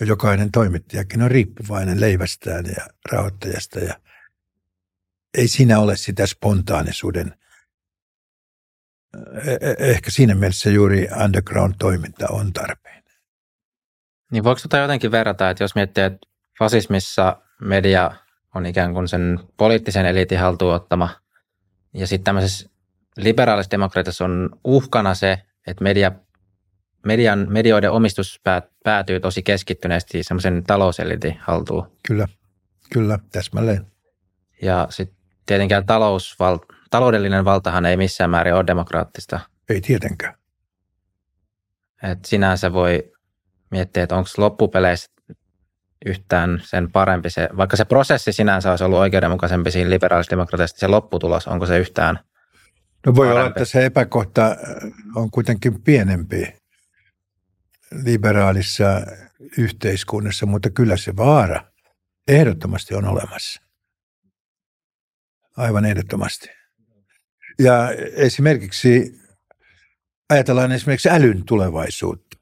Ja 0.00 0.06
jokainen 0.06 0.50
toimittajakin 0.50 1.22
on 1.22 1.30
riippuvainen 1.30 2.00
leivästään 2.00 2.64
ja 2.66 2.86
rahoittajasta 3.12 3.78
ja 3.78 4.00
ei 5.34 5.48
siinä 5.48 5.78
ole 5.78 5.96
sitä 5.96 6.26
spontaanisuuden. 6.26 7.34
E-, 9.44 9.68
e-, 9.70 9.90
ehkä 9.90 10.10
siinä 10.10 10.34
mielessä 10.34 10.70
juuri 10.70 11.08
underground-toiminta 11.24 12.26
on 12.30 12.52
tarpeen. 12.52 12.98
Niin 14.32 14.44
voiko 14.44 14.60
tota 14.62 14.78
jotenkin 14.78 15.10
verrata, 15.10 15.50
että 15.50 15.64
jos 15.64 15.74
miettii, 15.74 16.04
että 16.04 16.26
fasismissa 16.58 17.42
media 17.60 18.10
on 18.54 18.66
ikään 18.66 18.92
kuin 18.92 19.08
sen 19.08 19.40
poliittisen 19.56 20.06
eliitin 20.06 20.38
haltuun 20.38 20.74
ottama. 20.74 21.08
Ja 21.94 22.06
sitten 22.06 22.24
tämmöisessä 22.24 22.70
liberaalissa 23.16 23.70
demokratiassa 23.70 24.24
on 24.24 24.50
uhkana 24.64 25.14
se, 25.14 25.42
että 25.66 25.84
media, 25.84 26.12
median, 27.06 27.46
medioiden 27.50 27.90
omistus 27.90 28.40
päätyy 28.84 29.20
tosi 29.20 29.42
keskittyneesti 29.42 30.22
semmoisen 30.22 30.64
talouseliitin 30.64 31.38
haltuun. 31.40 31.92
Kyllä, 32.08 32.28
kyllä, 32.92 33.18
täsmälleen. 33.32 33.86
Ja 34.62 34.86
sitten 34.90 35.18
tietenkään 35.46 35.86
talousval, 35.86 36.58
taloudellinen 36.90 37.44
valtahan 37.44 37.86
ei 37.86 37.96
missään 37.96 38.30
määrin 38.30 38.54
ole 38.54 38.66
demokraattista. 38.66 39.40
Ei 39.68 39.80
tietenkään. 39.80 40.34
Et 42.02 42.24
sinänsä 42.24 42.72
voi 42.72 43.12
miettiä, 43.70 44.02
että 44.02 44.16
onko 44.16 44.30
loppupeleissä 44.36 45.10
yhtään 46.06 46.60
sen 46.64 46.92
parempi 46.92 47.30
se, 47.30 47.48
vaikka 47.56 47.76
se 47.76 47.84
prosessi 47.84 48.32
sinänsä 48.32 48.70
olisi 48.70 48.84
ollut 48.84 48.98
oikeudenmukaisempi 48.98 49.70
siinä 49.70 49.90
liberaalis-demokratiasta, 49.90 50.78
se 50.78 50.86
lopputulos, 50.88 51.46
onko 51.48 51.66
se 51.66 51.78
yhtään 51.78 52.18
No 53.06 53.14
voi 53.14 53.26
parempi? 53.26 53.40
olla, 53.40 53.48
että 53.48 53.64
se 53.64 53.84
epäkohta 53.84 54.56
on 55.16 55.30
kuitenkin 55.30 55.82
pienempi 55.82 56.54
liberaalissa 58.04 58.84
yhteiskunnassa, 59.58 60.46
mutta 60.46 60.70
kyllä 60.70 60.96
se 60.96 61.16
vaara 61.16 61.64
ehdottomasti 62.28 62.94
on 62.94 63.04
olemassa. 63.04 63.62
Aivan 65.56 65.84
ehdottomasti. 65.84 66.57
Ja 67.58 67.90
esimerkiksi 68.12 69.20
ajatellaan 70.30 70.72
esimerkiksi 70.72 71.08
älyn 71.10 71.44
tulevaisuutta, 71.44 72.36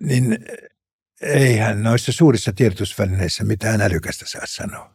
niin 0.00 0.38
eihän 1.20 1.82
noissa 1.82 2.12
suurissa 2.12 2.52
tiedotusvälineissä 2.52 3.44
mitään 3.44 3.80
älykästä 3.80 4.24
saa 4.28 4.46
sanoa. 4.46 4.94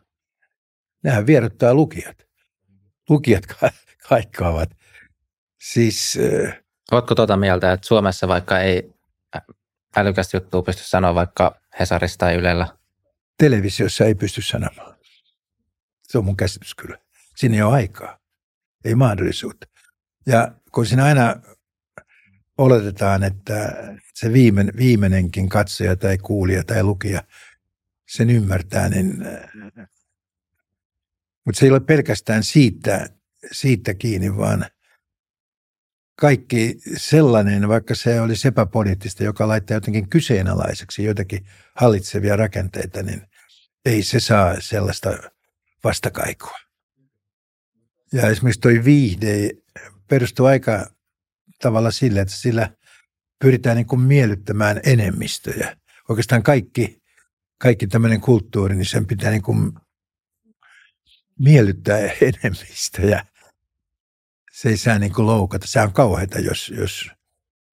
Nehän 1.04 1.26
vierottaa 1.28 1.74
lukijat. 1.74 2.18
Lukijat 3.10 3.46
ka- 3.46 3.72
kaikkaavat. 4.10 4.70
Siis... 5.62 6.18
Äh, 6.46 6.60
Oletko 6.92 7.16
tuota 7.16 7.38
mieltä, 7.38 7.72
että 7.72 7.88
Suomessa 7.88 8.28
vaikka 8.28 8.60
ei 8.60 8.94
älykästä 9.96 10.38
juttua 10.38 10.62
pysty 10.62 10.84
sanoa 10.84 11.16
vaikka 11.16 11.62
Hesarista 11.80 12.26
tai 12.26 12.36
Ylellä? 12.36 12.78
Televisiossa 13.38 14.06
ei 14.06 14.16
pysty 14.16 14.42
sanomaan. 14.42 14.98
Se 16.04 16.18
on 16.18 16.26
mun 16.26 16.38
käsitys 16.38 16.76
kyllä. 16.76 16.98
Siinä 17.36 17.56
ei 17.56 17.62
ole 17.62 17.74
aikaa. 17.74 18.23
Ei 18.86 18.96
mahdollisuutta. 18.96 19.68
Ja 20.26 20.56
kun 20.72 20.86
siinä 20.86 21.04
aina 21.04 21.36
oletetaan, 22.58 23.24
että 23.24 23.74
se 24.14 24.34
viimein, 24.34 24.72
viimeinenkin 24.78 25.50
katsoja 25.50 25.96
tai 25.96 26.18
kuulija 26.18 26.64
tai 26.64 26.84
lukija 26.84 27.24
sen 28.08 28.30
ymmärtää, 28.30 28.90
niin 28.90 29.26
mutta 31.46 31.60
se 31.60 31.66
ei 31.66 31.72
ole 31.72 31.80
pelkästään 31.80 32.44
siitä, 32.44 33.10
siitä 33.52 33.94
kiinni, 33.94 34.38
vaan 34.38 34.66
kaikki 36.20 36.78
sellainen, 36.98 37.68
vaikka 37.68 37.96
se 37.96 38.22
oli 38.22 38.34
epäpoliittista, 38.48 39.24
joka 39.24 39.48
laittaa 39.48 39.76
jotenkin 39.76 40.10
kyseenalaiseksi 40.10 41.04
joitakin 41.04 41.46
hallitsevia 41.76 42.36
rakenteita, 42.36 43.04
niin 43.04 43.22
ei 43.86 44.04
se 44.04 44.20
saa 44.20 44.56
sellaista 44.60 45.10
vastakaikua. 45.84 46.63
Ja 48.14 48.30
esimerkiksi 48.30 48.62
tuo 48.62 48.72
viihde 48.86 49.50
perustuu 50.10 50.46
aika 50.46 50.90
tavalla 51.62 51.92
sille, 51.92 52.22
että 52.22 52.34
sillä 52.34 52.70
pyritään 53.40 53.78
niin 53.78 53.88
kuin 53.88 54.02
miellyttämään 54.02 54.82
enemmistöjä. 54.86 55.78
Oikeastaan 56.10 56.44
kaikki, 56.44 57.02
kaikki 57.58 57.88
tämmöinen 57.88 58.22
kulttuuri, 58.22 58.76
niin 58.76 58.86
sen 58.86 59.08
pitää 59.08 59.32
niin 59.32 59.42
kuin 59.42 59.74
miellyttää 61.40 61.98
enemmistöjä. 62.44 63.26
Se 64.52 64.70
ei 64.70 64.78
saa 64.78 65.00
niin 65.00 65.14
kuin 65.14 65.26
loukata. 65.26 65.68
Se 65.68 65.82
on 65.82 65.94
kauheita, 65.94 66.40
jos, 66.40 66.74
jos 66.78 67.12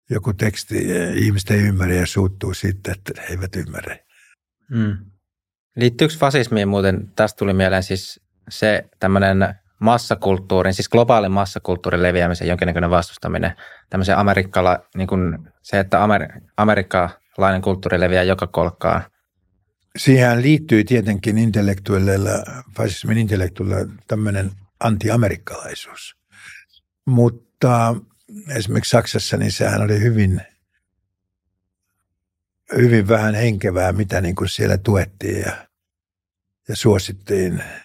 joku 0.10 0.34
teksti 0.34 0.76
ihmiset 1.16 1.52
ei 1.52 1.62
ymmärrä 1.62 1.96
ja 1.96 2.06
suuttuu 2.06 2.54
siitä, 2.54 2.92
että 2.92 3.22
he 3.22 3.28
eivät 3.28 3.56
ymmärrä. 3.56 3.98
Hmm. 4.76 4.98
Liittyykö 5.76 6.14
fasismiin 6.18 6.68
muuten, 6.68 7.12
tästä 7.16 7.38
tuli 7.38 7.54
mieleen 7.54 7.84
siis 7.84 8.22
se 8.50 8.90
tämmöinen 9.00 9.38
massakulttuurin, 9.86 10.74
siis 10.74 10.90
globaalin 10.90 11.32
massakulttuurin 11.32 12.04
leviämisen 12.04 12.48
jonkinnäköinen 12.48 12.90
vastustaminen, 12.90 13.56
tämmöisen 13.90 14.18
amerikkala, 14.18 14.80
niin 14.96 15.08
kuin 15.08 15.40
se, 15.62 15.80
että 15.80 16.04
amer, 16.04 16.28
amerikkalainen 16.58 17.62
kulttuuri 17.62 18.00
leviää 18.00 18.24
joka 18.24 18.48
kolkkaan. 18.48 19.04
Siihen 19.98 20.42
liittyy 20.42 20.84
tietenkin 20.84 21.38
intellektuelleilla, 21.38 22.30
fasismin 22.78 23.18
intellektuelleilla 23.18 23.94
tämmöinen 24.08 24.52
antiamerikkalaisuus. 24.80 26.16
Mutta 27.06 27.96
esimerkiksi 28.56 28.90
Saksassa, 28.90 29.38
niin 29.38 29.52
sehän 29.52 29.82
oli 29.82 30.00
hyvin, 30.00 30.42
hyvin 32.78 33.08
vähän 33.08 33.36
henkevää, 33.36 33.92
mitä 33.92 34.22
niin 34.22 34.36
kuin 34.36 34.50
siellä 34.50 34.78
tuettiin 34.78 35.42
ja, 35.42 35.68
ja 36.68 36.76
suosittiin– 36.76 37.64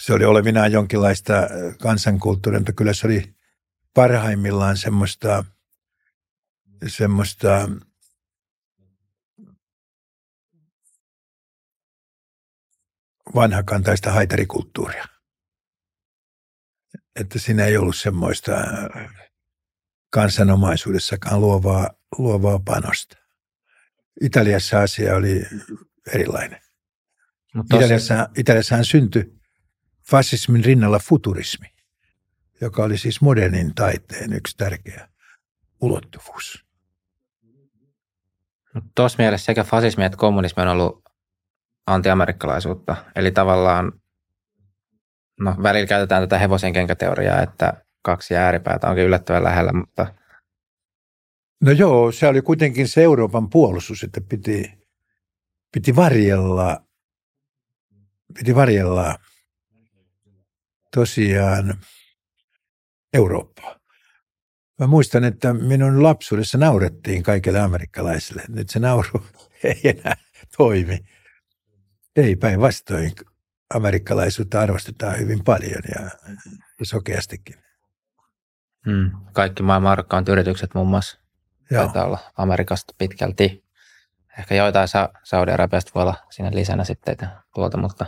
se 0.00 0.12
oli 0.12 0.24
olevinaan 0.24 0.72
jonkinlaista 0.72 1.32
kansankulttuuria, 1.82 2.60
mutta 2.60 2.72
kyllä 2.72 2.92
se 2.92 3.06
oli 3.06 3.34
parhaimmillaan 3.94 4.76
semmoista 4.76 5.44
semmoista 6.86 7.68
vanhakantaista 13.34 14.12
haitarikulttuuria. 14.12 15.04
Että 17.16 17.38
siinä 17.38 17.64
ei 17.64 17.76
ollut 17.76 17.96
semmoista 17.96 18.52
kansanomaisuudessakaan 20.10 21.40
luovaa, 21.40 21.90
luovaa 22.18 22.58
panosta. 22.58 23.16
Italiassa 24.20 24.80
asia 24.80 25.16
oli 25.16 25.46
erilainen. 26.14 26.60
Mutta 27.54 27.76
Italiassa, 27.76 28.28
Italiassahan 28.36 28.84
syntyi 28.84 29.39
fasismin 30.10 30.64
rinnalla 30.64 30.98
futurismi, 30.98 31.66
joka 32.60 32.84
oli 32.84 32.98
siis 32.98 33.20
modernin 33.20 33.74
taiteen 33.74 34.32
yksi 34.32 34.56
tärkeä 34.56 35.08
ulottuvuus. 35.80 36.66
Tuossa 38.94 39.18
mielessä 39.18 39.44
sekä 39.44 39.64
fasismi 39.64 40.04
että 40.04 40.18
kommunismi 40.18 40.62
on 40.62 40.68
ollut 40.68 41.04
antiamerikkalaisuutta. 41.86 42.96
Eli 43.16 43.30
tavallaan, 43.30 43.92
no 45.40 45.56
välillä 45.62 45.86
käytetään 45.86 46.22
tätä 46.22 46.38
hevosen 46.38 46.72
kenkäteoriaa, 46.72 47.42
että 47.42 47.84
kaksi 48.02 48.36
ääripäätä 48.36 48.88
onkin 48.88 49.04
yllättävän 49.04 49.44
lähellä, 49.44 49.72
mutta... 49.72 50.14
No 51.60 51.70
joo, 51.70 52.12
se 52.12 52.28
oli 52.28 52.42
kuitenkin 52.42 52.88
se 52.88 53.02
Euroopan 53.02 53.50
puolustus, 53.50 54.02
että 54.02 54.20
piti, 54.28 54.78
piti 55.72 55.96
varjella, 55.96 56.84
piti 58.34 58.54
varjella 58.54 59.18
tosiaan 60.94 61.74
Eurooppaa. 63.14 63.80
Mä 64.78 64.86
muistan, 64.86 65.24
että 65.24 65.54
minun 65.54 66.02
lapsuudessa 66.02 66.58
naurettiin 66.58 67.22
kaikille 67.22 67.60
amerikkalaisille. 67.60 68.42
Nyt 68.48 68.70
se 68.70 68.78
nauru 68.78 69.26
ei 69.64 69.80
enää 69.84 70.16
toimi. 70.56 70.98
Ei 72.16 72.36
päinvastoin. 72.36 73.12
Amerikkalaisuutta 73.74 74.60
arvostetaan 74.60 75.18
hyvin 75.18 75.44
paljon 75.44 75.82
ja, 75.94 76.10
sokeastikin. 76.82 77.56
Hmm. 78.86 79.10
Kaikki 79.32 79.62
maailman 79.62 79.92
arvokkaat 79.92 80.28
yritykset 80.28 80.74
muun 80.74 80.88
muassa 80.88 81.18
Joo. 81.70 81.84
taitaa 81.84 82.04
olla 82.04 82.18
Amerikasta 82.36 82.94
pitkälti. 82.98 83.64
Ehkä 84.38 84.54
joitain 84.54 84.88
Sa- 84.88 85.12
Saudi-Arabiasta 85.24 85.90
voi 85.94 86.02
olla 86.02 86.14
siinä 86.30 86.50
lisänä 86.54 86.84
sitten 86.84 87.16
tuolta, 87.54 87.76
mutta 87.76 88.06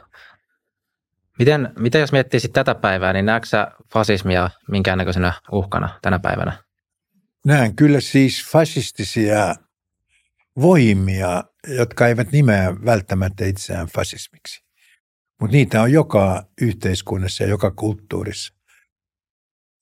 miten, 1.38 1.72
miten 1.78 2.00
jos 2.00 2.12
miettii 2.12 2.40
sitten 2.40 2.64
tätä 2.64 2.80
päivää, 2.80 3.12
niin 3.12 3.26
näetkö 3.26 3.48
sä 3.48 3.70
fasismia 3.92 4.50
minkäännäköisenä 4.70 5.32
uhkana 5.52 5.98
tänä 6.02 6.18
päivänä? 6.18 6.62
Näen 7.46 7.76
kyllä 7.76 8.00
siis 8.00 8.50
fasistisia 8.52 9.54
voimia, 10.60 11.44
jotka 11.68 12.08
eivät 12.08 12.32
nimeä 12.32 12.74
välttämättä 12.84 13.44
itseään 13.44 13.86
fasismiksi. 13.86 14.64
Mutta 15.40 15.56
niitä 15.56 15.82
on 15.82 15.92
joka 15.92 16.46
yhteiskunnassa 16.60 17.44
ja 17.44 17.50
joka 17.50 17.70
kulttuurissa. 17.70 18.54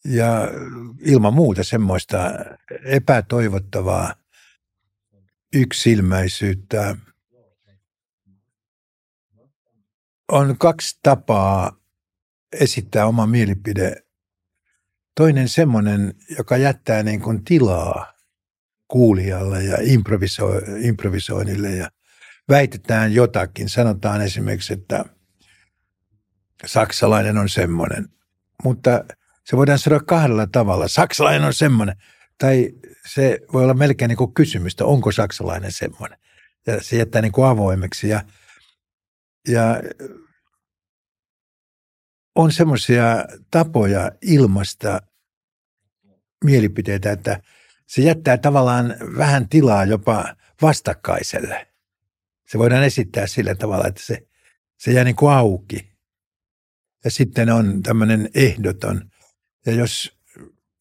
Ja 0.05 0.48
ilman 1.01 1.34
muuta 1.34 1.64
semmoista 1.64 2.30
epätoivottavaa 2.84 4.14
yksilmäisyyttä. 5.55 6.96
On 10.31 10.59
kaksi 10.59 10.99
tapaa 11.03 11.76
esittää 12.53 13.07
oma 13.07 13.26
mielipide. 13.26 13.97
Toinen 15.16 15.49
semmoinen, 15.49 16.14
joka 16.39 16.57
jättää 16.57 17.03
niin 17.03 17.20
kuin 17.20 17.45
tilaa 17.45 18.12
kuulijalle 18.89 19.64
ja 19.64 19.76
improviso- 19.76 20.87
improvisoinnille 20.87 21.70
ja 21.70 21.91
väitetään 22.49 23.14
jotakin. 23.14 23.68
Sanotaan 23.68 24.22
esimerkiksi, 24.22 24.72
että 24.72 25.05
saksalainen 26.66 27.39
on 27.39 27.49
semmoinen. 27.49 28.09
Mutta 28.64 29.05
se 29.45 29.57
voidaan 29.57 29.78
sanoa 29.78 30.01
kahdella 30.01 30.47
tavalla. 30.47 30.89
Saksalainen 30.89 31.45
on 31.45 31.55
semmoinen. 31.55 31.97
Tai 32.39 32.70
se 33.07 33.39
voi 33.53 33.62
olla 33.62 33.74
melkein 33.74 34.09
niin 34.09 34.16
kuin 34.16 34.35
kysymystä, 34.35 34.85
onko 34.85 35.12
saksalainen 35.12 35.72
semmoinen. 35.72 36.18
Ja 36.66 36.83
se 36.83 36.97
jättää 36.97 37.22
niin 37.22 37.33
kuin 37.33 37.47
avoimeksi. 37.47 38.09
Ja, 38.09 38.22
ja 39.49 39.81
on 42.35 42.53
semmoisia 42.53 43.05
tapoja 43.51 44.12
ilmasta 44.22 45.03
mielipiteitä, 46.45 47.12
että 47.12 47.41
se 47.87 48.03
jättää 48.03 48.39
tavallaan 48.39 48.97
vähän 49.16 49.49
tilaa 49.49 49.85
jopa 49.85 50.37
vastakkaiselle. 50.62 51.66
Se 52.47 52.59
voidaan 52.59 52.85
esittää 52.85 53.26
sillä 53.26 53.55
tavalla, 53.55 53.87
että 53.87 54.03
se, 54.03 54.28
se 54.76 54.93
jää 54.93 55.05
niin 55.05 55.16
kuin 55.16 55.33
auki. 55.33 55.93
Ja 57.05 57.11
sitten 57.11 57.51
on 57.51 57.83
tämmöinen 57.83 58.31
ehdoton. 58.35 59.11
Ja 59.66 59.72
jos 59.72 60.18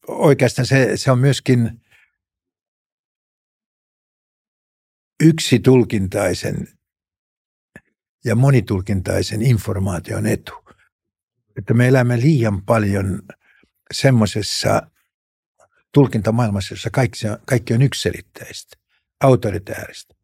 oikeastaan 0.08 0.66
se, 0.66 0.96
se 0.96 1.10
on 1.10 1.18
myöskin 1.18 1.80
yksi 5.20 5.58
tulkintaisen 5.58 6.68
ja 8.24 8.34
monitulkintaisen 8.34 9.42
informaation 9.42 10.26
etu. 10.26 10.59
Että 11.58 11.74
me 11.74 11.88
elämme 11.88 12.20
liian 12.20 12.62
paljon 12.62 13.22
semmoisessa 13.92 14.82
tulkintamaailmassa, 15.92 16.72
jossa 16.72 16.90
kaikki, 16.90 17.18
kaikki 17.46 17.74
on 17.74 17.82
yksilitteistä, 17.82 18.76
autoritääristä, 19.20 20.14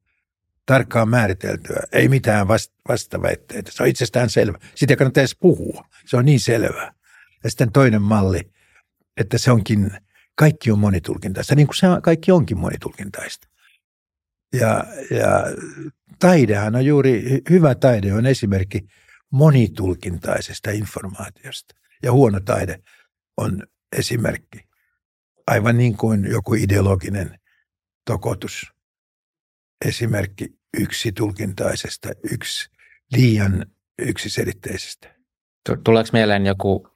tarkkaan 0.66 1.08
määriteltyä, 1.08 1.82
ei 1.92 2.08
mitään 2.08 2.48
vast, 2.48 2.72
vastaväitteitä. 2.88 3.70
Se 3.72 3.82
on 3.82 3.88
itsestään 3.88 4.30
selvä. 4.30 4.58
Siitä 4.74 4.92
ei 4.92 4.96
kannata 4.96 5.20
edes 5.20 5.36
puhua. 5.40 5.88
Se 6.06 6.16
on 6.16 6.24
niin 6.24 6.40
selvää. 6.40 6.92
Ja 7.44 7.50
sitten 7.50 7.72
toinen 7.72 8.02
malli, 8.02 8.52
että 9.16 9.38
se 9.38 9.50
onkin, 9.50 9.90
kaikki 10.34 10.70
on 10.70 10.78
monitulkintaista, 10.78 11.54
niin 11.54 11.66
kuin 11.66 11.76
se 11.76 11.86
kaikki 12.02 12.32
onkin 12.32 12.58
monitulkintaista. 12.58 13.48
Ja, 14.52 14.84
ja 15.10 15.44
taidehan 16.18 16.76
on 16.76 16.86
juuri, 16.86 17.42
hyvä 17.50 17.74
taide 17.74 18.12
on 18.12 18.26
esimerkki 18.26 18.86
monitulkintaisesta 19.32 20.70
informaatiosta. 20.70 21.74
Ja 22.02 22.12
huono 22.12 22.40
taide 22.40 22.82
on 23.36 23.62
esimerkki 23.98 24.58
aivan 25.46 25.78
niin 25.78 25.96
kuin 25.96 26.24
joku 26.30 26.54
ideologinen 26.54 27.38
tokotus. 28.04 28.72
Esimerkki 29.84 30.58
yksi 30.80 31.12
tulkintaisesta, 31.12 32.08
yksi 32.30 32.70
liian 33.12 33.66
yksiselitteisestä. 33.98 35.16
Tuleeko 35.84 36.10
mieleen 36.12 36.46
joku, 36.46 36.88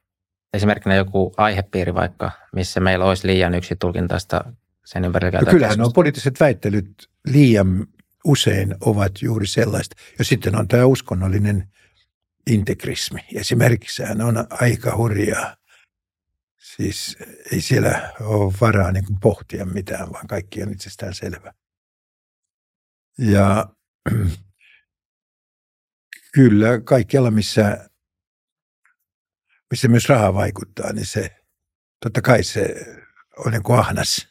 esimerkkinä 0.55 0.95
joku 0.95 1.33
aihepiiri 1.37 1.95
vaikka, 1.95 2.31
missä 2.53 2.81
meillä 2.81 3.05
olisi 3.05 3.27
liian 3.27 3.55
yksi 3.55 3.77
tulkintaista 3.77 4.53
sen 4.85 5.05
ympärillä 5.05 5.41
no 5.41 5.51
Kyllähän 5.51 5.79
nuo 5.79 5.91
poliittiset 5.91 6.41
väittelyt 6.41 7.11
liian 7.27 7.87
usein 8.25 8.75
ovat 8.81 9.23
juuri 9.23 9.47
sellaista. 9.47 9.97
Ja 10.19 10.25
sitten 10.25 10.57
on 10.57 10.69
tämä 10.69 10.85
uskonnollinen 10.85 11.69
integrismi. 12.51 13.21
Esimerkiksi 13.35 13.97
sehän 13.97 14.21
on 14.21 14.47
aika 14.51 14.97
hurjaa 14.97 15.57
Siis 16.77 17.17
ei 17.53 17.61
siellä 17.61 18.15
ole 18.21 18.55
varaa 18.61 18.93
niin 18.93 19.05
kuin 19.05 19.21
pohtia 19.21 19.67
mitään, 19.67 20.13
vaan 20.13 20.27
kaikki 20.27 20.63
on 20.63 20.73
itsestään 20.73 21.15
selvä. 21.15 21.55
Ja 23.19 23.75
kyllä 26.35 26.81
kaikkialla, 26.81 27.31
missä, 27.31 27.91
missä 29.71 29.89
myös 29.89 30.09
raha 30.09 30.35
vaikuttaa, 30.35 30.93
niin 30.93 31.07
se 31.07 31.45
totta 32.01 32.23
kai 32.23 32.45
se 32.45 32.87
on 33.37 33.53
niin 33.53 33.63
kuin 33.63 33.79
ahnas 33.79 34.29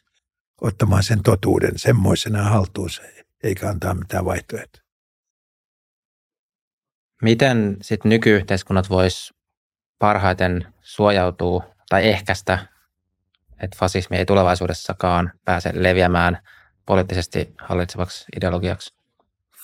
ottamaan 0.60 1.02
sen 1.02 1.22
totuuden 1.22 1.78
semmoisena 1.78 2.42
haltuunsa, 2.42 3.02
eikä 3.42 3.68
antaa 3.68 3.94
mitään 3.94 4.24
vaihtoehtoja. 4.24 4.79
Miten 7.22 7.76
sitten 7.82 8.08
nykyyhteiskunnat 8.08 8.90
vois 8.90 9.34
parhaiten 9.98 10.74
suojautua 10.80 11.74
tai 11.88 12.08
ehkäistä, 12.08 12.66
että 13.60 13.76
fasismi 13.80 14.16
ei 14.16 14.26
tulevaisuudessakaan 14.26 15.32
pääse 15.44 15.72
leviämään 15.74 16.42
poliittisesti 16.86 17.54
hallitsevaksi 17.58 18.24
ideologiaksi? 18.36 18.94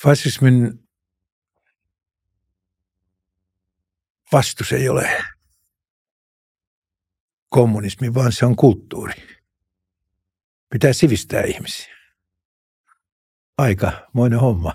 Fasismin 0.02 0.88
vastus 4.32 4.72
ei 4.72 4.88
ole 4.88 5.24
kommunismi, 7.48 8.14
vaan 8.14 8.32
se 8.32 8.46
on 8.46 8.56
kulttuuri. 8.56 9.14
Pitää 10.70 10.92
sivistää 10.92 11.42
ihmisiä. 11.42 11.96
Aika 13.58 14.08
moinen 14.12 14.40
homma. 14.40 14.72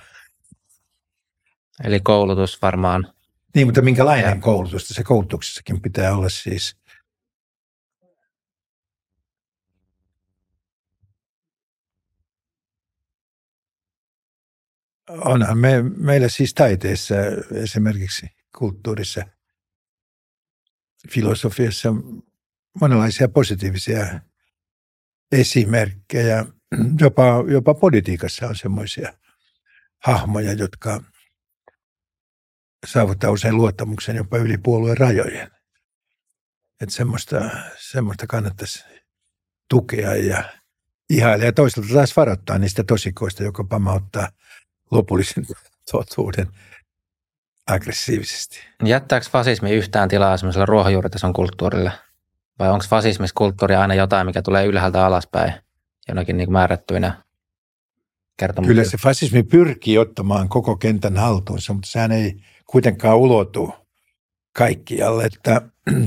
Eli 1.84 1.99
koulutus 1.99 2.61
varmaan. 2.61 3.13
Niin, 3.55 3.67
mutta 3.67 3.82
minkälainen 3.82 4.41
koulutus? 4.41 4.88
Se 4.88 5.03
koulutuksessakin 5.03 5.82
pitää 5.82 6.15
olla 6.15 6.29
siis 6.29 6.75
onhan 15.09 15.57
me, 15.57 15.82
meillä 15.82 16.29
siis 16.29 16.53
taiteessa 16.53 17.15
esimerkiksi 17.53 18.27
kulttuurissa, 18.57 19.21
filosofiassa 21.09 21.93
monenlaisia 22.82 23.29
positiivisia 23.29 24.19
esimerkkejä. 25.32 26.45
Jopa, 26.99 27.23
jopa 27.51 27.73
politiikassa 27.73 28.47
on 28.47 28.55
semmoisia 28.55 29.13
hahmoja, 30.05 30.53
jotka 30.53 31.03
saavuttaa 32.88 33.32
usein 33.32 33.57
luottamuksen 33.57 34.15
jopa 34.15 34.38
yli 34.38 34.57
puolueen 34.57 34.97
rajojen. 34.97 35.51
Että 36.82 36.95
semmoista, 36.95 37.49
semmoista 37.77 38.27
kannattaisi 38.27 38.84
tukea 39.69 40.15
ja 40.15 40.43
ihailla. 41.09 41.45
Ja 41.45 41.53
toisaalta 41.53 41.93
taas 41.93 42.15
varoittaa 42.15 42.57
niistä 42.57 42.84
tosikoista, 42.84 43.43
joka 43.43 43.63
pamauttaa 43.63 44.29
lopullisen 44.91 45.45
totuuden 45.91 46.47
aggressiivisesti. 47.67 48.59
Jättääkö 48.86 49.29
fasismi 49.29 49.71
yhtään 49.71 50.09
tilaa 50.09 50.38
semmoiselle 50.38 50.65
ruohonjuuritason 50.65 51.34
kulttuurille? 51.34 51.91
Vai 52.59 52.69
onko 52.69 52.86
fasismissa 52.89 53.34
kulttuuri 53.38 53.75
aina 53.75 53.93
jotain, 53.93 54.27
mikä 54.27 54.41
tulee 54.41 54.65
ylhäältä 54.65 55.05
alaspäin 55.05 55.53
jonakin 56.07 56.38
niin 56.38 56.51
määrättyinä 56.51 57.23
kertomuksia? 58.38 58.73
Kyllä 58.73 58.89
se 58.89 58.97
fasismi 58.97 59.43
pyrkii 59.43 59.97
ottamaan 59.97 60.49
koko 60.49 60.77
kentän 60.77 61.17
haltuunsa, 61.17 61.73
mutta 61.73 61.89
sehän 61.89 62.11
ei 62.11 62.43
kuitenkaan 62.72 63.17
ulotu 63.17 63.74
kaikkialle. 64.57 65.26
Että 65.26 65.61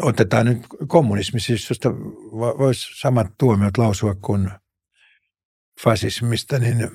otetaan 0.00 0.46
nyt 0.46 0.66
kommunismi, 0.86 1.40
siis 1.40 1.70
josta 1.70 1.94
voisi 2.32 3.00
samat 3.00 3.26
tuomiot 3.38 3.78
lausua 3.78 4.14
kuin 4.14 4.50
fasismista, 5.84 6.58
niin 6.58 6.90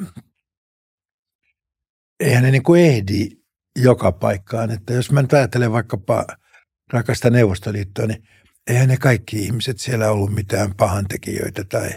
eihän 2.20 2.44
ne 2.44 2.52
niin 2.52 2.64
kuin 2.64 2.82
ehdi 2.82 3.30
joka 3.76 4.12
paikkaan. 4.12 4.72
Että 4.72 4.94
jos 4.94 5.12
mä 5.12 5.22
nyt 5.22 5.34
ajattelen 5.34 5.72
vaikkapa 5.72 6.26
rakasta 6.94 7.30
Neuvostoliittoa, 7.30 8.08
niin 8.08 8.28
eihän 8.68 8.88
ne 8.88 8.98
kaikki 8.98 9.40
ihmiset 9.40 9.80
siellä 9.80 10.12
ollut 10.12 10.34
mitään 10.34 10.76
pahantekijöitä 10.76 11.64
tai, 11.64 11.90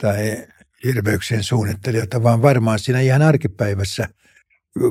tai 0.00 0.46
hirveyksien 0.84 1.42
suunnittelijoita, 1.42 2.22
vaan 2.22 2.42
varmaan 2.42 2.78
siinä 2.78 3.00
ihan 3.00 3.22
arkipäivässä 3.22 4.08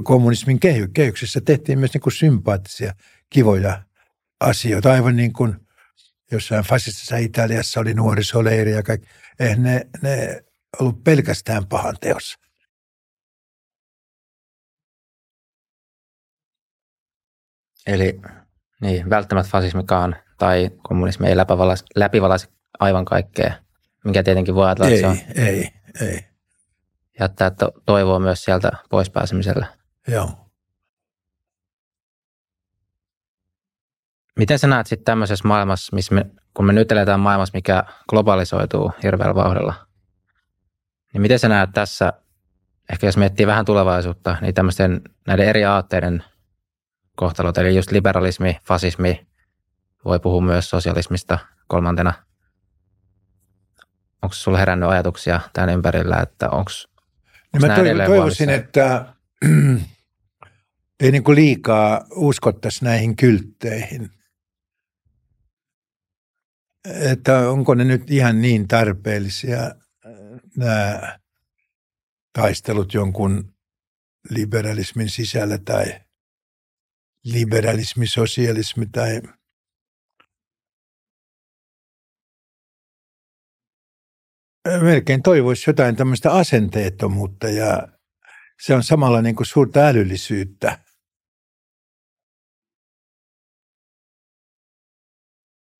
kommunismin 0.03 0.59
kehyksessä 0.93 1.41
tehtiin 1.41 1.79
myös 1.79 1.93
niin 1.93 2.01
kuin 2.01 2.13
sympaattisia, 2.13 2.93
kivoja 3.29 3.83
asioita, 4.39 4.91
aivan 4.91 5.15
niin 5.15 5.33
kuin 5.33 5.55
jossain 6.31 6.63
fasistisessa 6.63 7.17
Italiassa 7.17 7.79
oli 7.79 7.93
nuorisoleiri 7.93 8.71
ja 8.71 8.83
kaikki. 8.83 9.07
Eihän 9.39 9.63
ne, 9.63 9.87
ne 10.01 10.43
ollut 10.79 11.03
pelkästään 11.03 11.67
pahan 11.67 11.95
teossa. 12.01 12.39
Eli 17.87 18.21
niin, 18.81 19.09
välttämättä 19.09 19.51
fasismikaan 19.51 20.15
tai 20.37 20.71
kommunismi 20.83 21.27
ei 21.27 21.37
läpivalaisi, 21.37 21.85
läpivalaisi 21.95 22.49
aivan 22.79 23.05
kaikkea, 23.05 23.53
mikä 24.05 24.23
tietenkin 24.23 24.55
voi 24.55 24.65
ajatella, 24.65 24.89
ei, 24.89 24.95
että 24.95 25.33
se 25.33 25.39
on, 25.39 25.45
ei, 25.47 25.69
ei. 26.01 26.30
Jättää 27.21 27.51
to- 27.51 27.71
toivoa 27.85 28.19
myös 28.19 28.43
sieltä 28.43 28.71
pois 28.89 29.09
pääsemiselle. 29.09 29.67
Joo. 30.07 30.31
Miten 34.39 34.59
sä 34.59 34.67
näet 34.67 34.87
sitten 34.87 35.05
tämmöisessä 35.05 35.47
maailmassa, 35.47 35.95
missä 35.95 36.15
me, 36.15 36.25
kun 36.53 36.65
me 36.65 36.73
nyt 36.73 36.91
eletään 36.91 37.19
maailmassa, 37.19 37.57
mikä 37.57 37.83
globalisoituu 38.09 38.91
hirveällä 39.03 39.35
vauhdilla, 39.35 39.73
niin 41.13 41.21
miten 41.21 41.39
sä 41.39 41.49
näet 41.49 41.69
tässä, 41.73 42.13
ehkä 42.91 43.07
jos 43.07 43.17
miettii 43.17 43.47
vähän 43.47 43.65
tulevaisuutta, 43.65 44.37
niin 44.41 44.53
tämmöisten 44.53 45.01
näiden 45.27 45.47
eri 45.47 45.65
aatteiden 45.65 46.23
kohtalot, 47.15 47.57
eli 47.57 47.75
just 47.75 47.91
liberalismi, 47.91 48.57
fasismi, 48.67 49.27
voi 50.05 50.19
puhua 50.19 50.41
myös 50.41 50.69
sosialismista 50.69 51.39
kolmantena. 51.67 52.13
Onko 54.21 54.33
sulla 54.33 54.57
herännyt 54.57 54.89
ajatuksia 54.89 55.39
tämän 55.53 55.69
ympärillä, 55.69 56.17
että 56.17 56.49
onko 56.49 56.71
niin 57.53 57.67
mä 57.67 57.77
toiv- 57.77 58.05
toivoisin, 58.05 58.49
että 58.49 59.15
ei 60.99 61.11
niin 61.11 61.23
kuin 61.23 61.35
liikaa 61.35 62.05
uskottaisi 62.11 62.85
näihin 62.85 63.15
kyltteihin. 63.15 64.09
Että 66.85 67.49
onko 67.49 67.73
ne 67.75 67.83
nyt 67.83 68.11
ihan 68.11 68.41
niin 68.41 68.67
tarpeellisia 68.67 69.75
nämä 70.57 71.19
taistelut 72.33 72.93
jonkun 72.93 73.53
liberalismin 74.29 75.09
sisällä 75.09 75.57
tai 75.57 75.99
liberalismi, 77.23 78.07
sosialismi 78.07 78.85
tai 78.85 79.21
melkein 84.67 85.23
toivoisi 85.23 85.69
jotain 85.69 85.95
tämmöistä 85.95 86.31
asenteettomuutta 86.31 87.49
ja 87.49 87.87
se 88.61 88.75
on 88.75 88.83
samalla 88.83 89.21
niin 89.21 89.35
kuin 89.35 89.47
suurta 89.47 89.79
älyllisyyttä. 89.79 90.79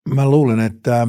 Mä 0.09 0.29
luulen, 0.29 0.59
että 0.59 1.07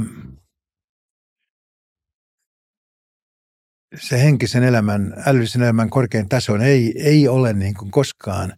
se 3.97 4.23
henkisen 4.23 4.63
elämän, 4.63 5.15
älyllisen 5.27 5.63
elämän 5.63 5.91
korkein 5.91 6.29
taso 6.29 6.57
ei, 6.57 6.95
ei 6.97 7.29
ole 7.29 7.53
niin 7.53 7.75
kuin 7.75 7.91
koskaan 7.91 8.53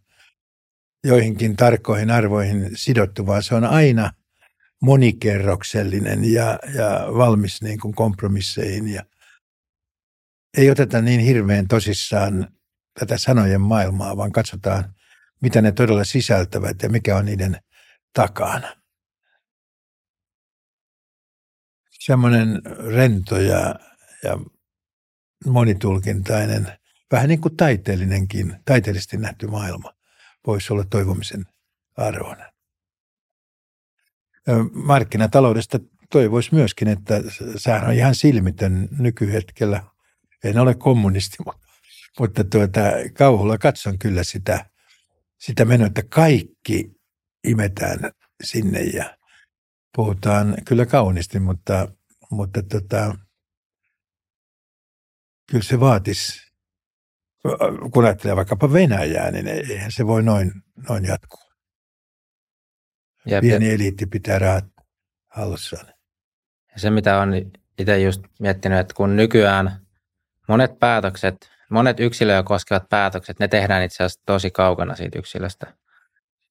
joihinkin 1.04 1.56
tarkkoihin 1.56 2.10
arvoihin 2.10 2.70
sidottu, 2.74 3.26
vaan 3.26 3.42
se 3.42 3.54
on 3.54 3.64
aina 3.64 4.10
monikerroksellinen 4.84 6.32
ja, 6.32 6.58
ja 6.74 7.06
valmis 7.18 7.62
niin 7.62 7.80
kuin 7.80 7.94
kompromisseihin. 7.94 8.88
Ja 8.88 9.04
ei 10.56 10.70
oteta 10.70 11.00
niin 11.00 11.20
hirveän 11.20 11.68
tosissaan 11.68 12.48
tätä 12.98 13.18
sanojen 13.18 13.60
maailmaa, 13.60 14.16
vaan 14.16 14.32
katsotaan, 14.32 14.94
mitä 15.40 15.62
ne 15.62 15.72
todella 15.72 16.04
sisältävät 16.04 16.82
ja 16.82 16.88
mikä 16.88 17.16
on 17.16 17.24
niiden 17.24 17.56
takana. 18.12 18.76
Semmoinen 21.90 22.62
rento 22.94 23.38
ja, 23.38 23.74
ja 24.22 24.38
monitulkintainen, 25.46 26.78
vähän 27.12 27.28
niin 27.28 27.40
kuin 27.40 27.56
taiteellinenkin, 27.56 28.56
taiteellisesti 28.64 29.16
nähty 29.16 29.46
maailma 29.46 29.94
voisi 30.46 30.72
olla 30.72 30.84
toivomisen 30.84 31.44
arvoinen. 31.96 32.53
Markkinataloudesta 34.72 35.78
toivoisi 36.10 36.54
myöskin, 36.54 36.88
että 36.88 37.22
sehän 37.56 37.86
on 37.86 37.94
ihan 37.94 38.14
silmitön 38.14 38.88
nykyhetkellä. 38.98 39.82
En 40.44 40.58
ole 40.58 40.74
kommunisti, 40.74 41.36
mutta 42.18 42.44
tuota, 42.44 42.80
kauhulla 43.18 43.58
katson 43.58 43.98
kyllä 43.98 44.24
sitä, 44.24 44.66
sitä 45.38 45.64
menoa, 45.64 45.86
että 45.86 46.02
kaikki 46.02 46.90
imetään 47.44 47.98
sinne 48.42 48.80
ja 48.80 49.16
puhutaan 49.96 50.56
kyllä 50.68 50.86
kauniisti, 50.86 51.40
mutta, 51.40 51.88
mutta 52.30 52.62
tota, 52.62 53.14
kyllä 55.50 55.64
se 55.64 55.80
vaatisi, 55.80 56.52
kun 57.92 58.04
ajattelee 58.04 58.36
vaikkapa 58.36 58.72
Venäjää, 58.72 59.30
niin 59.30 59.48
eihän 59.48 59.92
se 59.92 60.06
voi 60.06 60.22
noin, 60.22 60.52
noin 60.88 61.04
jatkua. 61.04 61.43
Jep, 63.26 63.40
Pieni 63.40 63.70
eliitti 63.70 64.06
pitää 64.06 64.38
rahat 64.38 64.64
hallussaan. 65.28 65.86
Ja 66.72 66.80
se, 66.80 66.90
mitä 66.90 67.18
on 67.18 67.34
itse 67.78 68.00
just 68.00 68.22
miettinyt, 68.40 68.78
että 68.78 68.94
kun 68.94 69.16
nykyään 69.16 69.80
monet 70.48 70.78
päätökset, 70.78 71.50
monet 71.70 72.00
yksilöä 72.00 72.42
koskevat 72.42 72.88
päätökset, 72.88 73.38
ne 73.38 73.48
tehdään 73.48 73.82
itse 73.82 74.04
asiassa 74.04 74.22
tosi 74.26 74.50
kaukana 74.50 74.94
siitä 74.94 75.18
yksilöstä. 75.18 75.66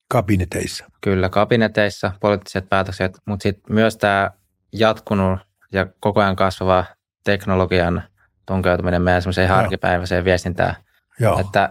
Kabineteissa. 0.07 0.85
Kyllä, 1.01 1.29
kabineteissa, 1.29 2.11
poliittiset 2.19 2.69
päätökset, 2.69 3.17
mutta 3.25 3.43
sitten 3.43 3.75
myös 3.75 3.97
tämä 3.97 4.31
jatkunut 4.71 5.39
ja 5.71 5.87
koko 5.99 6.21
ajan 6.21 6.35
kasvava 6.35 6.85
teknologian 7.23 8.03
tunkeutuminen 8.45 9.01
meidän 9.01 9.21
semmoiseen 9.21 9.51
arkipäiväiseen 9.51 10.25
viestintään. 10.25 10.75
Joo. 11.19 11.39
Että 11.39 11.69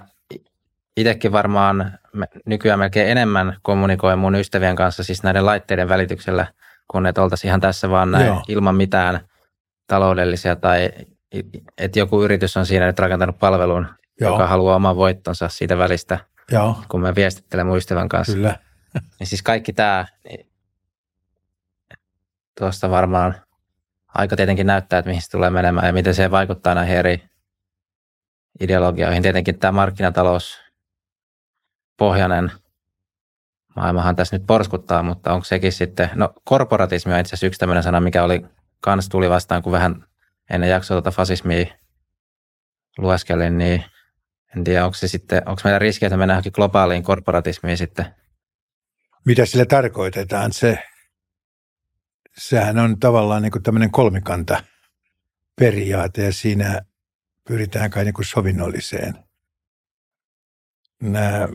itsekin 0.96 1.32
varmaan 1.32 1.98
nykyään 2.46 2.78
melkein 2.78 3.10
enemmän 3.10 3.56
kommunikoin 3.62 4.18
mun 4.18 4.34
ystävien 4.34 4.76
kanssa 4.76 5.04
siis 5.04 5.22
näiden 5.22 5.46
laitteiden 5.46 5.88
välityksellä, 5.88 6.46
kun 6.88 7.06
että 7.06 7.22
oltaisiin 7.22 7.48
ihan 7.48 7.60
tässä 7.60 7.90
vaan 7.90 8.10
näin 8.10 8.26
Joo. 8.26 8.42
ilman 8.48 8.76
mitään 8.76 9.20
taloudellisia 9.86 10.56
tai 10.56 10.90
että 11.78 11.98
joku 11.98 12.22
yritys 12.22 12.56
on 12.56 12.66
siinä 12.66 12.86
nyt 12.86 12.98
rakentanut 12.98 13.38
palvelun, 13.38 13.88
Joo. 14.20 14.30
joka 14.30 14.46
haluaa 14.46 14.76
oman 14.76 14.96
voittonsa 14.96 15.48
siitä 15.48 15.78
välistä, 15.78 16.18
Joo. 16.50 16.82
kun 16.88 17.00
mä 17.00 17.14
viestittelen 17.14 17.66
mun 17.66 17.76
ystävän 17.76 18.08
kanssa. 18.08 18.32
Kyllä. 18.32 18.56
niin 19.18 19.26
siis 19.26 19.42
kaikki 19.42 19.72
tämä, 19.72 20.06
niin 20.24 20.46
tuosta 22.58 22.90
varmaan 22.90 23.34
aika 24.14 24.36
tietenkin 24.36 24.66
näyttää, 24.66 24.98
että 24.98 25.08
mihin 25.08 25.22
se 25.22 25.30
tulee 25.30 25.50
menemään 25.50 25.86
ja 25.86 25.92
miten 25.92 26.14
se 26.14 26.30
vaikuttaa 26.30 26.74
näihin 26.74 26.96
eri 26.96 27.22
ideologioihin. 28.60 29.22
Tietenkin 29.22 29.58
tämä 29.58 29.72
markkinatalous 29.72 30.61
pohjainen 32.02 32.52
maailmahan 33.76 34.16
tässä 34.16 34.36
nyt 34.36 34.46
porskuttaa, 34.46 35.02
mutta 35.02 35.32
onko 35.32 35.44
sekin 35.44 35.72
sitten, 35.72 36.10
no 36.14 36.34
korporatismi 36.44 37.12
on 37.12 37.20
itse 37.20 37.28
asiassa 37.28 37.46
yksi 37.46 37.60
tämmöinen 37.60 37.82
sana, 37.82 38.00
mikä 38.00 38.24
oli 38.24 38.46
kans 38.80 39.08
tuli 39.08 39.30
vastaan, 39.30 39.62
kun 39.62 39.72
vähän 39.72 40.06
ennen 40.50 40.70
jaksoa 40.70 40.94
tuota 40.94 41.10
fasismia 41.10 41.66
lueskelin, 42.98 43.58
niin 43.58 43.84
en 44.56 44.64
tiedä, 44.64 44.84
onko 44.84 44.94
se 44.94 45.08
sitten, 45.08 45.42
onko 45.46 45.60
meillä 45.64 45.78
riski, 45.78 46.04
että 46.04 46.16
mennään 46.16 46.36
johonkin 46.36 46.52
globaaliin 46.54 47.02
korporatismiin 47.02 47.78
sitten? 47.78 48.06
Mitä 49.24 49.46
sillä 49.46 49.64
tarkoitetaan? 49.66 50.52
Se, 50.52 50.78
sehän 52.36 52.78
on 52.78 53.00
tavallaan 53.00 53.42
niin 53.42 53.52
kuin 53.52 53.62
tämmöinen 53.62 53.90
kolmikanta 53.90 54.64
periaate 55.60 56.24
ja 56.24 56.32
siinä 56.32 56.80
pyritään 57.48 57.90
kai 57.90 58.04
niin 58.04 58.14
kuin 58.14 58.26
sovinnolliseen. 58.26 59.14
Nämä 61.02 61.48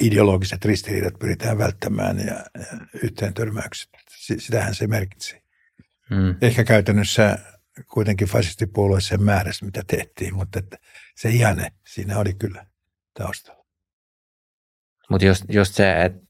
ideologiset 0.00 0.64
ristiriidat 0.64 1.18
pyritään 1.18 1.58
välttämään 1.58 2.18
ja, 2.18 2.34
ja 2.34 2.66
yhteen 3.02 3.34
törmäykset. 3.34 3.90
Sitähän 4.38 4.74
se 4.74 4.86
merkitsi. 4.86 5.42
Hmm. 6.10 6.34
Ehkä 6.40 6.64
käytännössä 6.64 7.38
kuitenkin 7.88 8.28
fasistipuolue 8.28 9.00
sen 9.00 9.22
määrässä, 9.22 9.66
mitä 9.66 9.82
tehtiin, 9.86 10.34
mutta 10.34 10.58
että 10.58 10.78
se 11.16 11.28
ihanne 11.28 11.72
siinä 11.86 12.18
oli 12.18 12.34
kyllä 12.34 12.66
taustalla. 13.18 13.66
Mutta 15.10 15.26
just, 15.26 15.44
just 15.48 15.74
se, 15.74 16.02
että 16.04 16.26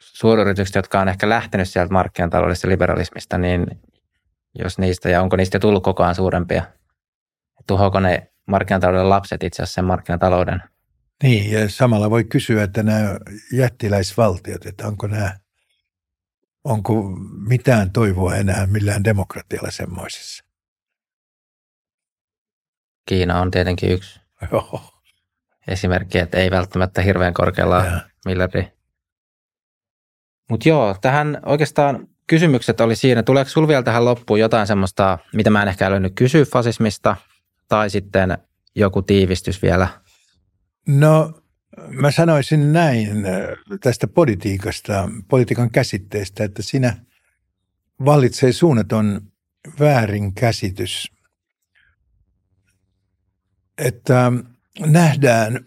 suuryritykset, 0.00 0.74
jotka 0.74 1.00
on 1.00 1.08
ehkä 1.08 1.28
lähtenyt 1.28 1.68
sieltä 1.68 1.92
markkinataloudesta 1.92 2.68
liberalismista, 2.68 3.38
niin 3.38 3.66
jos 4.54 4.78
niistä, 4.78 5.10
ja 5.10 5.22
onko 5.22 5.36
niistä 5.36 5.58
tullut 5.58 5.82
koko 5.82 6.02
ajan 6.02 6.14
suurempia, 6.14 6.64
tuhoako 7.66 8.00
ne 8.00 8.32
markkinatalouden 8.46 9.08
lapset 9.08 9.42
itse 9.42 9.62
asiassa 9.62 9.74
sen 9.74 9.84
markkinatalouden? 9.84 10.62
Niin, 11.24 11.50
ja 11.50 11.68
samalla 11.68 12.10
voi 12.10 12.24
kysyä, 12.24 12.62
että 12.62 12.82
nämä 12.82 13.18
jättiläisvaltiot, 13.52 14.66
että 14.66 14.86
onko 14.86 15.06
nämä 15.06 15.38
onko 16.64 17.02
mitään 17.48 17.90
toivoa 17.90 18.36
enää 18.36 18.66
millään 18.66 19.04
demokratialla 19.04 19.70
semmoisessa? 19.70 20.44
Kiina 23.06 23.40
on 23.40 23.50
tietenkin 23.50 23.90
yksi 23.90 24.20
Joo. 24.52 24.80
esimerkki, 25.68 26.18
että 26.18 26.38
ei 26.38 26.50
välttämättä 26.50 27.02
hirveän 27.02 27.34
korkealla 27.34 27.84
miljardi. 28.24 28.68
Mutta 30.50 30.68
joo, 30.68 30.96
tähän 31.00 31.40
oikeastaan 31.46 32.08
kysymykset 32.26 32.80
oli 32.80 32.96
siinä. 32.96 33.22
Tuleeko 33.22 33.50
sinulla 33.50 33.68
vielä 33.68 33.82
tähän 33.82 34.04
loppuun 34.04 34.40
jotain 34.40 34.66
semmoista, 34.66 35.18
mitä 35.32 35.50
mä 35.50 35.62
en 35.62 35.68
ehkä 35.68 35.90
löynyt 35.90 36.12
kysyä 36.14 36.44
fasismista, 36.44 37.16
tai 37.68 37.90
sitten 37.90 38.38
joku 38.74 39.02
tiivistys 39.02 39.62
vielä? 39.62 40.03
No 40.86 41.44
Mä 41.88 42.10
sanoisin 42.10 42.72
näin 42.72 43.26
äh, 43.26 43.32
tästä 43.80 44.06
politiikasta, 44.06 45.08
politiikan 45.28 45.70
käsitteestä, 45.70 46.44
että 46.44 46.62
siinä 46.62 46.96
vallitsee 48.04 48.52
suunnaton 48.52 49.32
väärinkäsitys. 49.80 51.12
Että 53.78 54.32
nähdään 54.80 55.64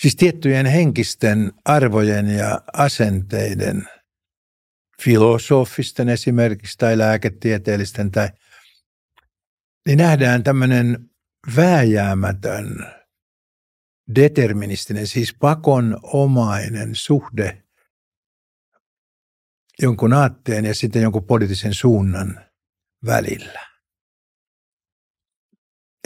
siis 0.00 0.16
tiettyjen 0.16 0.66
henkisten 0.66 1.52
arvojen 1.64 2.30
ja 2.30 2.60
asenteiden, 2.72 3.88
filosofisten 5.02 6.08
esimerkiksi 6.08 6.78
tai 6.78 6.98
lääketieteellisten 6.98 8.10
tai, 8.10 8.28
niin 9.86 9.98
nähdään 9.98 10.42
tämmöinen 10.42 11.10
vääjäämätön– 11.56 12.76
deterministinen, 14.14 15.06
siis 15.06 15.34
pakonomainen 15.40 16.90
suhde 16.92 17.62
jonkun 19.82 20.12
aatteen 20.12 20.64
ja 20.64 20.74
sitten 20.74 21.02
jonkun 21.02 21.24
poliittisen 21.24 21.74
suunnan 21.74 22.44
välillä. 23.06 23.68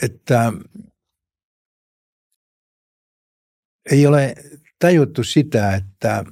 Että 0.03 0.53
ei 3.90 4.07
ole 4.07 4.34
tajuttu 4.78 5.24
sitä, 5.24 5.74
että 5.74 6.24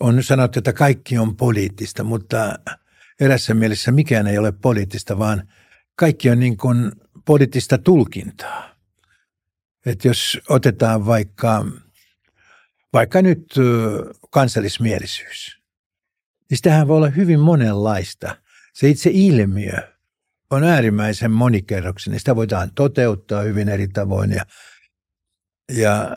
on 0.00 0.22
sanottu, 0.22 0.58
että 0.58 0.72
kaikki 0.72 1.18
on 1.18 1.36
poliittista, 1.36 2.04
mutta 2.04 2.58
erässä 3.20 3.54
mielessä 3.54 3.92
mikään 3.92 4.26
ei 4.26 4.38
ole 4.38 4.52
poliittista, 4.52 5.18
vaan 5.18 5.48
kaikki 5.94 6.30
on 6.30 6.40
niin 6.40 6.56
kuin 6.56 6.92
poliittista 7.24 7.78
tulkintaa. 7.78 8.71
Että 9.86 10.08
jos 10.08 10.38
otetaan 10.48 11.06
vaikka, 11.06 11.66
vaikka 12.92 13.22
nyt 13.22 13.54
kansallismielisyys, 14.30 15.62
niin 16.50 16.58
sitähän 16.58 16.88
voi 16.88 16.96
olla 16.96 17.08
hyvin 17.08 17.40
monenlaista. 17.40 18.36
Se 18.74 18.88
itse 18.88 19.10
ilmiö 19.12 19.92
on 20.50 20.64
äärimmäisen 20.64 21.30
monikerroksinen. 21.30 22.18
Sitä 22.18 22.36
voidaan 22.36 22.70
toteuttaa 22.74 23.42
hyvin 23.42 23.68
eri 23.68 23.88
tavoin 23.88 24.30
ja, 24.30 24.46
ja, 25.72 26.16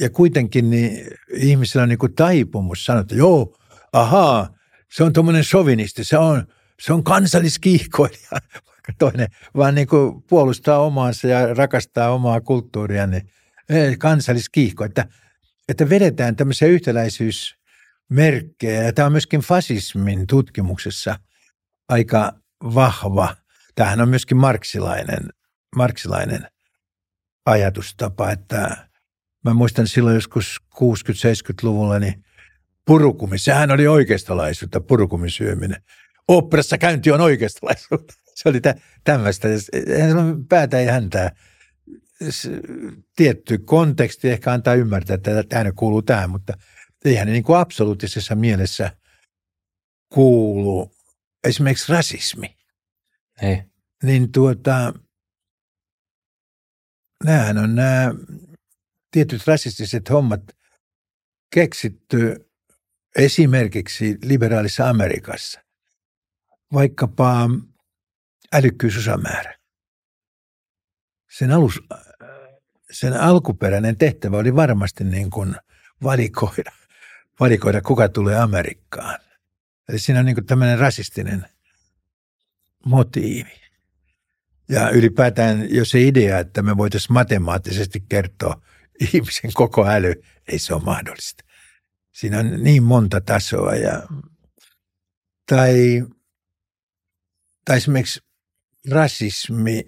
ja 0.00 0.10
kuitenkin 0.10 0.70
niin 0.70 1.06
ihmisillä 1.34 1.82
on 1.82 1.88
niin 1.88 1.98
kuin 1.98 2.14
taipumus 2.14 2.84
sanoa, 2.84 3.00
että 3.00 3.14
joo, 3.14 3.56
ahaa, 3.92 4.54
se 4.92 5.04
on 5.04 5.12
tuommoinen 5.12 5.44
sovinisti, 5.44 6.04
se 6.04 6.18
on, 6.18 6.46
se 6.80 6.92
on 6.92 7.04
kansalliskiihkoilija, 7.04 8.30
toinen 8.98 9.28
vaan 9.56 9.74
niin 9.74 9.86
kuin 9.86 10.22
puolustaa 10.22 10.78
omaansa 10.78 11.28
ja 11.28 11.54
rakastaa 11.54 12.10
omaa 12.10 12.40
kulttuuria, 12.40 13.06
niin 13.06 13.30
kansalliskiihko, 13.98 14.84
että, 14.84 15.06
että 15.68 15.88
vedetään 15.88 16.36
tämmöisiä 16.36 16.68
yhtäläisyysmerkkejä. 16.68 18.82
Ja 18.82 18.92
tämä 18.92 19.06
on 19.06 19.12
myöskin 19.12 19.40
fasismin 19.40 20.26
tutkimuksessa 20.26 21.16
aika 21.88 22.32
vahva. 22.62 23.36
Tämähän 23.74 24.00
on 24.00 24.08
myöskin 24.08 24.36
marksilainen, 24.36 25.28
marksilainen 25.76 26.46
ajatustapa, 27.46 28.30
että 28.30 28.88
mä 29.44 29.54
muistan 29.54 29.86
silloin 29.86 30.14
joskus 30.14 30.60
60-70-luvulla, 30.74 31.98
niin 31.98 32.24
purukumi, 32.84 33.38
sehän 33.38 33.70
oli 33.70 33.86
oikeistolaisuutta, 33.86 34.80
purukumisyöminen. 34.80 35.82
Oopperassa 36.28 36.78
käynti 36.78 37.10
on 37.10 37.20
oikeistolaisuutta 37.20 38.14
se 38.42 38.48
oli 38.48 38.60
tä, 38.60 38.74
tämmöistä. 39.04 39.48
Päätä 40.48 40.78
ei 40.78 40.86
häntää. 40.86 41.36
Tietty 43.16 43.58
konteksti 43.58 44.30
ehkä 44.30 44.52
antaa 44.52 44.74
ymmärtää, 44.74 45.14
että 45.14 45.42
tämä 45.42 45.72
kuuluu 45.72 46.02
tähän, 46.02 46.30
mutta 46.30 46.52
eihän 47.04 47.26
ne 47.26 47.32
niin 47.32 47.44
kuin 47.44 47.58
absoluuttisessa 47.58 48.34
mielessä 48.34 48.96
kuulu 50.12 50.94
esimerkiksi 51.44 51.92
rasismi. 51.92 52.56
Ei. 53.42 53.62
Niin 54.02 54.32
tuota, 54.32 54.94
näähän 57.24 57.58
on 57.58 57.74
nämä 57.74 58.14
tietyt 59.10 59.46
rasistiset 59.46 60.10
hommat 60.10 60.42
keksitty 61.54 62.50
esimerkiksi 63.16 64.18
liberaalissa 64.22 64.88
Amerikassa. 64.88 65.60
Vaikkapa 66.72 67.48
älykkyysosamäärä. 68.52 69.54
Sen, 71.30 71.52
alus, 71.52 71.82
sen 72.90 73.20
alkuperäinen 73.20 73.96
tehtävä 73.96 74.36
oli 74.36 74.56
varmasti 74.56 75.04
niin 75.04 75.30
kuin 75.30 75.56
valikoida, 76.02 76.72
valikoida, 77.40 77.82
kuka 77.82 78.08
tulee 78.08 78.38
Amerikkaan. 78.38 79.18
Eli 79.88 79.98
siinä 79.98 80.20
on 80.20 80.26
niin 80.26 80.36
kuin 80.36 80.46
tämmöinen 80.46 80.78
rasistinen 80.78 81.46
motiivi. 82.84 83.60
Ja 84.68 84.90
ylipäätään 84.90 85.74
jo 85.74 85.84
se 85.84 86.02
idea, 86.02 86.38
että 86.38 86.62
me 86.62 86.76
voitaisiin 86.76 87.12
matemaattisesti 87.12 88.04
kertoa 88.08 88.62
ihmisen 89.12 89.50
koko 89.54 89.86
äly, 89.86 90.14
ei 90.48 90.58
se 90.58 90.74
ole 90.74 90.82
mahdollista. 90.82 91.44
Siinä 92.12 92.38
on 92.38 92.62
niin 92.62 92.82
monta 92.82 93.20
tasoa. 93.20 93.74
Ja, 93.74 94.02
tai, 95.46 96.04
tai 97.64 97.76
esimerkiksi 97.76 98.20
rasismi 98.90 99.84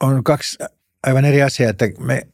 on 0.00 0.24
kaksi 0.24 0.58
aivan 1.06 1.24
eri 1.24 1.42
asiaa, 1.42 1.70
että 1.70 1.84
me 1.98 2.28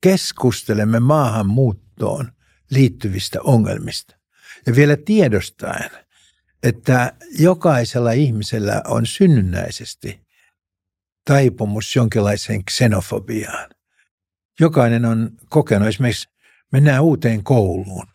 keskustelemme 0.00 1.00
maahanmuuttoon 1.00 2.32
liittyvistä 2.70 3.38
ongelmista. 3.42 4.16
Ja 4.66 4.76
vielä 4.76 4.96
tiedostaen, 4.96 5.90
että 6.62 7.12
jokaisella 7.38 8.12
ihmisellä 8.12 8.82
on 8.86 9.06
synnynnäisesti 9.06 10.20
taipumus 11.24 11.96
jonkinlaiseen 11.96 12.64
xenofobiaan. 12.64 13.70
Jokainen 14.60 15.04
on 15.04 15.30
kokenut 15.48 15.88
esimerkiksi, 15.88 16.28
mennään 16.72 17.02
uuteen 17.02 17.44
kouluun, 17.44 18.06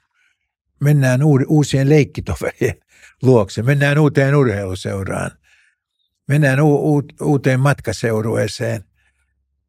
mennään 0.80 1.22
uusien 1.47 1.89
leikkitoverien 1.89 2.76
luokse, 3.22 3.64
mennään 3.64 3.99
uuteen 3.99 4.36
urheiluseuraan, 4.36 5.32
mennään 6.30 6.61
u- 6.61 6.97
u- 6.97 7.03
uuteen 7.21 7.59
matkaseurueeseen. 7.59 8.84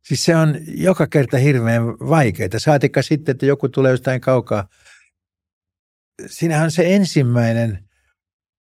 Siis 0.02 0.24
se 0.24 0.36
on 0.36 0.56
joka 0.66 1.06
kerta 1.06 1.38
hirveän 1.38 1.86
vaikeaa. 1.86 2.58
Saatikka 2.58 3.02
sitten, 3.02 3.32
että 3.32 3.46
joku 3.46 3.68
tulee 3.68 3.90
jostain 3.90 4.20
kaukaa. 4.20 4.68
Siinähän 6.26 6.64
on 6.64 6.70
se 6.70 6.94
ensimmäinen 6.94 7.88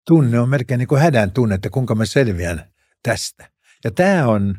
tunne 0.08 0.40
on 0.40 0.50
melkein 0.50 0.78
niin 0.78 0.88
kuin 0.88 1.02
hädän 1.02 1.32
tunne, 1.32 1.56
että 1.56 1.70
kuinka 1.70 1.96
mä 1.96 2.06
selviän 2.06 2.72
tästä. 3.04 3.50
Ja 3.84 3.92
tämä 3.92 4.28
on 4.28 4.56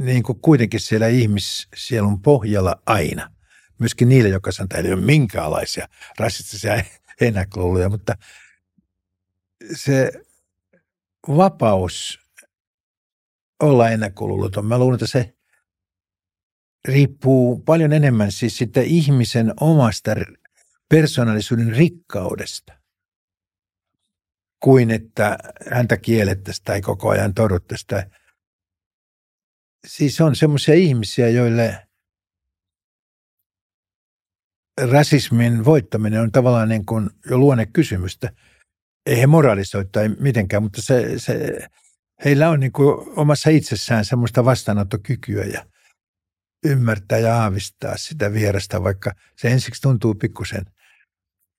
niin 0.00 0.22
kuin 0.22 0.40
kuitenkin 0.40 0.80
siellä 0.80 1.06
ihmissielun 1.06 2.22
pohjalla 2.22 2.82
aina. 2.86 3.30
Myöskin 3.78 4.08
niille, 4.08 4.28
jotka 4.28 4.52
sanoo, 4.52 4.64
että 4.64 4.88
ei 4.88 4.92
ole 4.92 5.02
minkäänlaisia 5.02 5.88
rasistisia 6.18 6.84
ennakkoluuloja, 7.20 7.88
mutta 7.88 8.16
se 9.74 10.12
vapaus 11.28 12.18
olla 13.62 13.90
ennakkoluuloton, 13.90 14.66
mä 14.66 14.78
luulen, 14.78 14.94
että 14.94 15.06
se 15.06 15.36
riippuu 16.88 17.58
paljon 17.58 17.92
enemmän 17.92 18.32
siis 18.32 18.58
sitten 18.58 18.84
ihmisen 18.84 19.54
omasta 19.60 20.10
persoonallisuuden 20.88 21.76
rikkaudesta 21.76 22.72
kuin 24.60 24.90
että 24.90 25.38
häntä 25.70 25.96
kiellettäisiin 25.96 26.64
tai 26.64 26.80
koko 26.80 27.08
ajan 27.08 27.34
torjuttaisiin. 27.34 28.02
Siis 29.86 30.20
on 30.20 30.36
semmoisia 30.36 30.74
ihmisiä, 30.74 31.28
joille 31.28 31.86
rasismin 34.90 35.64
voittaminen 35.64 36.20
on 36.20 36.32
tavallaan 36.32 36.68
niin 36.68 36.86
kuin 36.86 37.10
jo 37.30 37.38
luonne 37.38 37.66
kysymystä. 37.66 38.32
Ei 39.06 39.20
he 39.20 39.26
moralisoi 39.26 39.84
tai 39.84 40.08
mitenkään, 40.08 40.62
mutta 40.62 40.82
se, 40.82 41.18
se, 41.18 41.58
heillä 42.24 42.50
on 42.50 42.60
niin 42.60 42.72
kuin 42.72 43.18
omassa 43.18 43.50
itsessään 43.50 44.04
semmoista 44.04 44.44
vastaanottokykyä 44.44 45.44
ja 45.44 45.66
ymmärtää 46.64 47.18
ja 47.18 47.42
aavistaa 47.42 47.96
sitä 47.96 48.32
vierasta, 48.32 48.82
vaikka 48.82 49.12
se 49.36 49.48
ensiksi 49.48 49.82
tuntuu 49.82 50.14
pikkusen 50.14 50.64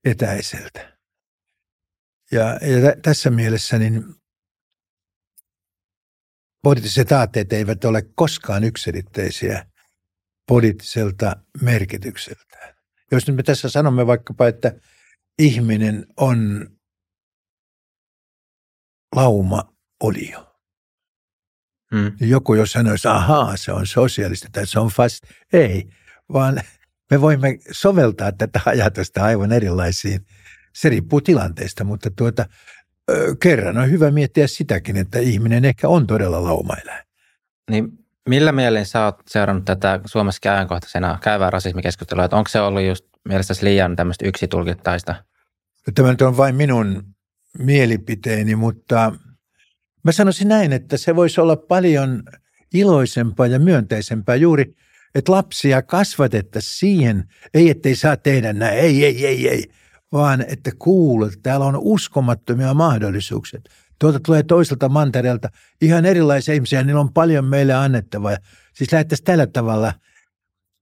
etäiseltä. 0.05 0.97
Ja, 2.31 2.43
ja 2.43 2.95
tässä 3.01 3.29
mielessä 3.29 3.77
niin 3.77 4.03
poliittiset 6.63 7.11
aatteet 7.11 7.53
eivät 7.53 7.85
ole 7.85 8.01
koskaan 8.15 8.63
yksilitteisiä 8.63 9.65
poliittiselta 10.47 11.35
merkitykseltään. 11.61 12.75
Jos 13.11 13.27
nyt 13.27 13.35
me 13.35 13.43
tässä 13.43 13.69
sanomme 13.69 14.07
vaikkapa, 14.07 14.47
että 14.47 14.75
ihminen 15.39 16.05
on 16.17 16.67
lauma 19.15 19.73
olio. 20.03 20.57
Hmm. 21.95 22.11
Niin 22.19 22.29
joku 22.29 22.53
jos 22.53 22.71
sanoisi, 22.71 23.07
ahaa, 23.07 23.57
se 23.57 23.71
on 23.71 23.87
sosiaalista 23.87 24.47
tai 24.51 24.67
se 24.67 24.79
on 24.79 24.87
fast. 24.87 25.23
Ei, 25.53 25.89
vaan 26.33 26.61
me 27.11 27.21
voimme 27.21 27.57
soveltaa 27.71 28.31
tätä 28.31 28.61
ajatusta 28.65 29.23
aivan 29.23 29.51
erilaisiin. 29.51 30.25
Se 30.73 30.89
riippuu 30.89 31.21
tilanteesta, 31.21 31.83
mutta 31.83 32.09
tuota, 32.17 32.45
kerran 33.39 33.77
on 33.77 33.91
hyvä 33.91 34.11
miettiä 34.11 34.47
sitäkin, 34.47 34.97
että 34.97 35.19
ihminen 35.19 35.65
ehkä 35.65 35.87
on 35.87 36.07
todella 36.07 36.43
laumaeläin. 36.43 37.07
Niin 37.71 37.91
millä 38.29 38.51
mielin 38.51 38.85
sä 38.85 39.05
oot 39.05 39.21
seurannut 39.27 39.65
tätä 39.65 39.99
Suomessa 40.05 40.51
ajankohtaisena 40.51 41.19
käyvää 41.21 41.49
rasismikeskustelua, 41.49 42.25
että 42.25 42.37
onko 42.37 42.49
se 42.49 42.61
ollut 42.61 42.83
just 42.83 43.05
mielestäsi 43.27 43.65
liian 43.65 43.95
tämmöistä 43.95 44.27
yksitulkittaista? 44.27 45.15
Tämä 45.95 46.09
nyt 46.09 46.21
on 46.21 46.37
vain 46.37 46.55
minun 46.55 47.03
mielipiteeni, 47.59 48.55
mutta 48.55 49.13
mä 50.03 50.11
sanoisin 50.11 50.47
näin, 50.47 50.73
että 50.73 50.97
se 50.97 51.15
voisi 51.15 51.41
olla 51.41 51.55
paljon 51.55 52.23
iloisempaa 52.73 53.47
ja 53.47 53.59
myönteisempää 53.59 54.35
juuri, 54.35 54.75
että 55.15 55.31
lapsia 55.31 55.81
kasvatettaisiin 55.81 56.73
siihen, 56.73 57.23
ei 57.53 57.69
ettei 57.69 57.95
saa 57.95 58.17
tehdä 58.17 58.53
näin, 58.53 58.77
ei, 58.77 59.05
ei, 59.05 59.25
ei, 59.25 59.49
ei, 59.49 59.65
vaan 60.11 60.45
että 60.47 60.71
kuulet, 60.79 61.39
täällä 61.43 61.65
on 61.65 61.77
uskomattomia 61.77 62.73
mahdollisuuksia. 62.73 63.61
Tuolta 63.99 64.19
tulee 64.19 64.43
toiselta 64.43 64.89
mantereelta 64.89 65.49
ihan 65.81 66.05
erilaisia 66.05 66.53
ihmisiä, 66.53 66.83
niillä 66.83 67.01
on 67.01 67.13
paljon 67.13 67.45
meille 67.45 67.73
annettavaa. 67.73 68.37
Siis 68.73 68.91
lähdettäisiin 68.91 69.25
tällä 69.25 69.47
tavalla. 69.47 69.93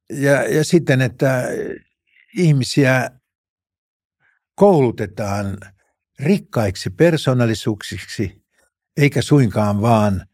Ja, 0.09 0.43
ja 0.43 0.63
sitten, 0.63 1.01
että 1.01 1.43
ihmisiä 2.37 3.09
koulutetaan 4.55 5.57
rikkaiksi 6.19 6.89
persoonallisuuksiksi, 6.89 8.43
eikä 8.97 9.21
suinkaan 9.21 9.81
vaan 9.81 10.27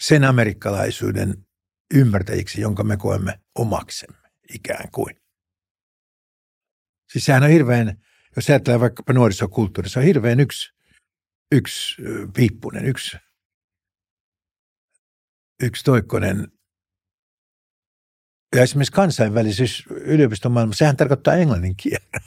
sen 0.00 0.24
amerikkalaisuuden 0.24 1.46
ymmärtäjiksi, 1.94 2.60
jonka 2.60 2.84
me 2.84 2.96
koemme 2.96 3.40
omaksemme 3.54 4.28
ikään 4.54 4.90
kuin. 4.92 5.16
Siis 7.12 7.24
sehän 7.24 7.42
on 7.42 7.50
hirveän 7.50 7.98
jos 8.38 8.50
ajatellaan 8.50 8.80
vaikkapa 8.80 9.12
nuorisokulttuuri, 9.12 9.88
se 9.88 9.98
on 9.98 10.04
hirveän 10.04 10.40
yksi, 10.40 10.72
yksi 11.52 12.02
piippunen, 12.34 12.84
yksi, 12.84 13.16
yksi 15.62 15.84
toikkonen. 15.84 16.52
Ja 18.56 18.62
esimerkiksi 18.62 18.92
kansainvälisyys 18.92 19.84
yliopiston 19.90 20.52
maailmassa, 20.52 20.78
sehän 20.78 20.96
tarkoittaa 20.96 21.34
englannin 21.34 21.76
kieltä. 21.76 22.20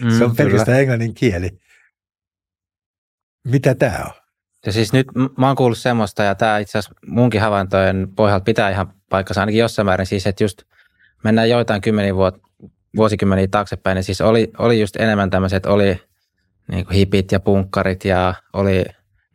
Mm, 0.00 0.10
se 0.18 0.24
on 0.24 0.36
pelkästään 0.36 0.66
kyllä. 0.66 0.78
englannin 0.78 1.14
kieli. 1.14 1.58
Mitä 3.44 3.74
tämä 3.74 3.98
on? 4.04 4.10
Ja 4.66 4.72
siis 4.72 4.92
nyt 4.92 5.06
mä 5.38 5.46
oon 5.46 5.56
kuullut 5.56 5.78
semmoista, 5.78 6.22
ja 6.22 6.34
tämä 6.34 6.58
itse 6.58 6.78
asiassa 6.78 7.00
munkin 7.06 7.40
havaintojen 7.40 8.08
pohjalta 8.16 8.44
pitää 8.44 8.70
ihan 8.70 8.92
paikkansa 9.08 9.40
ainakin 9.40 9.60
jossain 9.60 9.86
määrin, 9.86 10.06
siis 10.06 10.26
että 10.26 10.44
just 10.44 10.62
mennään 11.24 11.50
joitain 11.50 11.80
kymmeniä 11.80 12.14
vuotta 12.14 12.48
vuosikymmeniä 12.96 13.48
taaksepäin, 13.48 13.94
niin 13.94 14.04
siis 14.04 14.20
oli, 14.20 14.50
oli 14.58 14.80
just 14.80 14.96
enemmän 14.96 15.30
tämmöiset, 15.30 15.66
oli 15.66 16.00
niin 16.68 16.86
kuin 16.86 16.96
hipit 16.96 17.32
ja 17.32 17.40
punkkarit 17.40 18.04
ja 18.04 18.34
oli 18.52 18.84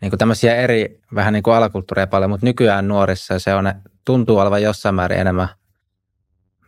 niin 0.02 0.12
kuin 0.12 0.18
tämmöisiä 0.18 0.56
eri 0.56 1.02
vähän 1.16 1.34
niin 1.34 1.44
kuin 1.44 1.56
alakulttuureja 1.56 2.08
paljon, 2.08 2.30
mutta 2.30 2.46
nykyään 2.46 2.88
nuorissa 2.88 3.40
se 3.40 3.54
on, 3.54 3.74
tuntuu 4.06 4.38
olevan 4.38 4.62
jossain 4.62 4.96
määrin 4.96 5.20
enemmän 5.20 5.48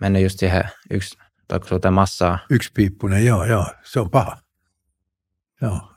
mennyt 0.02 0.24
just 0.24 0.40
siihen 0.40 0.64
yksi 0.92 1.18
toikkuisuuteen 1.48 1.94
massaan. 1.94 2.40
Yksi 2.50 2.72
piippunen, 2.74 3.26
joo, 3.26 3.46
joo, 3.46 3.66
se 3.84 4.00
on 4.00 4.10
paha. 4.10 4.38
Joo. 5.62 5.91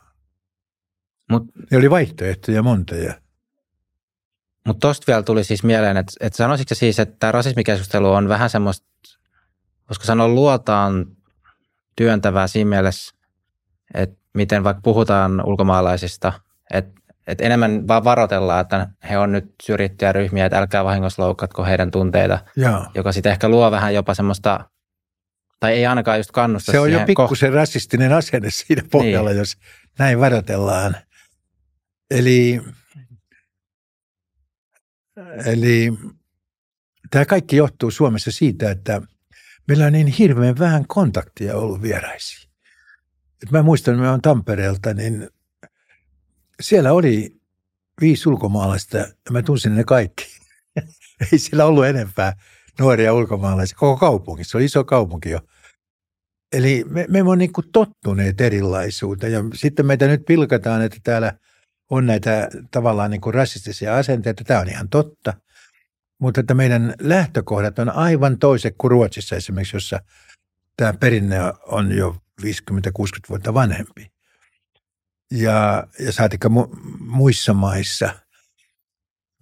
Mut, 1.31 1.43
ne 1.71 1.79
oli 1.79 1.91
vaihtoehtoja 1.91 2.63
monta 2.63 2.95
ja 2.95 3.15
mutta 4.67 4.89
tosta 4.89 5.05
vielä 5.07 5.23
tuli 5.23 5.45
siis 5.45 5.63
mieleen, 5.63 5.97
että, 5.97 6.13
että 6.21 6.37
sanoisitko 6.37 6.75
siis, 6.75 6.99
että 6.99 7.17
tämä 7.19 7.33
rasismikeskustelu 7.33 8.13
on 8.13 8.29
vähän 8.29 8.51
semmoista 8.51 8.87
koska 9.89 10.05
sanoa 10.05 10.29
luotaan 10.29 11.07
työntävää 11.97 12.47
siinä 12.47 12.69
mielessä, 12.69 13.15
että 13.95 14.17
miten 14.35 14.65
vaikka 14.65 14.81
puhutaan 14.81 15.47
ulkomaalaisista, 15.47 16.33
että, 16.73 17.01
että 17.27 17.45
enemmän 17.45 17.89
vaan 17.89 18.05
varoitellaan, 18.05 18.61
että 18.61 18.89
he 19.11 19.19
on 19.19 19.33
nyt 19.33 19.55
syrjittyjä 19.63 20.13
ryhmiä, 20.13 20.47
että 20.47 20.59
älkää 20.59 20.85
vahingossa 20.85 21.23
loukkaatko 21.23 21.65
heidän 21.65 21.91
tunteita, 21.91 22.39
Joo. 22.57 22.87
joka 22.95 23.13
sitten 23.13 23.33
ehkä 23.33 23.49
luo 23.49 23.71
vähän 23.71 23.95
jopa 23.95 24.15
semmoista, 24.15 24.61
tai 25.61 25.73
ei 25.73 25.87
ainakaan 25.87 26.19
just 26.19 26.31
kannusta 26.31 26.73
Se 26.73 26.81
on 26.81 26.93
jo 26.93 27.01
pikkusen 27.07 27.53
ko- 27.53 27.55
rasistinen 27.55 28.13
asenne 28.13 28.49
siinä 28.51 28.83
pohjalla, 28.91 29.31
niin. 29.31 29.39
jos 29.39 29.57
näin 29.99 30.21
varoitellaan. 30.21 30.97
Eli, 32.11 32.61
eli 35.47 35.93
tämä 37.11 37.25
kaikki 37.25 37.57
johtuu 37.57 37.91
Suomessa 37.91 38.31
siitä, 38.31 38.71
että– 38.71 39.03
meillä 39.69 39.87
on 39.87 39.93
niin 39.93 40.07
hirveän 40.07 40.59
vähän 40.59 40.87
kontaktia 40.87 41.57
ollut 41.57 41.83
vieraisiin. 41.83 42.51
Et 43.43 43.51
mä 43.51 43.63
muistan, 43.63 43.95
että 43.95 44.03
mä 44.03 44.11
olen 44.11 44.23
Tampereelta, 44.23 44.95
niin 44.95 45.31
siellä 46.61 46.93
oli 46.93 47.41
viisi 48.01 48.29
ulkomaalaista 48.29 48.97
ja 48.97 49.07
mä 49.31 49.43
tunsin 49.43 49.75
ne 49.75 49.85
kaikki. 49.85 50.25
Ei 51.33 51.39
siellä 51.39 51.65
ollut 51.65 51.87
enempää 51.87 52.33
nuoria 52.79 53.15
ulkomaalaisia. 53.15 53.77
Koko 53.79 53.97
kaupunki, 53.97 54.45
se 54.45 54.57
oli 54.57 54.65
iso 54.65 54.85
kaupunki 54.85 55.31
jo. 55.31 55.41
Eli 56.53 56.85
me, 56.89 57.07
me 57.09 57.23
on 57.23 57.39
niin 57.39 57.51
tottuneet 57.73 58.41
erilaisuuteen 58.41 59.33
ja 59.33 59.41
sitten 59.55 59.87
meitä 59.87 60.07
nyt 60.07 60.25
pilkataan, 60.27 60.83
että 60.83 60.97
täällä 61.05 61.33
on 61.91 62.07
näitä 62.07 62.49
tavallaan 62.71 63.11
niin 63.11 63.21
kuin 63.21 63.35
rasistisia 63.35 63.97
asenteita. 63.97 64.45
Tämä 64.45 64.61
on 64.61 64.69
ihan 64.69 64.89
totta. 64.89 65.35
Mutta 66.19 66.41
että 66.41 66.55
meidän 66.55 66.95
lähtökohdat 67.01 67.79
on 67.79 67.91
aivan 67.91 68.39
toiset 68.39 68.75
kuin 68.79 68.91
Ruotsissa 68.91 69.37
esimerkiksi, 69.37 69.77
jossa 69.77 70.01
tämä 70.77 70.93
perinne 70.93 71.39
on 71.67 71.93
jo 71.93 72.17
50-60 72.43 72.47
vuotta 73.29 73.55
vanhempi. 73.55 74.13
Ja, 75.31 75.87
ja 75.99 76.13
saatikka 76.13 76.49
mu, 76.49 76.67
muissa 77.01 77.55
maissa. 77.55 78.15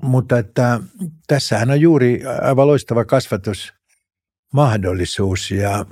Mutta 0.02 0.39
että 0.39 0.81
tässähän 1.27 1.70
on 1.70 1.81
juuri 1.81 2.23
aivan 2.43 2.66
loistava 2.66 3.05
kasvatusmahdollisuus 3.05 5.51
ja, 5.51 5.86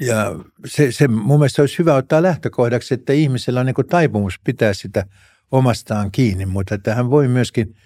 ja 0.00 0.44
se, 0.66 0.92
se 0.92 1.08
mun 1.08 1.38
mielestä 1.38 1.62
olisi 1.62 1.78
hyvä 1.78 1.94
ottaa 1.94 2.22
lähtökohdaksi, 2.22 2.94
että 2.94 3.12
ihmisellä 3.12 3.60
on 3.60 3.66
niin 3.66 3.86
taipumus 3.90 4.40
pitää 4.44 4.74
sitä 4.74 5.06
omastaan 5.50 6.12
kiinni, 6.12 6.46
mutta 6.46 6.74
että 6.74 6.94
hän 6.94 7.10
voi 7.10 7.28
myöskin 7.28 7.76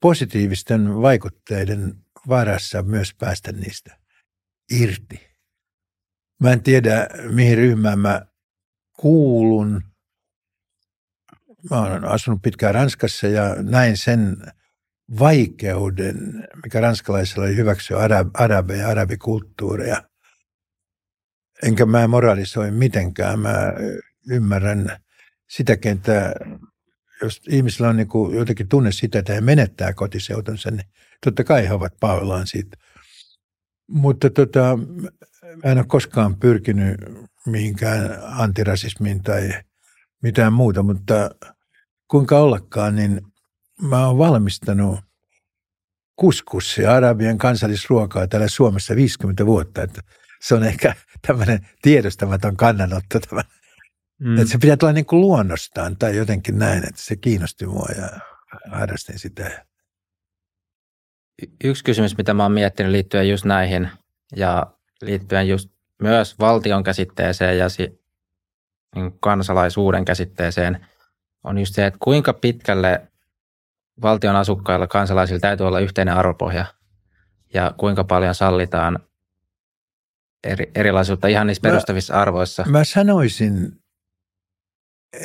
positiivisten 0.00 1.02
vaikutteiden 1.02 1.94
varassa 2.28 2.82
myös 2.82 3.14
päästä 3.14 3.52
niistä 3.52 3.98
irti. 4.70 5.26
Mä 6.42 6.52
en 6.52 6.62
tiedä, 6.62 7.08
mihin 7.30 7.58
ryhmään 7.58 7.98
mä 7.98 8.26
kuulun. 8.96 9.82
Mä 11.70 11.82
olen 11.82 12.04
asunut 12.04 12.42
pitkään 12.42 12.74
Ranskassa 12.74 13.26
ja 13.26 13.56
näin 13.62 13.96
sen 13.96 14.36
vaikeuden, 15.18 16.48
mikä 16.64 16.80
ranskalaisilla 16.80 17.44
oli 17.44 17.56
hyväksyä 17.56 17.98
arab, 17.98 18.28
arabeja 18.34 18.82
ja 18.82 18.88
arabikulttuureja. 18.88 20.02
Enkä 21.62 21.86
mä 21.86 22.08
moralisoi 22.08 22.70
mitenkään. 22.70 23.40
Mä 23.40 23.72
ymmärrän 24.30 24.96
sitäkin, 25.48 25.92
että 25.92 26.32
jos 27.22 27.40
ihmisillä 27.48 27.88
on 27.88 27.96
niin 27.96 28.08
jotenkin 28.38 28.68
tunne 28.68 28.92
sitä, 28.92 29.18
että 29.18 29.32
he 29.32 29.40
menettää 29.40 29.92
kotiseutunsa, 29.92 30.70
niin 30.70 30.86
totta 31.24 31.44
kai 31.44 31.68
he 31.68 31.72
ovat 31.72 31.92
pahoillaan 32.00 32.46
siitä. 32.46 32.76
Mutta 33.88 34.30
tota, 34.30 34.78
mä 35.64 35.70
en 35.70 35.78
ole 35.78 35.86
koskaan 35.88 36.36
pyrkinyt 36.36 36.96
mihinkään 37.46 38.18
antirasismiin 38.22 39.22
tai 39.22 39.50
mitään 40.22 40.52
muuta, 40.52 40.82
mutta 40.82 41.30
kuinka 42.08 42.38
ollakaan, 42.38 42.96
niin 42.96 43.20
mä 43.82 44.06
oon 44.06 44.18
valmistanut 44.18 45.00
kuskussia, 46.16 46.92
Arabian 46.92 47.38
kansallisruokaa 47.38 48.26
täällä 48.26 48.48
Suomessa 48.48 48.96
50 48.96 49.46
vuotta. 49.46 49.82
Että 49.82 50.02
se 50.40 50.54
on 50.54 50.64
ehkä 50.64 50.94
tämmöinen 51.26 51.68
tiedostamaton 51.82 52.56
kannanotto. 52.56 53.20
Tämä. 53.20 53.42
Mm. 54.20 54.38
Että 54.38 54.52
se 54.52 54.58
pitää 54.58 54.76
tulla 54.76 54.92
niin 54.92 55.06
kuin 55.06 55.20
luonnostaan 55.20 55.96
tai 55.96 56.16
jotenkin 56.16 56.58
näin, 56.58 56.88
että 56.88 57.02
se 57.02 57.16
kiinnosti 57.16 57.66
mua 57.66 57.88
ja 57.96 58.08
harrastin 58.70 59.18
sitä. 59.18 59.66
Yksi 61.64 61.84
kysymys, 61.84 62.16
mitä 62.16 62.34
mä 62.34 62.42
oon 62.42 62.52
miettinyt 62.52 62.92
liittyen 62.92 63.28
just 63.28 63.44
näihin 63.44 63.90
ja 64.36 64.66
liittyen 65.02 65.48
just 65.48 65.70
myös 66.02 66.38
valtion 66.38 66.84
käsitteeseen 66.84 67.58
ja 67.58 67.68
si, 67.68 68.00
niin 68.94 69.18
kansalaisuuden 69.20 70.04
käsitteeseen, 70.04 70.86
on 71.44 71.58
just 71.58 71.74
se, 71.74 71.86
että 71.86 71.98
kuinka 72.02 72.32
pitkälle 72.32 73.08
valtion 74.02 74.36
asukkailla, 74.36 74.86
kansalaisilla 74.86 75.40
täytyy 75.40 75.66
olla 75.66 75.80
yhteinen 75.80 76.14
arvopohja 76.14 76.64
ja 77.54 77.74
kuinka 77.76 78.04
paljon 78.04 78.34
sallitaan 78.34 78.98
eri, 80.46 80.70
erilaisuutta 80.74 81.28
ihan 81.28 81.46
niissä 81.46 81.60
perustavissa 81.60 82.14
mä, 82.14 82.20
arvoissa. 82.20 82.64
Mä 82.68 82.84
sanoisin, 82.84 83.72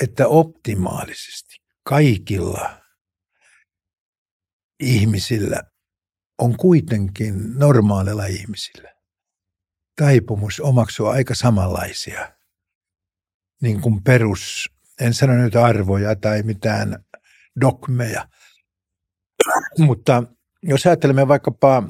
että 0.01 0.27
optimaalisesti 0.27 1.55
kaikilla 1.83 2.69
ihmisillä 4.79 5.61
on 6.39 6.57
kuitenkin 6.57 7.59
normaalilla 7.59 8.25
ihmisillä 8.25 8.93
taipumus 9.95 10.59
omaksua 10.59 11.11
aika 11.11 11.35
samanlaisia 11.35 12.31
niin 13.61 13.81
kuin 13.81 14.03
perus, 14.03 14.69
en 15.01 15.13
sano 15.13 15.33
nyt 15.33 15.55
arvoja 15.55 16.15
tai 16.15 16.43
mitään 16.43 17.05
dogmeja, 17.61 18.27
mutta 19.77 20.23
jos 20.63 20.85
ajattelemme 20.85 21.27
vaikkapa 21.27 21.83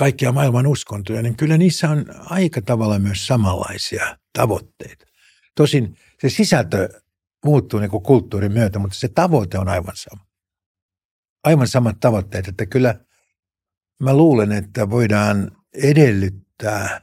kaikkia 0.00 0.32
maailman 0.32 0.66
uskontoja, 0.66 1.22
niin 1.22 1.36
kyllä 1.36 1.58
niissä 1.58 1.90
on 1.90 2.04
aika 2.24 2.62
tavalla 2.62 2.98
myös 2.98 3.26
samanlaisia 3.26 4.18
tavoitteita. 4.32 5.06
Tosin 5.54 5.96
se 6.20 6.28
sisältö 6.28 7.00
muuttuu 7.44 7.80
niin 7.80 7.90
kuin 7.90 8.02
kulttuurin 8.02 8.52
myötä, 8.52 8.78
mutta 8.78 8.96
se 8.98 9.08
tavoite 9.08 9.58
on 9.58 9.68
aivan 9.68 9.96
sama. 9.96 10.26
Aivan 11.44 11.68
samat 11.68 12.00
tavoitteet, 12.00 12.48
että 12.48 12.66
kyllä 12.66 12.94
mä 13.98 14.14
luulen, 14.14 14.52
että 14.52 14.90
voidaan 14.90 15.56
edellyttää, 15.74 17.00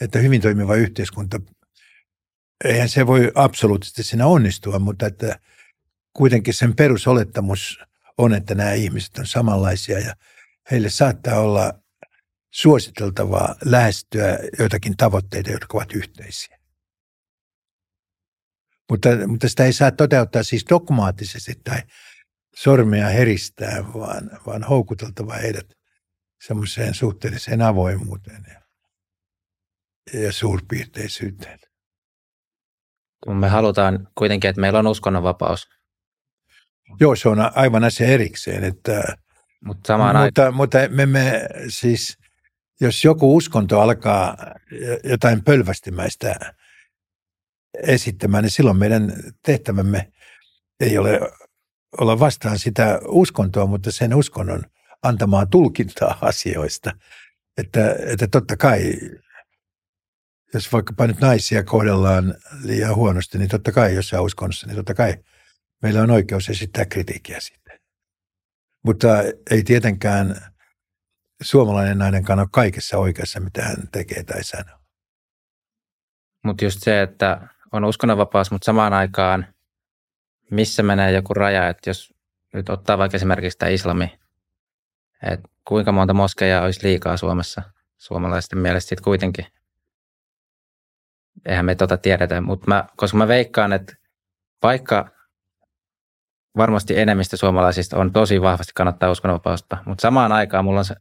että 0.00 0.18
hyvin 0.18 0.40
toimiva 0.40 0.74
yhteiskunta, 0.74 1.40
eihän 2.64 2.88
se 2.88 3.06
voi 3.06 3.32
absoluuttisesti 3.34 4.02
siinä 4.02 4.26
onnistua, 4.26 4.78
mutta 4.78 5.06
että 5.06 5.38
kuitenkin 6.12 6.54
sen 6.54 6.76
perusolettamus 6.76 7.78
on, 8.18 8.34
että 8.34 8.54
nämä 8.54 8.72
ihmiset 8.72 9.18
on 9.18 9.26
samanlaisia 9.26 9.98
ja 9.98 10.14
heille 10.70 10.90
saattaa 10.90 11.40
olla 11.40 11.81
suositeltavaa 12.52 13.54
lähestyä 13.64 14.38
joitakin 14.58 14.96
tavoitteita, 14.96 15.50
jotka 15.50 15.78
ovat 15.78 15.92
yhteisiä. 15.92 16.58
Mutta, 18.90 19.08
mutta 19.26 19.48
sitä 19.48 19.64
ei 19.64 19.72
saa 19.72 19.90
toteuttaa 19.90 20.42
siis 20.42 20.64
dogmaattisesti 20.70 21.54
tai 21.64 21.82
sormea 22.56 23.08
heristää, 23.08 23.84
vaan, 23.94 24.30
vaan 24.46 24.62
houkuteltava 24.62 25.34
heidät 25.34 25.66
semmoiseen 26.46 26.94
suhteelliseen 26.94 27.62
avoimuuteen 27.62 28.44
ja, 28.48 28.60
ja 30.20 30.32
suurpiirteisyyteen. 30.32 31.58
Kun 33.24 33.36
me 33.36 33.48
halutaan 33.48 34.08
kuitenkin, 34.14 34.50
että 34.50 34.60
meillä 34.60 34.78
on 34.78 34.86
uskonnonvapaus. 34.86 35.68
Joo, 37.00 37.16
se 37.16 37.28
on 37.28 37.56
aivan 37.56 37.84
asia 37.84 38.06
erikseen. 38.06 38.64
Että, 38.64 39.16
Mut 39.64 39.78
samaan 39.86 40.24
mutta, 40.24 40.50
mutta 40.50 40.78
me, 40.88 41.06
me 41.06 41.48
siis, 41.68 42.18
jos 42.82 43.04
joku 43.04 43.36
uskonto 43.36 43.80
alkaa 43.80 44.36
jotain 45.04 45.44
pölvästimäistä 45.44 46.54
esittämään, 47.82 48.44
niin 48.44 48.50
silloin 48.50 48.76
meidän 48.76 49.12
tehtävämme 49.46 50.12
ei 50.80 50.98
ole 50.98 51.20
olla 52.00 52.18
vastaan 52.18 52.58
sitä 52.58 53.00
uskontoa, 53.08 53.66
mutta 53.66 53.92
sen 53.92 54.14
uskonnon 54.14 54.62
antamaa 55.02 55.46
tulkintaa 55.46 56.18
asioista. 56.30 56.92
Että, 57.56 57.96
että 58.06 58.26
totta 58.26 58.56
kai, 58.56 58.94
jos 60.54 60.72
vaikkapa 60.72 61.06
nyt 61.06 61.20
naisia 61.20 61.64
kohdellaan 61.64 62.34
liian 62.62 62.96
huonosti, 62.96 63.38
niin 63.38 63.50
totta 63.50 63.72
kai 63.72 63.94
jossain 63.94 64.22
uskonnossa, 64.22 64.66
niin 64.66 64.76
totta 64.76 64.94
kai 64.94 65.14
meillä 65.82 66.02
on 66.02 66.10
oikeus 66.10 66.48
esittää 66.48 66.84
kritiikkiä 66.84 67.40
siitä. 67.40 67.78
Mutta 68.84 69.08
ei 69.50 69.62
tietenkään 69.62 70.51
suomalainen 71.42 71.98
nainen 71.98 72.24
ole 72.28 72.46
kaikessa 72.50 72.98
oikeassa, 72.98 73.40
mitä 73.40 73.62
hän 73.62 73.88
tekee 73.92 74.24
tai 74.24 74.44
sanoo. 74.44 74.78
Mutta 76.44 76.64
just 76.64 76.78
se, 76.82 77.02
että 77.02 77.48
on 77.72 77.84
uskonnonvapaus, 77.84 78.50
mutta 78.50 78.64
samaan 78.64 78.92
aikaan 78.92 79.46
missä 80.52 80.82
menee 80.82 81.12
joku 81.12 81.34
raja, 81.34 81.68
että 81.68 81.90
jos 81.90 82.14
nyt 82.52 82.68
ottaa 82.68 82.98
vaikka 82.98 83.16
esimerkiksi 83.16 83.58
tämä 83.58 83.70
islami, 83.70 84.18
että 85.22 85.48
kuinka 85.64 85.92
monta 85.92 86.14
moskeijaa 86.14 86.64
olisi 86.64 86.86
liikaa 86.86 87.16
Suomessa 87.16 87.62
suomalaisten 87.98 88.58
mielestä 88.58 88.88
sitten 88.88 89.04
kuitenkin. 89.04 89.46
Eihän 91.46 91.64
me 91.64 91.74
tota 91.74 91.96
tiedetä, 91.96 92.40
mutta 92.40 92.68
mä, 92.68 92.84
koska 92.96 93.18
mä 93.18 93.28
veikkaan, 93.28 93.72
että 93.72 93.96
vaikka 94.62 95.08
varmasti 96.56 96.98
enemmistö 96.98 97.36
suomalaisista 97.36 97.96
on 97.96 98.12
tosi 98.12 98.42
vahvasti 98.42 98.72
kannattaa 98.74 99.10
uskonnonvapausta, 99.10 99.76
mutta 99.86 100.02
samaan 100.02 100.32
aikaan 100.32 100.64
mulla 100.64 100.78
on 100.78 100.84
se 100.84 100.94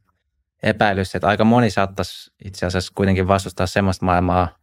epäilys, 0.63 1.15
että 1.15 1.27
aika 1.27 1.43
moni 1.43 1.69
saattaisi 1.69 2.31
itse 2.45 2.65
asiassa 2.65 2.91
kuitenkin 2.95 3.27
vastustaa 3.27 3.67
semmoista 3.67 4.05
maailmaa, 4.05 4.57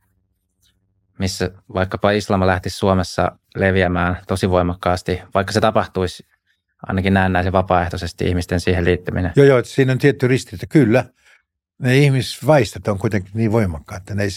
missä 1.18 1.50
vaikkapa 1.74 2.10
islam 2.10 2.46
lähtisi 2.46 2.76
Suomessa 2.76 3.38
leviämään 3.56 4.16
tosi 4.28 4.50
voimakkaasti, 4.50 5.22
vaikka 5.34 5.52
se 5.52 5.60
tapahtuisi 5.60 6.26
ainakin 6.86 7.14
näen 7.14 7.32
näin 7.32 7.52
vapaaehtoisesti 7.52 8.24
ihmisten 8.24 8.60
siihen 8.60 8.84
liittyminen. 8.84 9.32
Joo, 9.36 9.46
joo, 9.46 9.64
siinä 9.64 9.92
on 9.92 9.98
tietty 9.98 10.28
ristiriita. 10.28 10.66
Kyllä, 10.66 11.04
ne 11.78 11.98
ihmisvaistot 11.98 12.88
on 12.88 12.98
kuitenkin 12.98 13.32
niin 13.34 13.52
voimakkaat, 13.52 14.02
että 14.02 14.14
ne 14.14 14.22
ei, 14.22 14.30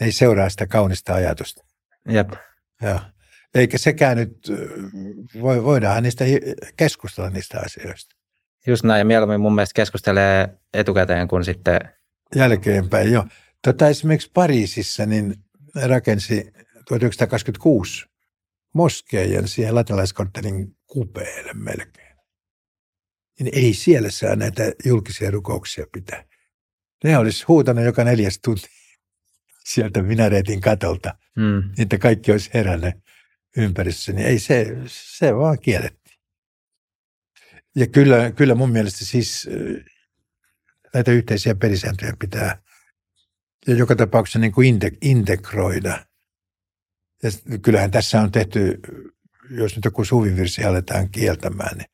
ne 0.00 0.06
ei 0.06 0.12
seuraa 0.12 0.48
sitä 0.48 0.66
kaunista 0.66 1.14
ajatusta. 1.14 1.64
Jep. 2.08 2.32
Joo. 2.82 3.00
Eikä 3.54 3.78
sekään 3.78 4.16
nyt, 4.16 4.48
voi, 5.40 5.64
voidaan 5.64 6.02
niistä 6.02 6.24
keskustella 6.76 7.30
niistä 7.30 7.60
asioista. 7.64 8.16
Just 8.68 8.84
näin, 8.84 8.98
ja 8.98 9.04
mieluummin 9.04 9.40
mun 9.40 9.54
mielestä 9.54 9.74
keskustelee 9.74 10.48
etukäteen 10.74 11.28
kuin 11.28 11.44
sitten... 11.44 11.80
Jälkeenpäin, 12.34 13.12
joo. 13.12 13.24
Tota, 13.64 13.88
esimerkiksi 13.88 14.30
Pariisissa 14.34 15.06
niin 15.06 15.34
rakensi 15.84 16.52
1926 16.88 18.06
moskeijan 18.74 19.48
siihen 19.48 19.74
latinalaiskorttelin 19.74 20.76
kupeelle 20.86 21.52
melkein. 21.54 22.16
Niin 23.40 23.50
ei 23.52 23.74
siellä 23.74 24.10
saa 24.10 24.36
näitä 24.36 24.72
julkisia 24.84 25.30
rukouksia 25.30 25.86
pitää. 25.92 26.24
Ne 27.04 27.18
olisi 27.18 27.44
huutanut 27.48 27.84
joka 27.84 28.04
neljäs 28.04 28.38
tunti 28.44 28.66
sieltä 29.72 30.02
minareetin 30.02 30.60
katolta, 30.60 31.14
niin 31.60 31.82
että 31.82 31.98
kaikki 31.98 32.32
olisi 32.32 32.50
herännyt 32.54 32.94
ympäristössä. 33.56 34.12
Niin 34.12 34.26
ei 34.26 34.38
se, 34.38 34.76
se 34.86 35.36
vaan 35.36 35.58
kiellettiin. 35.58 35.97
Ja 37.78 37.86
kyllä, 37.86 38.30
kyllä 38.30 38.54
mun 38.54 38.70
mielestä 38.70 39.04
siis 39.04 39.48
näitä 40.94 41.10
yhteisiä 41.10 41.54
pelisääntöjä 41.54 42.12
pitää 42.18 42.62
ja 43.66 43.74
joka 43.74 43.96
tapauksessa 43.96 44.38
niin 44.38 44.52
kuin 44.52 44.80
integroida. 45.00 46.06
Ja 47.22 47.30
kyllähän 47.62 47.90
tässä 47.90 48.20
on 48.20 48.32
tehty, 48.32 48.80
jos 49.50 49.76
nyt 49.76 49.84
joku 49.84 50.04
suvivirsi 50.04 50.64
aletaan 50.64 51.10
kieltämään, 51.10 51.78
niin 51.78 51.90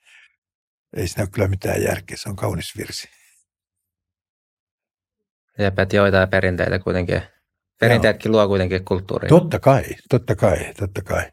ei 0.96 1.08
siinä 1.08 1.22
ole 1.22 1.30
kyllä 1.32 1.48
mitään 1.48 1.82
järkeä. 1.82 2.16
Se 2.16 2.28
on 2.28 2.36
kaunis 2.36 2.76
virsi. 2.76 3.08
Jep, 5.58 5.78
että 5.78 5.96
joitain 5.96 6.28
perinteitä 6.28 6.78
kuitenkin, 6.78 7.22
perinteetkin 7.80 8.32
luo 8.32 8.48
kuitenkin 8.48 8.84
kulttuuria. 8.84 9.28
Totta 9.28 9.58
kai, 9.58 9.84
totta 10.08 10.36
kai, 10.36 10.74
totta 10.74 11.02
kai. 11.02 11.32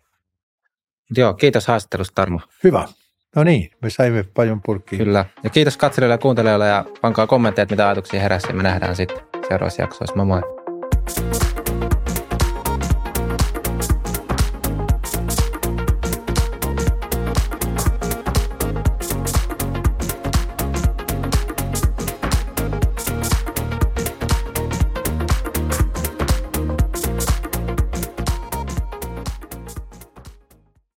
Joo, 1.18 1.34
kiitos 1.34 1.68
haastattelusta 1.68 2.16
Tarmo. 2.16 2.42
Hyvä. 2.64 2.88
No 3.36 3.44
niin, 3.44 3.72
me 3.82 3.90
saimme 3.90 4.24
paljon 4.34 4.62
purkkiin. 4.62 5.04
Kyllä. 5.04 5.26
Ja 5.44 5.50
kiitos 5.50 5.78
katselijoille 5.78 6.14
ja 6.14 6.18
kuuntelijoille 6.18 6.68
ja 6.68 6.86
pankaa 7.02 7.28
kommentteja, 7.28 7.68
mitä 7.70 7.88
ajatuksia 7.88 8.22
heräsi. 8.22 8.54
Me 8.54 8.64
nähdään 8.64 8.96
sitten 8.96 9.18
seuraavassa 9.50 9.82
jaksoissa. 9.82 10.16
Moi 10.16 10.26
moi. 10.26 10.42